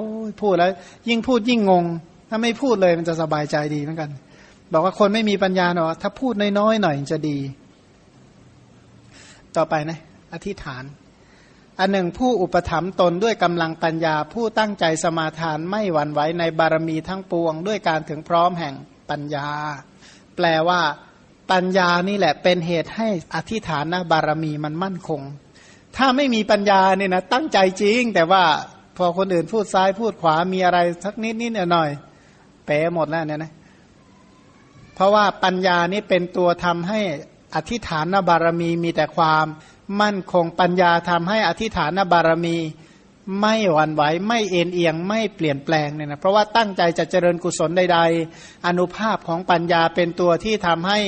[0.43, 0.71] พูดแล้ว
[1.09, 1.85] ยิ่งพูดยิ่งงง
[2.29, 4.11] ถ้าไม่พูดเลยมันจะสบายใจดีเหมือนกัน
[4.73, 7.39] บอกว่าคนไม่มีปัญญาเนาะถ้าพูดน้อยๆหน่อยจะดี
[9.57, 9.99] ต่อไปนะ
[10.33, 10.85] อธิษฐาน
[11.79, 18.75] อันหนึ่งผู้อุปถัมภ์ตนด้วยกำลังปัญญา ผู้ตั้งใจสมาทานไม่หวั่นไหวในบารมีทั้งปวง ด้วยการถึงพร้อมแห่ง
[19.11, 19.49] ปัญญา
[20.37, 20.81] แปลว่า
[21.53, 25.21] ปัญญานี่แหละเป็นเหตุให้อธิษฐานนะบารมีมันมั่นคง
[25.99, 28.45] ถ้าไม่มีปัญญาเนี่ยนะตั้งใจจริง แต่ว่า
[28.97, 31.91] พอคนอื่นพูดซ้ายพูดขวามีอะไรสักนิดนิดหน่อย
[32.65, 33.53] เป๋หมดแล้วเนี่ยนะ
[34.95, 37.01] เพราะว่าปัญญานี่เป็นตัวทำให้
[37.55, 39.47] อธิฐานบารมีมีแต่ความ
[40.01, 42.57] มั่นคงปัญญาทำให้อธิฐานบารมี
[43.41, 47.99] ไม่หวั่นไหวไม่เอ็นเอียงไม่เปลี่ยนแปลงเนี่ยนะเพราะว่าตั้งใจจะเจริญกุศลใด
[48.33, 51.01] ๆ อนุภาพของปัญญาเป็นตัวที่ทำให้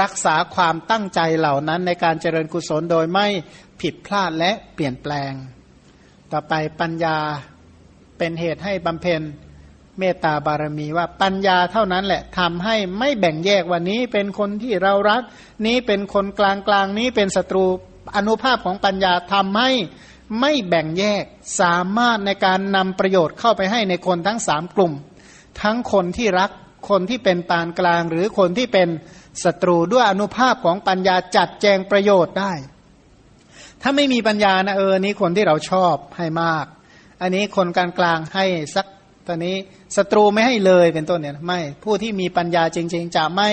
[0.00, 3.26] รักษาความตั้งใจเหล่านั้นในการเจริญกุศลโดยไม่
[3.80, 5.32] ผิดพลาดและเปลี่ยนแปลง
[6.32, 7.18] ต่อไปปัญญา
[8.18, 9.22] เป็นเหตุให้บำเพ็ญ
[9.98, 15.22] เมตตาบารมีว่าปัญญาเท่านั้นแหละทำให้ไม่แบ่งแยกวันนี้เป็นคนที่เรารัก
[15.66, 17.64] นี้เป็นคนกลางกลางนี้เป็นศัตรู
[18.16, 19.70] อนุภาพของปัญญาทำให้
[20.40, 21.24] ไม่แบ่งแยก
[21.60, 24.92] สามารถในการนำประโยชน์เข้าไปให้ในคนทั้งสามกลุ่ม
[25.62, 26.50] ทั้งคนที่รัก
[26.90, 28.88] คนที่เป็นปานกลางหรือคนที่เป็น
[29.44, 32.52] ศัตรูด้วยอนุภาพของปัญญาจัดแจงประโยชน์ได้
[33.82, 36.66] ถ้าไม่มีปัญญานะเออนี้คนที่เราชอบให้มาก
[37.22, 38.44] อันนี้คนกลางกลางให้
[38.74, 38.86] สัก
[39.26, 39.56] ตอนนี้
[39.96, 43.50] ศัตรูไม่ให้เลยเป็นต้นเนี่ยไม่ผู้ที่มีปัญญาจริง ๆ จะไม่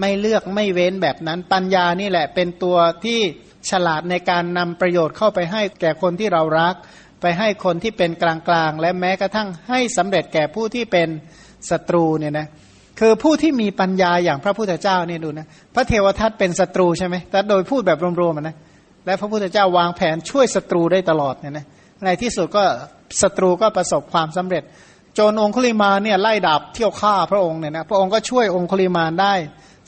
[0.00, 3.20] ไม่เลือกไม่เว้นแบบนั้น ปัญญานี่แหละเป็นตัวที่
[3.70, 6.74] ฉลาดในการนำประโยชน์เข้าไปให้แก่คนที่เรารัก
[7.20, 11.08] ไปให้คนที่เป็นกลางๆ และแม้กระทั่งให้สำเร็จแก่ผู้ที่เป็น
[11.70, 12.46] ศัตรูเนี่ยนะ
[13.00, 18.56] คือผู้ที่มีปัญญาอย่างพระพุทธเจ้าเนี่ยดูนะพระเทวทัตเป็นศัตรูใช่ไหมแต่โดยพูดแบบรวมๆนะ
[19.06, 21.66] และพระพุทธเจ้าวางแผนช่วยศัตรูได้ตลอดเนี่ยนะ
[22.04, 22.64] ในที่สุดก็
[23.22, 24.62] ศัตรูก็ประสบความสำเร็จ
[25.14, 29.34] โจรองคุลิมาเนี่ยไล่ดาบเที่ยวฆ่าพระองค์เนี่ยนะพระองค์ก็ช่วยองคุลิมานได้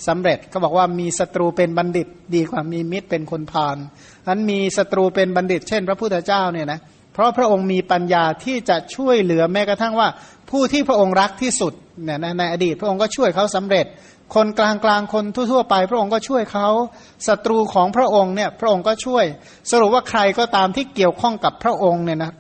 [0.09, 3.77] สำเร็จก็บอกว่ามีศัตรูเป็นบัณฑิตดีกว่ามีมิตรเป็นคนพาล
[4.29, 6.81] นั้นมีศัตรูเป็นบัณฑิต เช่น พระพุทธเจ้าเนี่ยนะ
[7.13, 10.09] เพราะพระองค์มีปัญญาที่จะช่วยเหลือแม้กระทั่งว่า
[10.51, 11.73] ผู้ที่พระองค์รักที่สุด
[12.05, 13.87] เนี่ยในอดีตพระองค์ก็ช่วยเขาสำเร็จ
[14.35, 16.69] คนกลางกลางคนทั่วๆไป พระองค์ก็ช่วยเขา
[17.27, 19.25] ศัตรูของพระองค์เนี่ยพระองค์ก็ช่วย
[19.71, 22.33] สรุปว่าใครก็ตามที่เกี่ยวข้องกับพระองค์เนี่ยนะ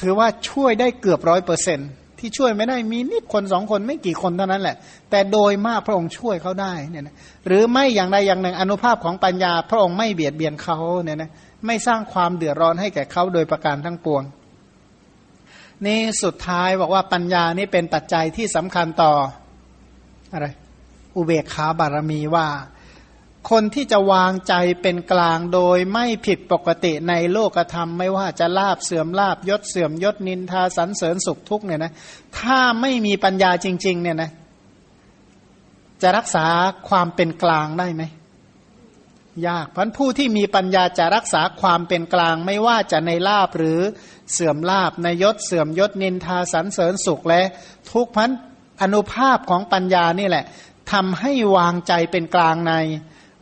[0.00, 4.76] ถือว่าช่วยได้เกือบร้อยเปอร์เซ็นต์ที่ช่วยไม่ได้มีนิดคนสองคนไม่กี่คนเท่านั้นแหละ
[5.10, 7.14] แต่โดยมากพระองค์ช่วยเขาได้เนี่ยนะ
[7.46, 11.30] หรือไม่อย่างใดอย่างหนึ่งอนุภาพของปัญญา พระองค์ไม่เบียดเบียนเขาเนี่ยนะ
[11.66, 14.22] ไม่สร้างความเดือดร้อนให้แก่เขาโดยประการทั้งปวง
[15.86, 19.12] นี่สุดท้ายบอกว่าปัญญานี่เป็นปัจจัยที่สำคัญต่อ
[20.32, 20.46] อะไร
[21.16, 22.48] อุเบกขาบารมีว่า
[23.50, 31.92] คนที่จะวางใจเป็นกลางโดยไม่ผิดปกติในโลกธรรม ไม่ว่าจะลาบเสื่อมลาบยศเสื่อมยศนินทาสันเสริญสุขทุกเนี่ยนะ
[32.38, 34.30] ถ้าไม่มีปัญญาจริง ๆ เนี่ยนะ
[36.02, 36.46] จะรักษา
[36.88, 38.02] ความเป็นกลางได้ไหม
[39.48, 43.80] ยากพันผู้ที่มีปัญญาจะรักษาความเป็นกลางไม่ว่าจะในลาบหรือ
[44.32, 47.42] เสื่อมลาบในยศเสื่อมยศนินทาสันเสริญสุขและ
[47.92, 48.30] ทุกพัน
[48.82, 50.44] อนุภาพของปัญญานี่แหละ
[50.92, 52.74] ทำให้วางใจเป็นกลางใน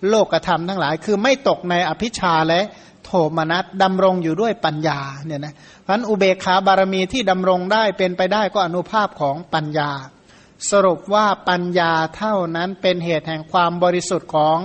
[0.08, 2.60] โลกธรรมทั้งหลาย คือไม่ตกในอภิชาและ
[3.04, 9.90] โทมนัสดำรงอยู่ด้วยปัญญาเนี่ยนะเพราะอุเบกขาบารมีที่ดำรงได้เป็นไปได้ก็อนุภาพของปัญญา
[10.70, 14.58] สรุปว่าปัญญาเท่านั้นเป็นเหตุแห่งความบริสุทธิ์ของ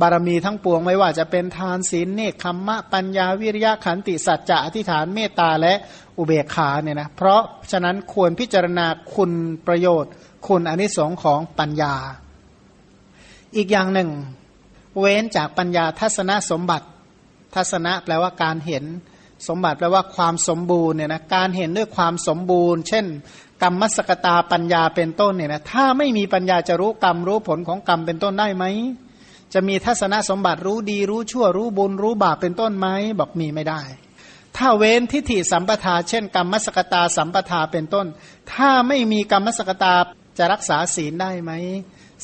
[0.00, 5.74] บารมีทั้งปวงไม่ว่าจะเป็นทานศีลเนคขมมะปัญญาวิริยะขันติสัจจะอธิษฐานเมตตาและ
[6.18, 9.32] อุเบกขาเนี่ยนะเพราะฉะนั้นควรพิจารณาคุณ
[9.66, 10.12] ประโยชน์
[10.46, 11.94] คุณอนิสงของปัญญา
[13.56, 14.10] อีกอย่างหนึ่ง
[14.98, 16.86] เว้นจากปัญญาทัศนสมบัติ
[17.54, 18.84] ทัศนะแปลว่าการเห็น
[19.48, 23.06] สมบัติแปลว่าความสมบูรณ์เนี่ยนะการเห็นด้วยความสมบูรณ์ เช่น
[23.62, 28.64] กรรมมสกตาปัญญาเป็นต้นเนี่ยนะถ้าไม่มีปัญญาจะรู้กรรมรู้ผลของกรรมเป็นต้นได้ไหม
[29.54, 32.86] จะมีทัศนสมบัติรู้ดีรู้ชั่วรู้บุญรู้บาปเป็นต้นไหม
[33.18, 33.80] บอกมีไม่ได้
[34.56, 38.06] ถ้าเว้นทิฏฐิสัมปทา เช่น กรรมมสกตาสัมปทาเป็นต้น
[38.52, 39.94] ถ้าไม่มีกรรมมสกตา
[40.38, 41.52] จะรักษาศีลได้ไหม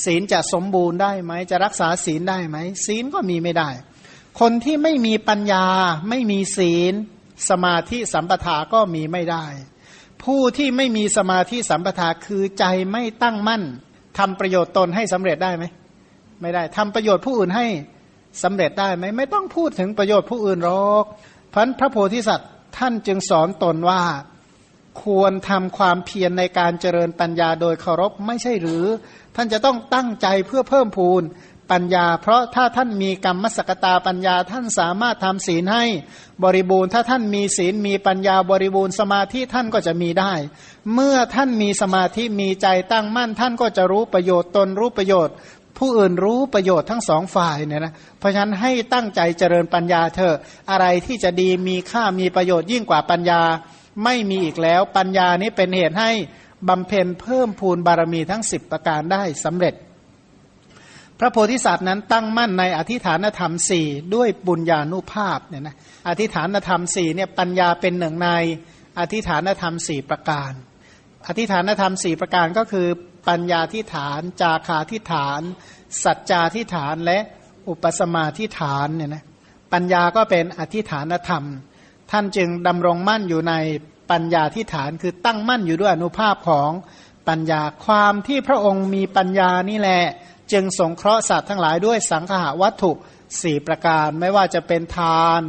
[0.05, 2.57] ศีลจะสมบูรณ์ได้ไหมจะรักษาศีลได้ไหม
[2.87, 3.71] ศีลก็มีไม่ได้
[4.41, 5.67] คนที่ไม่มีปัญญา
[6.09, 6.95] ไม่มีศีล
[7.51, 9.45] สมาธิสัมปทาก็มีไม่ได้
[10.23, 13.63] ผู้ที่ไม่มีสมาธิสัมปทาคือใจไม่ตั้งมั่น
[14.19, 15.65] ทำประโยชน์ตนให้สำเร็จได้ไหม
[16.41, 17.67] ไม่ได้ทำประโยชน์ผู้อื่นให้
[18.43, 21.05] สำเร็จได้ไหมไม่ต้องพูดถึงประโยชน์ผู้อื่นหรอก
[21.55, 24.03] พันพระโพธิสัตว์ท่านจึงสอนตนว่า
[25.03, 28.85] ควรทำความเพียรในการเจริญปัญญาโดยเคารพไม่ใช่หรือ
[29.37, 31.23] ท่านจะต้องตั้งใจเพื่อเพิ่มพูน
[31.73, 35.85] ปัญญา เพราะถ้าท่านมีกรรมสกตาปัญญาท่านสามารถทำศีลให้
[36.45, 40.33] บริบูรณ์ ถ้าท่านมีศีลมีปัญญาบริบูรณ์สมาธิท่านก็จะมีได้
[40.95, 45.35] เมื่อท่านมีสมาธิมีใจตั้งมั่น ท่านก็จะรู้ประโยชน์ตนรู้ประโยชน์
[45.79, 50.37] ผู้อื่นรู้ประโยชน์ทั้งสองฝ่ายเนี่ยนะเพราะฉะนั้นให้ตั้งใจเจริญปัญญาเถอะ
[50.71, 53.43] อะไรที่จะดีมีค่ามีประโยชน์ยิ่งกว่าปัญญา
[54.05, 56.11] ไม่มีอีกแล้ว ปัญญานี้เป็นเหตุให้
[56.69, 59.75] บำเพ็ญเพิ่มพูนบารมีทั้งสิบประการได้สำเร็จ
[61.19, 65.77] พระโพธิสัตว์นั้นตั้งมั่นในอธิฐานธรรมสี่ด้วยบุญญาณุภาพเนี่ยนะ
[66.09, 68.29] อธิฐานธรรมสี่เนี่ยปัญญาเป็นหนึ่งใน
[68.99, 70.53] อธิฐานธรรมสี่ประการ
[71.29, 72.89] อธิฐานธรรมสี่ประการก็คือ
[73.29, 75.41] ปัญญาทิฐาน จาคาทิฐาน
[76.05, 77.19] สัจจาทิฐานและ
[77.69, 79.25] อุปสมาทิฐานเนี่ยนะ
[79.73, 81.45] ปัญญาก็เป็นอธิฐานธรรม
[82.11, 83.55] ท่านจึงดำรงมั่นอยู่ใน
[84.11, 86.71] ปัญญาทิฐานคือตั้งมั่นอยู่ด้วยอนุภาพของ
[87.29, 90.03] ปัญญาความที่พระองค์มีปัญญานี่แหละ
[90.53, 92.93] จึงสงเคราะห์สัตว์ทั้งหลายด้วยสังขาวัตถุ
[93.41, 95.41] สี่ประการไม่ว่าจะเป็นทาน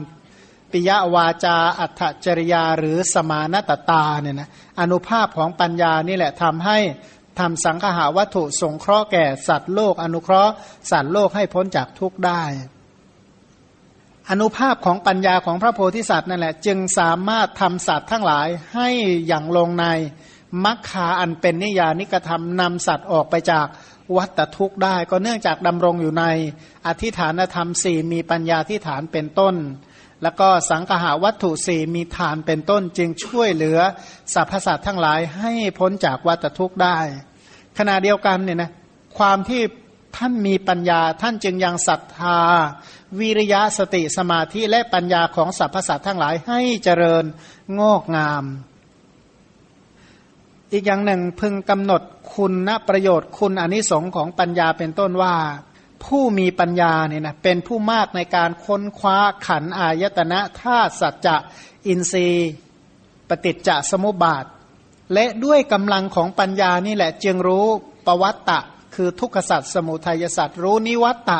[0.71, 6.77] ปิยวาจา อัตจริยาหรือสมานตตาเนี่ยนะอนุภาพของปัญญานี่แหละทำให้
[7.39, 10.53] ทำสังขาวัตถุสงเคราะห์แก่สัตว์โลก อนุเคราะห์
[10.91, 12.43] สัตว์โลกให้พ้นจากทุกข์ได้
[14.29, 18.89] อนุภาพของปัญญาของพระโพธิสัตว์นั่นแหละ จึงสามารถทำสัตว์ทั้งหลายให้
[19.27, 19.85] อย่างลงใน
[20.63, 23.67] มัคคาอันเป็นนิยานิกระทำนำสัตว์ออกไปจาก
[24.17, 26.25] วัตทุกข์ได้ ก็เนื่องจากดำรงอยู่ใน
[26.87, 29.55] อธิฐานธรรมสี่มีปัญญาที่ฐานเป็นต้น
[30.23, 33.79] แล้วก็สังหาวัตถุสี่มีฐานเป็นต้น จึงช่วยเหลือ
[34.33, 36.97] สรรพสัตว์ทั้งหลายให้พ้นจากวัตทุกข์ได้
[37.77, 38.71] ขณะเดียวกันเนี่ยนะ
[39.17, 39.61] ความที่
[40.17, 42.39] ท่านมีปัญญาท่านจึงยังศรัทธา
[43.19, 47.25] วิริยะสติสมาธิและปัญญาของสรรพสัตว์ทั้งหลายให้เจริญ
[47.79, 48.45] งอกงาม
[50.71, 52.01] อีกอย่างหนึ่งพึงกำหนด
[52.33, 55.35] คุณณประโยชน์คุณอนิสงค์ของปัญญาเป็นต้นว่า
[56.03, 61.37] ผู้มีปัญญาเนี่ยนะเป็นผู้มากในการค้นคว้าขันอายตนะธาตุสัจจะ
[61.87, 62.49] อินทรีย์
[63.29, 64.45] ปฏิจจสมุปบาท
[65.13, 67.65] และด้วยกำลังของปัญญานี่แหละจึงรู้
[68.05, 68.59] ปวัตตะ
[68.95, 71.39] คือทุกขสัตว์สมุทัยสัตว์รู้นิวัตตะ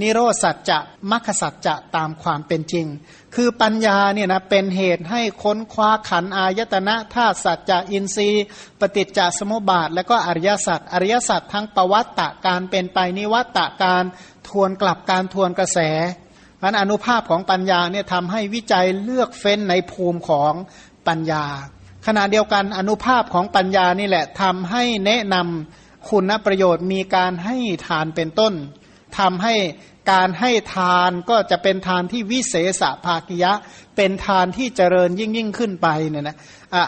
[0.00, 0.78] นิโรสัจจะ
[1.10, 2.86] มัคสัจจะตามความเป็นจริง
[3.34, 8.44] คือปัญญาเนี่ยนะเป็นเหตุให้ค้นคว้าขันอายตนะธาตุสัจจะอินทรีย์
[8.80, 14.04] ปฏิจจสมุปบาท และก็อริยสัจอริยสัจทั้งปวัตตะการเป็นไปนิวัตตะการ
[14.48, 15.78] ทวนกลับการทวนกระแส
[16.60, 20.52] พันอนุภาพของปัญญาเนี่ยทำให้วิจัยเลือกเฟ้นในภูมิของ
[21.08, 21.44] ปัญญา
[22.06, 27.56] ขณะเดียวกันอนุภาพของปัญญานี่แหละทำให้แนะนำคุณประโยชน์มีการให้
[27.86, 28.54] ทานเป็นต้น
[29.18, 29.54] ทำให้
[30.12, 33.52] การให้ทานก็จะเป็นทานที่วิเศษภากิยะ
[33.96, 36.36] เป็นทานที่เจริญยิ่งยิ่งขึ้นไปเนี่ยนะ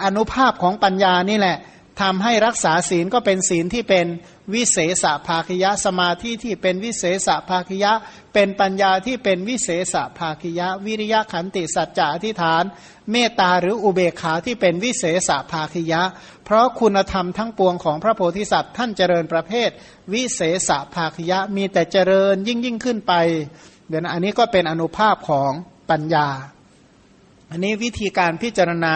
[0.04, 1.56] อนุภาพของปัญญานี่แหละ
[2.02, 4.06] ทำให้รักษาศีลก็เป็นศีลที่เป็น
[4.54, 7.92] วิเศษภาคยะสมาธิที่เป็นวิเศษภาคยะ
[8.34, 12.62] เป็นปัญญาที่เป็นวิเศษภาคยะ วิริยะขันติสัจจะอธิฐาน
[13.12, 16.02] เมตตาหรืออุเบกขาที่เป็นวิเศษภาคยะ
[16.44, 19.70] เพราะคุณธรรมทั้งปวงของพระโพธิสัตว์ท่านเจริญประเภท
[20.12, 23.12] วิเศษภาคยะมีแต่เจริญยิ่งยิ่งขึ้นไป
[23.88, 25.50] เดี๋ยวนะอันนี้ก็เป็นอนุภาพของ
[25.90, 26.28] ปัญญา
[27.50, 28.94] อันนี้วิธีการพิจารณา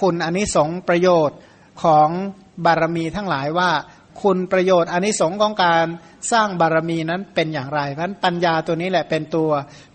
[0.06, 1.38] ุณอันนี้สงประโยชน์
[1.82, 2.08] ของ
[2.64, 3.70] บารมีทั้งหลายว่า
[4.22, 5.86] คุณประโยชน์อนนิสงส์ของการ
[6.32, 9.50] สร้างบารมีนั้นเป็นอย่างไรเพราะปัญญาตัวนี้แหละเป็นตัว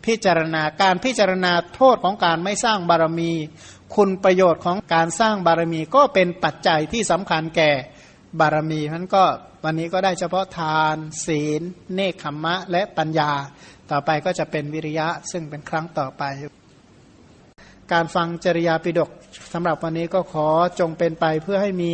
[0.06, 3.32] พิจารณาการพิจารณาโทษของการไม่สร้างบารมี
[3.96, 7.72] คุณประโยชน์ของการสร้างบารมีก็เป็นปัจจัยที่สำคัญแก่
[8.40, 9.24] บารมีนั้นก็
[9.64, 11.62] วันนี้ก็ได้เฉพาะทาน ศีล
[11.94, 13.32] เนคขมมะ และปัญญา
[13.92, 16.24] ต่อไปก็จะเป็นวิริยะซึ่งเป็นครั้งต่อไป
[17.92, 19.10] การฟังจริยาปิดก
[19.54, 20.48] สำหรับวันนี้ก็ขอ
[20.80, 21.94] จงเป็นไปเพื่อให้มี